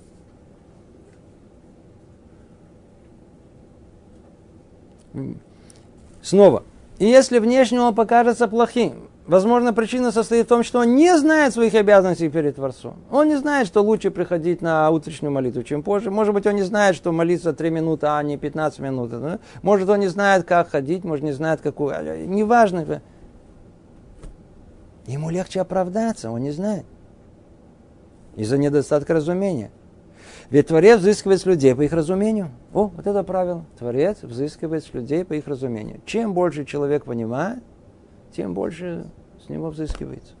Снова. 6.26 6.64
И 6.98 7.06
если 7.06 7.38
внешне 7.38 7.80
он 7.80 7.94
покажется 7.94 8.48
плохим, 8.48 9.08
Возможно, 9.26 9.72
причина 9.72 10.12
состоит 10.12 10.46
в 10.46 10.48
том, 10.48 10.62
что 10.62 10.78
он 10.78 10.94
не 10.94 11.18
знает 11.18 11.52
своих 11.52 11.74
обязанностей 11.74 12.28
перед 12.28 12.54
Творцом. 12.54 12.94
Он 13.10 13.26
не 13.26 13.34
знает, 13.34 13.66
что 13.66 13.82
лучше 13.82 14.12
приходить 14.12 14.62
на 14.62 14.88
утреннюю 14.90 15.32
молитву, 15.32 15.64
чем 15.64 15.82
позже. 15.82 16.12
Может 16.12 16.32
быть, 16.32 16.46
он 16.46 16.54
не 16.54 16.62
знает, 16.62 16.94
что 16.94 17.10
молиться 17.10 17.52
3 17.52 17.70
минуты, 17.70 18.06
а 18.06 18.22
не 18.22 18.36
15 18.36 18.78
минут. 18.78 19.10
Может, 19.62 19.88
он 19.88 19.98
не 19.98 20.06
знает, 20.06 20.44
как 20.44 20.70
ходить, 20.70 21.02
может, 21.02 21.24
не 21.24 21.32
знает, 21.32 21.60
какую. 21.60 21.92
А, 21.96 22.16
Неважно. 22.16 23.02
Ему 25.08 25.30
легче 25.30 25.60
оправдаться, 25.60 26.30
он 26.30 26.42
не 26.42 26.52
знает. 26.52 26.84
Из-за 28.36 28.58
недостатка 28.58 29.14
разумения. 29.14 29.72
Ведь 30.50 30.68
Творец 30.68 31.00
взыскивает 31.00 31.40
с 31.40 31.46
людей 31.46 31.74
по 31.74 31.82
их 31.82 31.92
разумению. 31.92 32.50
О, 32.72 32.88
вот 32.88 33.06
это 33.06 33.22
правило. 33.24 33.64
Творец 33.78 34.18
взыскивает 34.22 34.84
с 34.84 34.94
людей 34.94 35.24
по 35.24 35.32
их 35.32 35.46
разумению. 35.48 36.00
Чем 36.06 36.34
больше 36.34 36.64
человек 36.64 37.04
понимает, 37.04 37.62
тем 38.34 38.54
больше 38.54 39.06
с 39.44 39.48
него 39.48 39.70
взыскивается. 39.70 40.34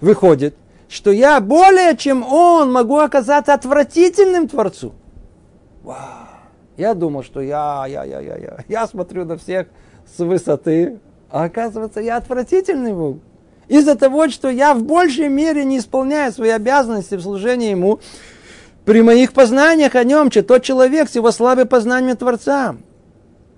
Выходит, 0.00 0.54
что 0.88 1.10
я 1.10 1.40
более 1.40 1.96
чем 1.96 2.22
он 2.22 2.72
могу 2.72 2.98
оказаться 2.98 3.54
отвратительным 3.54 4.48
Творцу. 4.48 4.92
Я 6.76 6.94
думал, 6.94 7.22
что 7.22 7.40
я, 7.40 7.86
я, 7.88 8.04
я, 8.04 8.20
я, 8.20 8.36
я. 8.36 8.58
Я 8.68 8.86
смотрю 8.86 9.24
на 9.24 9.36
всех 9.36 9.68
с 10.06 10.18
высоты, 10.18 10.98
а 11.30 11.44
оказывается, 11.44 12.00
я 12.00 12.16
отвратительный 12.16 12.92
был. 12.92 13.20
Из-за 13.68 13.94
того, 13.94 14.28
что 14.28 14.50
я 14.50 14.74
в 14.74 14.82
большей 14.82 15.28
мере 15.28 15.64
не 15.64 15.78
исполняю 15.78 16.32
свои 16.32 16.50
обязанности 16.50 17.14
в 17.14 17.22
служении 17.22 17.70
Ему, 17.70 18.00
при 18.84 19.02
моих 19.02 19.32
познаниях 19.32 19.94
о 19.94 20.04
Нем, 20.04 20.30
че 20.30 20.42
тот 20.42 20.62
человек 20.62 21.08
с 21.08 21.14
его 21.14 21.30
слабым 21.30 21.68
познанием 21.68 22.16
Творца. 22.16 22.76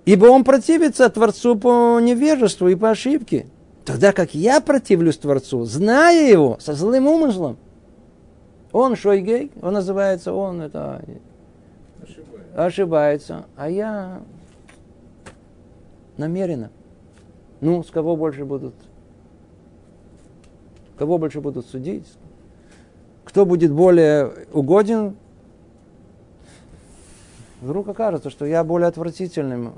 Ибо 0.05 0.27
он 0.27 0.43
противится 0.43 1.09
Творцу 1.09 1.55
по 1.55 1.99
невежеству 1.99 2.67
и 2.67 2.75
по 2.75 2.91
ошибке. 2.91 3.47
Тогда 3.85 4.13
как 4.13 4.35
я 4.35 4.61
противлюсь 4.61 5.17
Творцу, 5.17 5.65
зная 5.65 6.29
его, 6.29 6.57
со 6.59 6.73
злым 6.73 7.07
умыслом. 7.07 7.57
Он 8.71 8.95
шойгей, 8.95 9.51
он 9.61 9.73
называется, 9.73 10.33
он 10.33 10.61
это 10.61 11.01
ошибается, 12.01 12.55
ошибается 12.55 13.45
а 13.55 13.69
я 13.69 14.21
намеренно. 16.17 16.71
Ну, 17.61 17.83
с 17.83 17.89
кого 17.89 18.15
больше 18.15 18.43
будут? 18.43 18.75
Кого 20.97 21.17
больше 21.17 21.41
будут 21.41 21.65
судить? 21.67 22.05
Кто 23.25 23.45
будет 23.45 23.71
более 23.71 24.31
угоден? 24.53 25.15
Вдруг 27.61 27.89
окажется, 27.89 28.29
что 28.29 28.45
я 28.45 28.63
более 28.63 28.87
отвратительным 28.87 29.73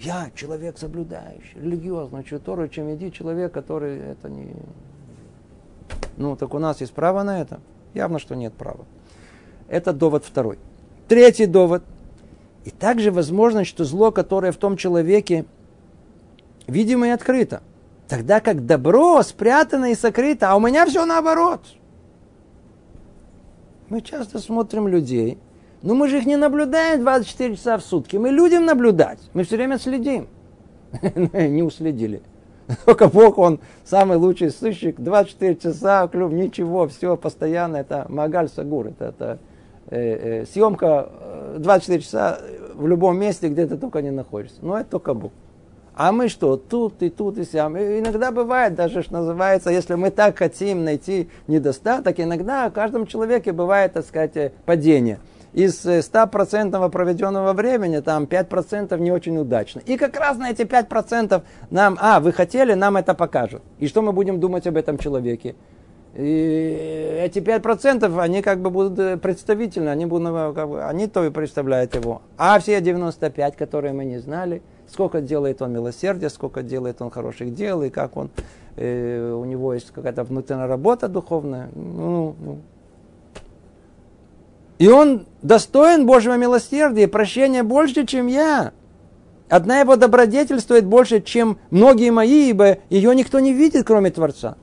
я 0.00 0.30
человек 0.34 0.78
соблюдающий, 0.78 1.60
религиозный, 1.60 2.22
Тору, 2.22 2.68
чем 2.68 2.94
иди 2.94 3.12
человек, 3.12 3.52
который 3.52 3.98
это 3.98 4.30
не... 4.30 4.54
Ну, 6.16 6.36
так 6.36 6.54
у 6.54 6.58
нас 6.58 6.80
есть 6.80 6.94
право 6.94 7.22
на 7.22 7.42
это? 7.42 7.60
Явно, 7.92 8.18
что 8.18 8.34
нет 8.34 8.54
права. 8.54 8.86
Это 9.68 9.92
довод 9.92 10.24
второй. 10.24 10.58
Третий 11.06 11.44
довод. 11.44 11.82
И 12.64 12.70
также 12.70 13.10
возможно, 13.10 13.64
что 13.66 13.84
зло, 13.84 14.10
которое 14.10 14.52
в 14.52 14.56
том 14.56 14.78
человеке, 14.78 15.44
видимо 16.66 17.08
и 17.08 17.10
открыто. 17.10 17.62
Тогда 18.08 18.40
как 18.40 18.64
добро 18.64 19.22
спрятано 19.22 19.92
и 19.92 19.94
сокрыто, 19.94 20.50
а 20.50 20.56
у 20.56 20.60
меня 20.60 20.86
все 20.86 21.04
наоборот. 21.04 21.60
Мы 23.90 24.02
часто 24.02 24.38
смотрим 24.38 24.86
людей, 24.86 25.36
но 25.82 25.94
мы 25.94 26.08
же 26.08 26.18
их 26.18 26.26
не 26.26 26.36
наблюдаем 26.36 27.00
24 27.00 27.56
часа 27.56 27.76
в 27.76 27.82
сутки. 27.82 28.16
Мы 28.16 28.30
людям 28.30 28.64
наблюдать. 28.64 29.18
Мы 29.34 29.42
все 29.42 29.56
время 29.56 29.78
следим. 29.78 30.28
Не 31.32 31.64
уследили. 31.64 32.22
Только 32.86 33.08
Бог, 33.08 33.36
Он 33.36 33.58
самый 33.84 34.16
лучший 34.16 34.50
сыщик. 34.50 35.00
24 35.00 35.56
часа, 35.56 36.06
клюв, 36.06 36.30
ничего, 36.30 36.86
все 36.86 37.16
постоянно. 37.16 37.78
Это 37.78 38.06
Магаль 38.08 38.48
Сагур. 38.48 38.86
Это, 38.86 39.06
это 39.06 39.38
э, 39.88 40.42
э, 40.42 40.46
съемка 40.46 41.08
24 41.58 41.98
э, 41.98 42.00
часа 42.00 42.38
в 42.74 42.86
любом 42.86 43.18
месте, 43.18 43.48
где 43.48 43.66
ты 43.66 43.76
только 43.76 44.02
не 44.02 44.12
находишься. 44.12 44.58
Но 44.62 44.78
это 44.78 44.90
только 44.90 45.14
Бог. 45.14 45.32
А 45.94 46.12
мы 46.12 46.28
что, 46.28 46.56
тут 46.56 47.02
и 47.02 47.10
тут 47.10 47.38
и 47.38 47.44
сям. 47.44 47.76
И 47.76 47.98
иногда 47.98 48.30
бывает 48.30 48.74
даже, 48.74 49.02
что 49.02 49.14
называется, 49.14 49.70
если 49.70 49.94
мы 49.94 50.10
так 50.10 50.38
хотим 50.38 50.84
найти 50.84 51.28
недостаток, 51.46 52.20
иногда 52.20 52.68
в 52.68 52.72
каждом 52.72 53.06
человеке 53.06 53.52
бывает, 53.52 53.92
так 53.92 54.06
сказать, 54.06 54.36
э, 54.36 54.52
падение 54.66 55.18
из 55.52 55.84
100% 55.84 56.86
э, 56.86 56.88
проведенного 56.90 57.52
времени, 57.52 58.00
там 58.00 58.24
5% 58.24 58.98
не 58.98 59.12
очень 59.12 59.36
удачно. 59.38 59.80
И 59.84 59.96
как 59.96 60.16
раз 60.18 60.36
на 60.36 60.50
эти 60.50 60.62
5% 60.62 61.42
нам, 61.70 61.98
а, 62.00 62.20
вы 62.20 62.32
хотели, 62.32 62.74
нам 62.74 62.96
это 62.96 63.14
покажут. 63.14 63.62
И 63.78 63.88
что 63.88 64.02
мы 64.02 64.12
будем 64.12 64.40
думать 64.40 64.66
об 64.66 64.76
этом 64.76 64.98
человеке? 64.98 65.54
И 66.14 67.20
эти 67.22 67.38
5% 67.38 68.20
они 68.20 68.42
как 68.42 68.60
бы 68.60 68.70
будут 68.70 68.98
э, 68.98 69.16
представительны, 69.16 69.90
они, 69.90 70.06
будут, 70.06 70.54
как 70.54 70.68
бы, 70.68 70.84
они 70.84 71.06
то 71.06 71.24
и 71.24 71.30
представляют 71.30 71.94
его. 71.94 72.22
А 72.36 72.58
все 72.58 72.80
95, 72.80 73.56
которые 73.56 73.92
мы 73.92 74.04
не 74.04 74.18
знали, 74.18 74.62
сколько 74.92 75.20
делает 75.20 75.62
он 75.62 75.72
милосердия, 75.72 76.30
сколько 76.30 76.62
делает 76.62 77.00
он 77.00 77.10
хороших 77.10 77.54
дел, 77.54 77.82
и 77.82 77.90
как 77.90 78.16
он, 78.16 78.30
э, 78.76 79.32
у 79.32 79.44
него 79.44 79.74
есть 79.74 79.90
какая-то 79.90 80.24
внутренняя 80.24 80.66
работа 80.66 81.08
духовная. 81.08 81.70
Ну, 81.74 82.34
ну, 82.40 82.58
и 84.78 84.88
он 84.88 85.26
достоин 85.42 86.06
Божьего 86.06 86.38
милосердия 86.38 87.04
и 87.04 87.06
прощения 87.06 87.62
больше, 87.62 88.06
чем 88.06 88.28
я. 88.28 88.72
Одна 89.50 89.80
его 89.80 89.96
добродетель 89.96 90.60
стоит 90.60 90.86
больше, 90.86 91.20
чем 91.20 91.58
многие 91.70 92.10
мои, 92.10 92.48
ибо 92.48 92.78
ее 92.88 93.14
никто 93.14 93.40
не 93.40 93.52
видит, 93.52 93.84
кроме 93.86 94.10
Творца. 94.10 94.56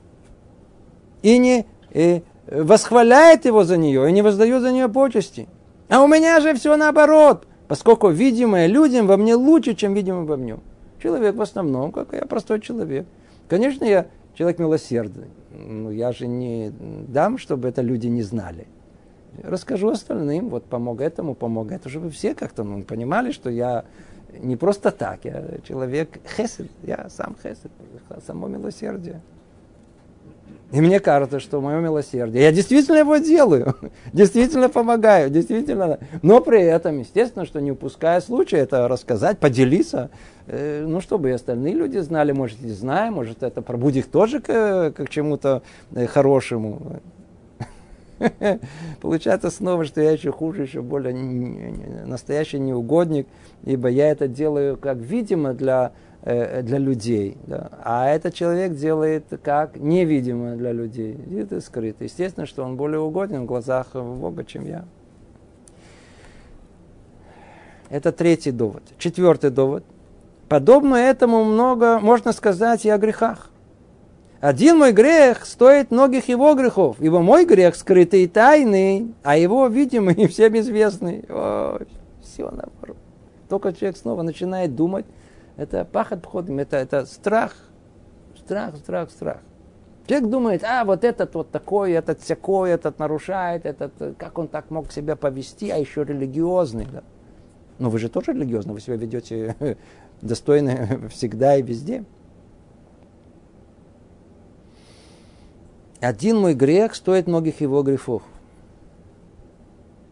И 1.22 1.38
не 1.38 1.66
и 1.92 2.22
восхваляет 2.50 3.44
его 3.44 3.62
за 3.62 3.76
нее, 3.76 4.08
и 4.08 4.12
не 4.12 4.22
воздает 4.22 4.62
за 4.62 4.72
нее 4.72 4.88
почести. 4.88 5.46
А 5.88 6.02
у 6.02 6.08
меня 6.08 6.40
же 6.40 6.54
все 6.54 6.76
наоборот, 6.76 7.46
поскольку 7.68 8.08
видимое 8.08 8.66
людям 8.66 9.06
во 9.06 9.16
мне 9.16 9.34
лучше, 9.34 9.74
чем 9.74 9.94
видимое 9.94 10.24
во 10.24 10.36
мне. 10.36 10.58
Человек 11.02 11.36
в 11.36 11.42
основном, 11.42 11.92
как 11.92 12.12
я 12.12 12.22
простой 12.22 12.60
человек. 12.60 13.06
Конечно, 13.48 13.84
я 13.84 14.06
человек 14.34 14.58
милосердный. 14.58 15.28
Но 15.52 15.90
я 15.90 16.12
же 16.12 16.26
не 16.26 16.72
дам, 17.06 17.38
чтобы 17.38 17.68
это 17.68 17.82
люди 17.82 18.08
не 18.08 18.22
знали 18.22 18.66
расскажу 19.42 19.88
остальным, 19.88 20.48
вот 20.48 20.64
помог 20.64 21.00
этому, 21.00 21.34
помог 21.34 21.72
этому, 21.72 21.90
чтобы 21.90 22.10
все 22.10 22.34
как-то 22.34 22.64
ну, 22.64 22.82
понимали, 22.82 23.32
что 23.32 23.50
я 23.50 23.84
не 24.38 24.56
просто 24.56 24.90
так, 24.90 25.24
я 25.24 25.44
человек 25.66 26.18
хесед, 26.36 26.70
я 26.82 27.08
сам 27.08 27.36
хесед, 27.42 27.70
само 28.26 28.48
милосердие. 28.48 29.20
И 30.70 30.80
мне 30.82 31.00
кажется, 31.00 31.40
что 31.40 31.62
мое 31.62 31.80
милосердие, 31.80 32.42
я 32.42 32.52
действительно 32.52 32.98
его 32.98 33.16
делаю, 33.16 33.74
действительно 34.12 34.68
помогаю, 34.68 35.30
действительно, 35.30 35.98
но 36.20 36.40
при 36.40 36.60
этом, 36.60 36.98
естественно, 36.98 37.46
что 37.46 37.60
не 37.60 37.72
упуская 37.72 38.20
случая 38.20 38.58
это 38.58 38.86
рассказать, 38.86 39.38
поделиться, 39.38 40.10
э, 40.46 40.84
ну, 40.86 41.00
чтобы 41.00 41.30
и 41.30 41.32
остальные 41.32 41.72
люди 41.72 41.98
знали, 41.98 42.32
может, 42.32 42.60
не 42.60 42.72
знаем, 42.72 43.14
может, 43.14 43.42
это 43.42 43.62
пробудит 43.62 43.98
их 43.98 44.10
тоже 44.10 44.40
к, 44.40 44.92
к 44.92 45.08
чему-то 45.08 45.62
э, 45.94 46.06
хорошему. 46.06 47.00
Получается 49.00 49.50
снова, 49.50 49.84
что 49.84 50.02
я 50.02 50.10
еще 50.10 50.32
хуже, 50.32 50.62
еще 50.62 50.82
более 50.82 51.14
настоящий 52.04 52.58
неугодник, 52.58 53.26
ибо 53.64 53.88
я 53.88 54.10
это 54.10 54.28
делаю 54.28 54.76
как 54.76 54.98
видимо 54.98 55.54
для, 55.54 55.92
для 56.22 56.78
людей. 56.78 57.38
Да? 57.46 57.70
А 57.82 58.08
этот 58.08 58.34
человек 58.34 58.74
делает 58.74 59.24
как 59.42 59.76
невидимо 59.76 60.56
для 60.56 60.72
людей. 60.72 61.16
Это 61.38 61.60
скрыто. 61.60 62.04
Естественно, 62.04 62.46
что 62.46 62.64
он 62.64 62.76
более 62.76 63.00
угоден 63.00 63.42
в 63.42 63.46
глазах 63.46 63.94
Бога, 63.94 64.44
чем 64.44 64.66
я. 64.66 64.84
Это 67.90 68.12
третий 68.12 68.50
довод. 68.50 68.82
Четвертый 68.98 69.50
довод. 69.50 69.84
Подобно 70.48 70.96
этому 70.96 71.44
много 71.44 71.98
можно 72.00 72.32
сказать 72.32 72.84
и 72.84 72.90
о 72.90 72.98
грехах. 72.98 73.50
Один 74.40 74.78
мой 74.78 74.92
грех 74.92 75.44
стоит 75.44 75.90
многих 75.90 76.28
его 76.28 76.54
грехов, 76.54 76.96
ибо 77.00 77.20
мой 77.20 77.44
грех 77.44 77.74
скрытый 77.74 78.22
и 78.22 78.28
тайный, 78.28 79.12
а 79.24 79.36
его 79.36 79.66
видимый 79.66 80.14
и 80.14 80.26
всем 80.28 80.56
известный. 80.58 81.24
О, 81.28 81.80
все 82.22 82.44
наоборот. 82.44 82.96
Только 83.48 83.72
человек 83.72 83.96
снова 83.96 84.22
начинает 84.22 84.76
думать, 84.76 85.06
это 85.58 85.84
пахот 85.84 86.24
входим, 86.24 86.60
это, 86.60 86.76
это 86.76 87.04
страх, 87.04 87.54
страх, 88.36 88.76
страх, 88.76 89.10
страх. 89.10 89.38
Человек 90.06 90.30
думает, 90.30 90.64
а 90.64 90.84
вот 90.84 91.04
этот 91.04 91.34
вот 91.34 91.50
такой, 91.50 91.92
этот 91.92 92.22
всякой, 92.22 92.70
этот 92.70 92.98
нарушает, 93.00 93.66
этот, 93.66 93.92
как 94.16 94.38
он 94.38 94.48
так 94.48 94.70
мог 94.70 94.90
себя 94.92 95.16
повести, 95.16 95.68
а 95.68 95.76
еще 95.76 96.04
религиозный. 96.04 96.86
Да? 96.90 97.02
Но 97.78 97.90
вы 97.90 97.98
же 97.98 98.08
тоже 98.08 98.32
религиозны, 98.32 98.72
вы 98.72 98.80
себя 98.80 98.96
ведете 98.96 99.56
достойно 100.22 101.08
всегда 101.10 101.56
и 101.56 101.62
везде. 101.62 102.04
Один 106.00 106.38
мой 106.38 106.54
грех 106.54 106.94
стоит 106.94 107.26
многих 107.26 107.60
его 107.60 107.82
грехов. 107.82 108.22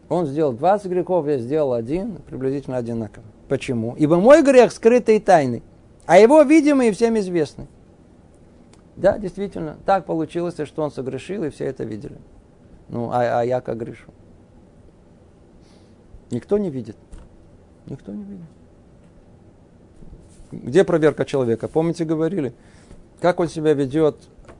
Он 0.09 0.25
сделал 0.25 0.51
20 0.51 0.91
грехов, 0.91 1.25
я 1.25 1.37
сделал 1.37 1.71
один, 1.71 2.17
приблизительно 2.17 2.75
одинаково. 2.75 3.23
Почему? 3.47 3.95
Ибо 3.97 4.17
мой 4.17 4.43
грех 4.43 4.71
скрытый 4.71 5.17
и 5.17 5.19
тайный, 5.19 5.63
а 6.05 6.17
его 6.17 6.41
видимый 6.41 6.89
и 6.89 6.91
всем 6.91 7.17
известный. 7.17 7.67
Да, 8.95 9.17
действительно, 9.17 9.77
так 9.85 10.05
получилось, 10.05 10.55
что 10.65 10.83
он 10.83 10.91
согрешил, 10.91 11.43
и 11.43 11.49
все 11.49 11.65
это 11.65 11.83
видели. 11.83 12.17
Ну, 12.89 13.11
а, 13.11 13.41
а 13.41 13.43
я 13.43 13.61
как 13.61 13.77
грешу? 13.77 14.11
Никто 16.31 16.57
не 16.57 16.69
видит. 16.69 16.97
Никто 17.85 18.11
не 18.11 18.23
видит. 18.23 18.45
Где 20.51 20.83
проверка 20.83 21.25
человека? 21.25 21.67
Помните, 21.67 22.05
говорили, 22.05 22.53
как 23.21 23.39
он 23.39 23.47
себя 23.47 23.73
ведет 23.73 24.17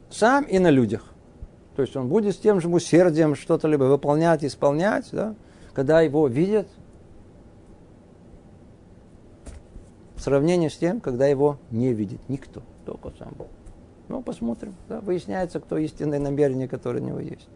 сам 0.10 0.44
и 0.44 0.60
на 0.60 0.70
людях. 0.70 1.14
То 1.76 1.82
есть 1.82 1.96
он 1.96 2.08
будет 2.08 2.36
с 2.36 2.40
тем 2.40 2.60
же 2.60 2.70
усердием 2.70 3.36
что-то 3.36 3.68
либо 3.68 3.84
выполнять, 3.84 4.44
исполнять, 4.44 5.10
да? 5.12 5.36
когда 5.74 6.02
его 6.02 6.28
видят, 6.28 6.68
в 10.28 10.30
сравнении 10.30 10.68
с 10.68 10.76
тем, 10.76 11.00
когда 11.00 11.26
его 11.26 11.58
не 11.72 11.94
видит 11.94 12.20
никто, 12.28 12.62
только 12.86 13.14
сам 13.18 13.34
Бог. 13.38 13.48
Ну, 14.10 14.22
посмотрим. 14.22 14.76
Да, 14.90 15.00
выясняется, 15.00 15.62
кто 15.62 15.78
истинное 15.78 16.20
намерение, 16.20 16.68
которое 16.68 17.00
у 17.00 17.06
него 17.06 17.20
есть. 17.22 17.48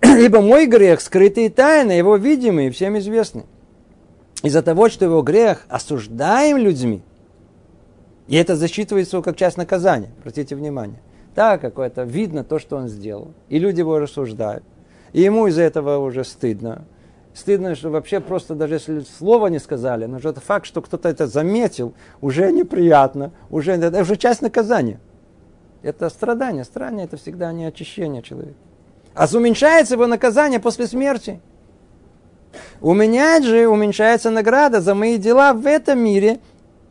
Ибо 0.00 0.42
мой 0.42 0.66
грех, 0.66 1.00
скрытый 1.00 1.46
и 1.46 1.48
тайный, 1.48 1.98
его 1.98 2.14
видимый, 2.14 2.70
всем 2.70 2.96
известный. 2.98 3.42
Из-за 4.44 4.62
того, 4.62 4.88
что 4.88 5.06
его 5.06 5.22
грех 5.22 5.66
осуждаем 5.68 6.56
людьми, 6.58 7.02
и 8.28 8.36
это 8.36 8.54
засчитывается 8.54 9.22
как 9.22 9.36
часть 9.36 9.56
наказания, 9.56 10.10
обратите 10.20 10.54
внимание. 10.54 11.00
Так, 11.34 11.62
какое-то 11.62 12.04
видно 12.04 12.44
то, 12.44 12.60
что 12.60 12.76
он 12.76 12.86
сделал, 12.86 13.32
и 13.48 13.58
люди 13.58 13.80
его 13.80 13.98
рассуждают. 13.98 14.62
И 15.12 15.20
ему 15.20 15.48
из-за 15.48 15.62
этого 15.62 15.98
уже 15.98 16.22
стыдно. 16.22 16.84
Стыдно, 17.34 17.74
что 17.74 17.90
вообще 17.90 18.20
просто 18.20 18.54
даже 18.54 18.74
если 18.74 19.00
слова 19.00 19.46
не 19.46 19.58
сказали, 19.58 20.04
но 20.04 20.18
это 20.18 20.40
факт, 20.40 20.66
что 20.66 20.82
кто-то 20.82 21.08
это 21.08 21.26
заметил, 21.26 21.94
уже 22.20 22.52
неприятно, 22.52 23.32
уже, 23.50 23.72
это 23.72 24.02
уже 24.02 24.16
часть 24.16 24.42
наказания. 24.42 25.00
Это 25.82 26.08
страдание. 26.10 26.64
Страдание 26.64 27.06
это 27.06 27.16
всегда 27.16 27.52
не 27.52 27.64
очищение 27.64 28.22
человека. 28.22 28.58
А 29.14 29.26
уменьшается 29.34 29.94
его 29.94 30.06
наказание 30.06 30.60
после 30.60 30.86
смерти. 30.86 31.40
У 32.80 32.92
меня 32.94 33.40
же 33.40 33.66
уменьшается 33.66 34.30
награда 34.30 34.80
за 34.80 34.94
мои 34.94 35.16
дела 35.16 35.54
в 35.54 35.66
этом 35.66 35.98
мире 35.98 36.38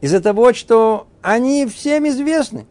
из-за 0.01 0.21
того, 0.21 0.53
что 0.53 1.07
они 1.21 1.67
всем 1.67 2.07
известны. 2.07 2.65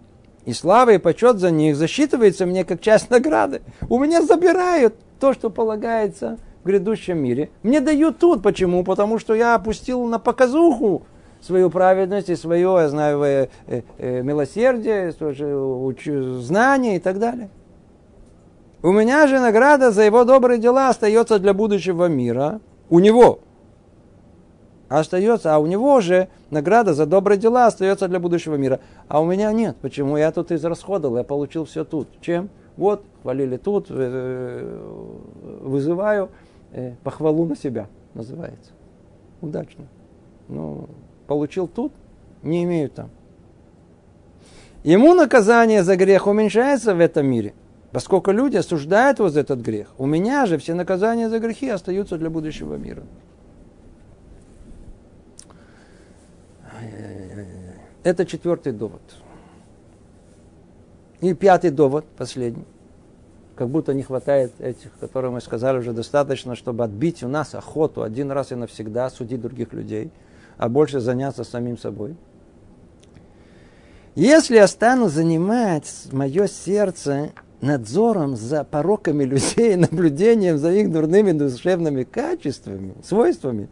И 0.45 0.53
слава 0.53 0.91
и 0.91 0.99
почет 0.99 1.39
за 1.39 1.51
них 1.51 1.77
засчитывается 1.77 2.47
мне 2.47 2.65
как 2.65 2.81
часть 2.81 3.11
награды. 3.11 3.63
У 3.89 3.99
меня 3.99 4.23
забирают 4.23 4.95
то, 5.21 5.33
что 5.33 5.51
полагается 5.51 6.39
в 6.63 6.67
грядущем 6.67 7.19
мире. 7.19 7.51
Мне 7.63 7.81
дают 7.81 8.19
тут. 8.19 8.43
Почему? 8.43 8.85
Потому 8.85 9.19
что 9.19 9.35
я 9.35 9.55
опустил 9.55 10.05
на 10.07 10.19
показуху 10.19 11.03
свою 11.41 11.71
праведность 11.71 12.29
и 12.29 12.37
свое, 12.37 12.77
я 12.81 12.89
знаю, 12.89 13.23
э, 13.23 13.49
э, 13.67 13.83
э 13.99 14.23
милосердие, 14.23 15.13
знание 16.43 16.97
и 16.97 16.99
так 16.99 17.19
далее. 17.19 17.49
У 18.83 18.93
меня 18.93 19.27
же 19.27 19.39
награда 19.39 19.91
за 19.91 20.03
его 20.03 20.25
добрые 20.25 20.59
дела 20.59 20.89
остается 20.89 21.39
для 21.39 21.53
будущего 21.53 22.07
мира. 22.07 22.61
У 22.89 22.99
него 22.99 23.41
остается, 24.89 25.55
а 25.55 25.59
у 25.59 25.67
него 25.67 26.01
же 26.01 26.29
награда 26.51 26.95
за 26.95 27.07
добрые 27.07 27.39
дела 27.39 27.67
остается 27.67 28.09
для 28.09 28.19
будущего 28.19 28.57
мира. 28.57 28.81
А 29.09 29.21
у 29.21 29.27
меня 29.27 29.53
нет. 29.53 29.77
Почему? 29.81 30.17
Я 30.17 30.33
тут 30.33 30.51
израсходовал, 30.51 31.19
я 31.19 31.25
получил 31.25 31.65
все 31.65 31.85
тут. 31.85 32.09
Чем? 32.21 32.49
Вот, 32.77 33.03
хвалили 33.23 33.59
тут, 33.59 33.87
э, 33.91 34.79
вызываю 35.61 36.31
э, 36.73 36.95
похвалу 37.03 37.47
на 37.47 37.57
себя, 37.57 37.89
называется. 38.15 38.73
Удачно. 39.41 39.87
Ну, 40.49 40.89
получил 41.27 41.69
тут, 41.69 41.93
не 42.43 42.65
имею 42.65 42.91
там. 42.91 43.11
Ему 44.83 45.15
наказание 45.15 45.83
за 45.83 45.97
грех 45.97 46.27
уменьшается 46.27 46.95
в 46.95 47.01
этом 47.01 47.27
мире, 47.27 47.55
поскольку 47.93 48.31
люди 48.31 48.57
осуждают 48.57 49.19
его 49.19 49.29
за 49.29 49.41
этот 49.41 49.61
грех. 49.61 49.93
У 49.99 50.07
меня 50.07 50.47
же 50.47 50.57
все 50.59 50.75
наказания 50.75 51.29
за 51.29 51.39
грехи 51.39 51.69
остаются 51.69 52.17
для 52.17 52.31
будущего 52.31 52.77
мира. 52.77 53.03
Это 58.03 58.25
четвертый 58.25 58.73
довод. 58.73 59.03
И 61.21 61.35
пятый 61.35 61.71
довод, 61.71 62.07
последний. 62.17 62.65
Как 63.61 63.69
будто 63.69 63.93
не 63.93 64.03
хватает 64.03 64.53
этих, 64.59 64.91
которые 65.01 65.33
мы 65.33 65.43
сказали 65.43 65.77
уже 65.77 65.93
достаточно, 65.93 66.57
чтобы 66.57 66.83
отбить 66.83 67.23
у 67.23 67.29
нас 67.29 67.55
охоту 67.55 68.03
один 68.03 68.31
раз 68.31 68.53
и 68.53 68.55
навсегда 68.55 69.11
судить 69.11 69.43
других 69.43 69.75
людей, 69.75 70.11
а 70.57 70.71
больше 70.71 70.99
заняться 70.99 71.45
самим 71.45 71.77
собой. 71.77 72.17
Если 74.15 74.55
я 74.55 74.67
стану 74.67 75.11
занимать 75.11 75.93
мое 76.11 76.47
сердце 76.47 77.33
надзором 77.61 78.35
за 78.35 78.65
пороками 78.65 79.25
людей, 79.25 79.77
наблюдением 79.77 80.57
за 80.57 80.73
их 80.73 80.91
дурными 80.91 81.33
душевными 81.33 82.05
качествами, 82.05 82.95
свойствами, 83.05 83.69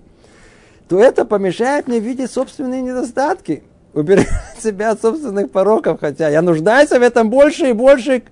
то 0.87 1.01
это 1.01 1.25
помешает 1.25 1.89
мне 1.89 1.99
видеть 1.99 2.31
собственные 2.31 2.83
недостатки– 2.83 3.63
уберет 3.95 4.29
себя 4.63 4.91
от 4.91 5.01
собственных 5.01 5.51
пороков, 5.51 6.01
хотя 6.01 6.29
я 6.29 6.43
нуждаюсь 6.43 6.91
в 6.91 6.93
этом 6.93 7.31
больше 7.31 7.71
и 7.71 7.73
больше, 7.73 8.23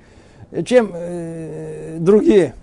чем 0.65 0.91
э, 0.95 1.99
другие. 1.99 2.55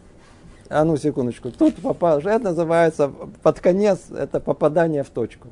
А 0.70 0.84
ну, 0.84 0.98
секундочку. 0.98 1.52
Тут 1.52 1.76
попал. 1.76 2.20
Это 2.20 2.40
называется 2.40 3.12
под 3.42 3.60
конец, 3.60 4.10
это 4.10 4.40
попадание 4.40 5.04
в 5.04 5.10
точку. 5.10 5.50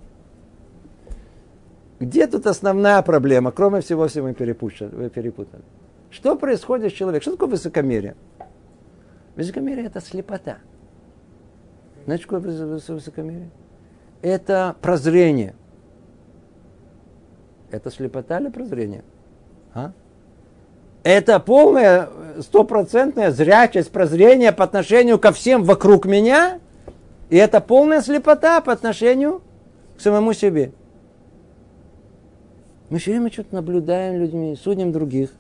Где 2.00 2.26
тут 2.26 2.48
основная 2.48 3.02
проблема? 3.04 3.52
Кроме 3.52 3.82
всего, 3.82 4.08
все 4.08 4.24
мы 4.24 4.34
перепутали. 4.34 5.64
Что 6.10 6.36
происходит 6.36 6.92
с 6.92 6.96
человеком? 6.96 7.22
Что 7.22 7.32
такое 7.34 7.50
высокомерие? 7.50 8.16
Высокомерие– 9.36 9.86
это 9.88 10.02
слепота. 10.02 10.58
Знаете, 12.06 12.24
что 12.24 12.40
такое 12.40 12.96
высокомерие? 12.96 13.50
Это 14.22 14.76
прозрение. 14.82 15.54
Это 17.70 17.92
слепота 17.92 18.40
или 18.40 18.50
прозрение? 18.50 19.04
А? 19.74 19.94
Это 21.04 21.40
полная, 21.40 22.10
стопроцентная 22.40 23.32
зрячесть, 23.32 23.92
прозрение 23.92 24.52
по 24.52 24.64
отношению 24.64 25.18
ко 25.18 25.32
всем 25.32 25.64
вокруг 25.64 26.06
меня. 26.06 26.60
И 27.30 27.38
это 27.38 27.60
полная 27.60 28.02
слепота 28.02 28.62
по 28.62 28.72
отношению 28.72 29.42
к 29.98 30.02
самому 30.02 30.34
себе. 30.34 30.74
Мы 32.90 33.00
все 33.00 33.12
время 33.12 33.32
что-то 33.32 33.56
наблюдаем 33.56 34.20
людьми, 34.20 34.56
судим 34.62 34.92
других. 34.92 35.32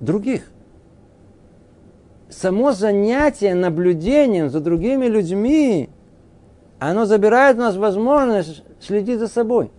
Других. 0.00 0.48
Само 2.30 2.72
занятие 2.72 3.54
наблюдением 3.54 4.48
за 4.48 4.60
другими 4.60 5.06
людьми, 5.06 5.90
оно 6.78 7.04
забирает 7.04 7.56
у 7.56 7.60
нас 7.60 7.76
возможность 7.76 8.62
следить 8.80 9.18
за 9.18 9.28
собой. 9.28 9.70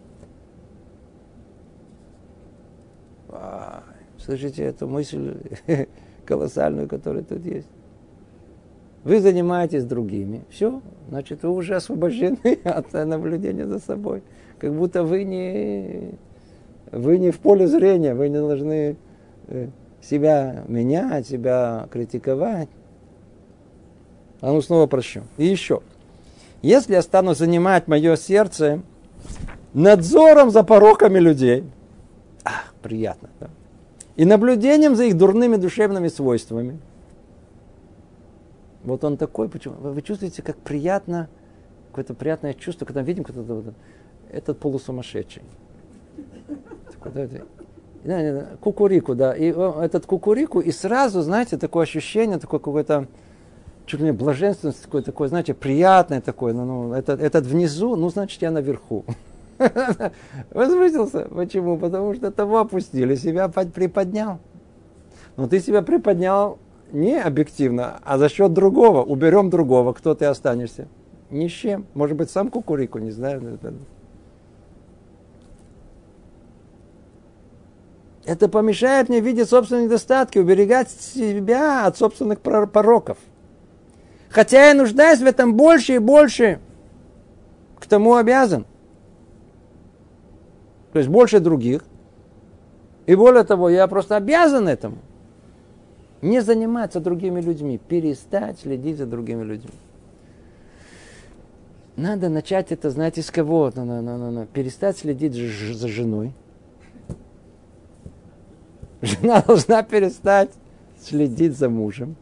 Слышите 4.26 4.64
эту 4.64 4.88
мысль 4.88 5.36
колоссальную, 6.26 6.88
которая 6.88 7.24
тут 7.24 7.46
есть? 7.46 7.68
Вы 9.04 9.20
занимаетесь 9.20 9.84
другими. 9.84 10.44
Все, 10.50 10.82
значит, 11.10 11.44
вы 11.44 11.50
уже 11.50 11.76
освобождены 11.76 12.60
от 12.64 12.94
наблюдения 12.94 13.68
за 13.68 13.80
собой. 13.80 14.24
Как 14.60 14.74
будто 14.74 15.04
вы 15.04 15.26
не, 15.26 16.14
вы 16.92 17.18
не 17.18 17.32
в 17.32 17.40
поле 17.40 17.68
зрения, 17.68 18.14
вы 18.14 18.30
не 18.30 18.38
должны 18.38 18.96
э, 19.48 19.68
себя 20.02 20.64
менять, 20.70 21.28
себя 21.28 21.88
критиковать. 21.92 22.70
А 24.40 24.54
ну 24.54 24.62
снова 24.62 24.88
прощу. 24.88 25.24
И 25.38 25.46
еще. 25.46 25.82
Если 26.62 26.94
я 26.94 27.02
стану 27.02 27.34
занимать 27.34 27.90
мое 27.90 28.16
сердце 28.16 28.82
надзором 29.74 30.50
за 30.50 30.64
пороками 30.64 31.20
людей, 31.20 31.66
ах, 32.46 32.74
приятно, 32.82 33.30
да? 33.42 33.50
И 34.16 34.26
наблюдением 34.26 34.96
за 34.96 35.06
их 35.06 35.18
дурными 35.18 35.56
душевными 35.56 36.08
свойствами. 36.08 36.80
Вот 38.84 39.04
он 39.04 39.18
такой, 39.18 39.50
почему? 39.50 39.76
Вы 39.76 40.02
чувствуете, 40.02 40.42
как 40.42 40.58
приятно, 40.58 41.30
какое-то 41.90 42.14
приятное 42.14 42.54
чувство, 42.54 42.86
когда 42.86 43.02
видим 43.02 43.24
кто-то, 43.24 43.42
вот, 43.42 43.74
этот 44.30 44.60
полусумасшедший. 44.60 45.44
Кукурику, 48.60 49.16
да. 49.16 49.34
И 49.34 49.46
этот 49.46 50.06
кукурику, 50.06 50.60
и 50.60 50.72
сразу, 50.72 51.22
знаете, 51.22 51.58
такое 51.58 51.84
ощущение, 51.84 52.38
такое 52.38 52.60
какое-то 52.60 53.08
чуть 53.86 54.00
ли 54.00 54.08
не 54.08 54.12
блаженственность, 54.12 54.84
такое, 54.84 55.02
такое, 55.02 55.28
знаете, 55.30 55.54
приятное 55.54 56.22
такое, 56.22 56.54
ну, 56.54 56.66
ну 56.66 56.94
этот, 56.94 57.22
этот 57.22 57.46
внизу, 57.46 57.96
ну, 57.96 58.10
значит, 58.10 58.42
я 58.42 58.52
наверху. 58.52 59.06
Возвысился. 60.52 61.28
Почему? 61.30 61.78
Потому 61.78 62.14
что 62.14 62.32
того 62.32 62.60
опустили, 62.60 63.16
себя 63.16 63.48
приподнял. 63.48 64.40
Но 65.36 65.48
ты 65.48 65.60
себя 65.60 65.82
приподнял 65.82 66.60
не 66.92 67.20
объективно, 67.20 68.00
а 68.04 68.18
за 68.18 68.30
счет 68.30 68.54
другого. 68.54 69.04
Уберем 69.04 69.50
другого, 69.50 69.94
кто 69.94 70.14
ты 70.14 70.26
останешься? 70.26 70.88
Ни 71.30 71.48
с 71.48 71.52
чем. 71.52 71.86
Может 71.94 72.16
быть, 72.16 72.30
сам 72.30 72.50
кукурику, 72.50 73.00
не 73.00 73.12
знаю. 73.12 73.60
Это 78.26 78.48
помешает 78.48 79.10
мне 79.10 79.20
видеть 79.20 79.50
собственные 79.50 79.86
недостатки, 79.86 80.38
уберегать 80.38 80.90
себя 80.92 81.86
от 81.86 81.98
собственных 81.98 82.40
пороков. 82.40 83.18
Хотя 84.30 84.68
я 84.68 84.74
нуждаюсь 84.74 85.20
в 85.20 85.26
этом 85.26 85.56
больше 85.56 85.96
и 85.96 86.00
больше, 86.00 86.60
к 87.80 87.86
тому 87.86 88.16
обязан 88.16 88.66
то 90.94 91.00
есть 91.00 91.10
больше 91.10 91.40
других. 91.40 91.84
И 93.08 93.16
более 93.16 93.44
того, 93.44 93.70
я 93.70 93.88
просто 93.88 94.16
обязан 94.16 94.68
этому. 94.68 94.98
Не 96.22 96.42
заниматься 96.42 97.02
другими 97.02 97.42
людьми, 97.42 97.78
перестать 97.78 98.60
следить 98.60 98.98
за 98.98 99.08
другими 99.08 99.44
людьми. 99.44 99.74
Надо 101.98 102.30
начать 102.30 102.72
это, 102.72 102.92
знаете, 102.92 103.22
с 103.22 103.30
кого? 103.30 103.72
На, 103.76 103.84
на, 103.84 104.02
на, 104.02 104.32
на. 104.32 104.46
Перестать 104.46 104.98
следить 104.98 105.34
за 105.34 105.88
женой. 105.88 106.32
Жена 109.02 109.42
должна 109.42 109.84
перестать 109.84 110.52
следить 111.02 111.58
за 111.58 111.70
мужем. 111.70 112.16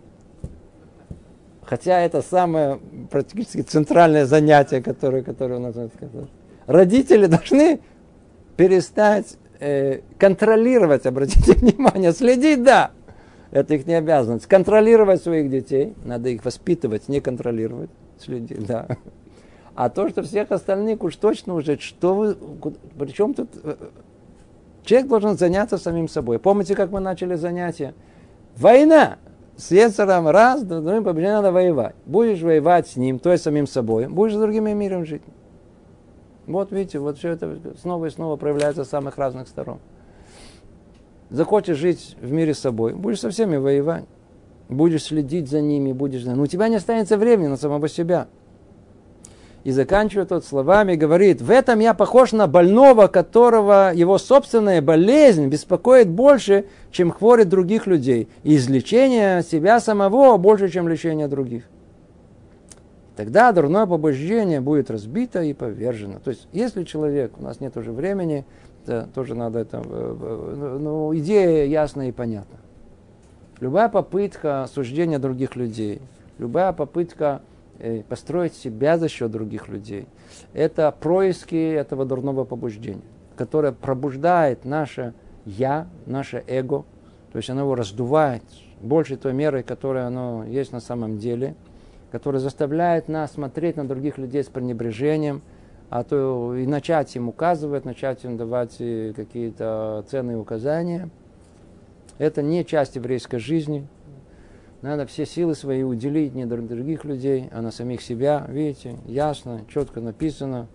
Хотя 1.63 1.99
это 1.99 2.21
самое 2.21 2.79
практически 3.11 3.61
центральное 3.61 4.25
занятие, 4.25 4.81
которое, 4.81 5.23
которое 5.23 5.59
у 5.59 5.59
нас 5.59 5.75
Родители 6.65 7.27
должны 7.27 7.81
перестать 8.57 9.37
э, 9.59 10.01
контролировать, 10.17 11.05
обратите 11.05 11.53
внимание, 11.53 12.11
следить, 12.11 12.63
да, 12.63 12.91
это 13.51 13.75
их 13.75 13.85
не 13.85 13.93
обязанность. 13.93 14.47
Контролировать 14.47 15.21
своих 15.21 15.49
детей, 15.49 15.93
надо 16.03 16.29
их 16.29 16.43
воспитывать, 16.45 17.09
не 17.09 17.19
контролировать, 17.19 17.89
следить, 18.17 18.65
да. 18.65 18.87
А 19.75 19.89
то, 19.89 20.09
что 20.09 20.21
всех 20.23 20.51
остальных 20.51 21.03
уж 21.03 21.15
точно 21.15 21.55
уже, 21.55 21.77
что 21.79 22.13
вы, 22.15 22.37
причем 22.97 23.33
тут 23.33 23.49
э, 23.63 23.75
человек 24.83 25.09
должен 25.09 25.37
заняться 25.37 25.77
самим 25.77 26.07
собой. 26.07 26.39
Помните, 26.39 26.75
как 26.75 26.91
мы 26.91 26.99
начали 26.99 27.35
занятие? 27.35 27.93
Война 28.57 29.17
с 29.55 29.71
Ецером 29.71 30.27
раз, 30.27 30.63
другим 30.63 31.03
побеждение 31.03 31.37
надо 31.37 31.51
воевать. 31.51 31.95
Будешь 32.05 32.41
воевать 32.41 32.87
с 32.87 32.95
ним, 32.95 33.19
то 33.19 33.31
есть 33.31 33.43
самим 33.43 33.67
собой, 33.67 34.07
будешь 34.07 34.33
с 34.33 34.39
другими 34.39 34.71
миром 34.73 35.05
жить. 35.05 35.21
Вот 36.47 36.71
видите, 36.71 36.99
вот 36.99 37.17
все 37.17 37.29
это 37.29 37.57
снова 37.81 38.07
и 38.07 38.09
снова 38.09 38.35
проявляется 38.35 38.83
с 38.83 38.89
самых 38.89 39.17
разных 39.17 39.47
сторон. 39.47 39.79
Захочешь 41.29 41.77
жить 41.77 42.17
в 42.21 42.31
мире 42.31 42.53
с 42.53 42.59
собой, 42.59 42.93
будешь 42.93 43.19
со 43.19 43.29
всеми 43.29 43.55
воевать. 43.55 44.05
Будешь 44.67 45.03
следить 45.03 45.49
за 45.49 45.59
ними, 45.59 45.91
будешь... 45.91 46.23
Но 46.23 46.43
у 46.43 46.47
тебя 46.47 46.69
не 46.69 46.77
останется 46.77 47.17
времени 47.17 47.47
на 47.47 47.57
самого 47.57 47.89
себя. 47.89 48.27
И 49.63 49.71
заканчивает 49.71 50.29
тот 50.29 50.45
словами, 50.45 50.95
говорит, 50.95 51.41
в 51.41 51.51
этом 51.51 51.79
я 51.79 51.93
похож 51.93 52.31
на 52.31 52.47
больного, 52.47 53.07
которого 53.07 53.91
его 53.93 54.17
собственная 54.17 54.81
болезнь 54.81 55.47
беспокоит 55.47 56.09
больше, 56.09 56.65
чем 56.89 57.11
хворит 57.11 57.49
других 57.49 57.85
людей. 57.85 58.27
И 58.43 58.55
излечение 58.55 59.43
себя 59.43 59.79
самого 59.79 60.37
больше, 60.37 60.69
чем 60.69 60.87
лечение 60.87 61.27
других. 61.27 61.63
Тогда 63.21 63.51
дурное 63.51 63.85
побуждение 63.85 64.61
будет 64.61 64.89
разбито 64.89 65.43
и 65.43 65.53
повержено. 65.53 66.17
То 66.17 66.31
есть, 66.31 66.47
если 66.53 66.83
человек, 66.83 67.33
у 67.37 67.43
нас 67.43 67.59
нет 67.59 67.77
уже 67.77 67.91
времени, 67.91 68.47
это 68.83 69.07
тоже 69.13 69.35
надо 69.35 69.59
это, 69.59 69.83
э, 69.85 70.17
э, 70.19 70.77
ну, 70.81 71.15
идея 71.15 71.67
ясна 71.67 72.09
и 72.09 72.11
понятна. 72.11 72.57
Любая 73.59 73.89
попытка 73.89 74.63
осуждения 74.63 75.19
других 75.19 75.55
людей, 75.55 76.01
любая 76.39 76.73
попытка 76.73 77.43
э, 77.77 78.01
построить 78.09 78.55
себя 78.55 78.97
за 78.97 79.07
счет 79.07 79.29
других 79.29 79.69
людей, 79.69 80.07
это 80.53 80.91
происки 80.91 81.73
этого 81.73 82.05
дурного 82.05 82.43
побуждения, 82.43 83.03
которое 83.35 83.71
пробуждает 83.71 84.65
наше 84.65 85.13
«я», 85.45 85.87
наше 86.07 86.43
эго, 86.47 86.85
то 87.31 87.37
есть 87.37 87.51
оно 87.51 87.61
его 87.61 87.75
раздувает 87.75 88.41
больше 88.81 89.15
той 89.15 89.33
меры, 89.33 89.61
которая 89.61 90.07
оно 90.07 90.43
есть 90.43 90.71
на 90.71 90.79
самом 90.79 91.19
деле– 91.19 91.53
который 92.11 92.39
заставляет 92.39 93.07
нас 93.07 93.33
смотреть 93.33 93.77
на 93.77 93.87
других 93.87 94.17
людей 94.17 94.43
с 94.43 94.47
пренебрежением, 94.47 95.41
а 95.89 96.03
то 96.03 96.55
и 96.55 96.65
начать 96.65 97.15
им 97.15 97.29
указывать, 97.29 97.85
начать 97.85 98.23
им 98.23 98.37
давать 98.37 98.75
э, 98.79 99.13
какие-то 99.15 100.05
ценные 100.09 100.37
указания. 100.37 101.09
Это 102.17 102.41
не 102.41 102.63
часть 102.65 102.95
еврейской 102.95 103.39
жизни. 103.39 103.87
Надо 104.81 105.05
все 105.05 105.25
силы 105.25 105.53
свои 105.53 105.83
уделить 105.83 106.33
не 106.33 106.45
других 106.45 107.03
людей, 107.03 107.49
а 107.51 107.61
на 107.61 107.71
самих 107.71 108.01
себя. 108.01 108.45
Видите, 108.47 108.95
ясно, 109.05 109.61
четко 109.67 110.01
написано. 110.01 110.67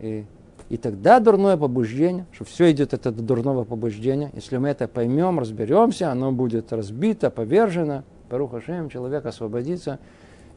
И, 0.00 0.26
и 0.68 0.76
тогда 0.76 1.18
дурное 1.18 1.56
побуждение, 1.56 2.26
что 2.32 2.44
все 2.44 2.70
идет 2.70 2.94
от 2.94 3.06
этого 3.06 3.22
дурного 3.22 3.64
побуждения, 3.64 4.30
если 4.34 4.58
мы 4.58 4.68
это 4.68 4.86
поймем, 4.86 5.38
разберемся, 5.38 6.10
оно 6.10 6.30
будет 6.30 6.72
разбито, 6.72 7.30
повержено. 7.30 8.04
Паруха 8.28 8.60
Шем, 8.60 8.90
человек 8.90 9.24
освободится 9.24 9.98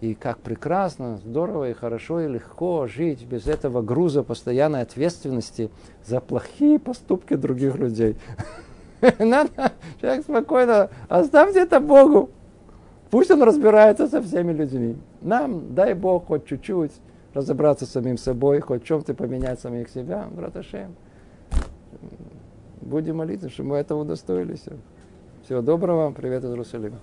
и 0.02 0.16
как 0.16 0.40
прекрасно, 0.40 1.18
здорово 1.18 1.70
и 1.70 1.74
хорошо 1.74 2.22
и 2.22 2.28
легко 2.28 2.88
жить 2.88 3.24
без 3.24 3.46
этого 3.46 3.84
груза 3.84 4.24
постоянной 4.24 4.82
ответственности 4.82 5.70
за 6.04 6.20
плохие 6.20 6.80
поступки 6.80 7.36
других 7.36 7.76
людей. 7.76 8.18
Надо, 9.20 9.72
человек 10.02 10.24
спокойно, 10.24 10.90
оставьте 11.08 11.62
это 11.62 11.80
Богу. 11.80 12.32
Пусть 13.12 13.30
он 13.30 13.44
разбирается 13.44 14.08
со 14.08 14.22
всеми 14.24 14.52
людьми. 14.52 14.98
Нам, 15.22 15.76
дай 15.76 15.94
Бог, 15.94 16.28
хоть 16.28 16.46
чуть-чуть 16.46 16.94
разобраться 17.36 17.86
с 17.86 17.92
самим 17.92 18.18
собой, 18.18 18.60
хоть 18.60 18.84
в 18.84 18.86
чем-то 18.88 19.14
поменять 19.14 19.60
самих 19.60 19.90
себя. 19.90 20.28
Браташем. 20.32 20.96
Будем 22.82 23.18
молиться, 23.18 23.50
чтобы 23.50 23.70
мы 23.70 23.78
этого 23.78 24.02
удостоились. 24.02 24.64
Всего 25.46 25.62
доброго. 25.62 26.12
Привет 26.12 26.44
из 26.44 26.50
Иерусалима. 26.50 26.98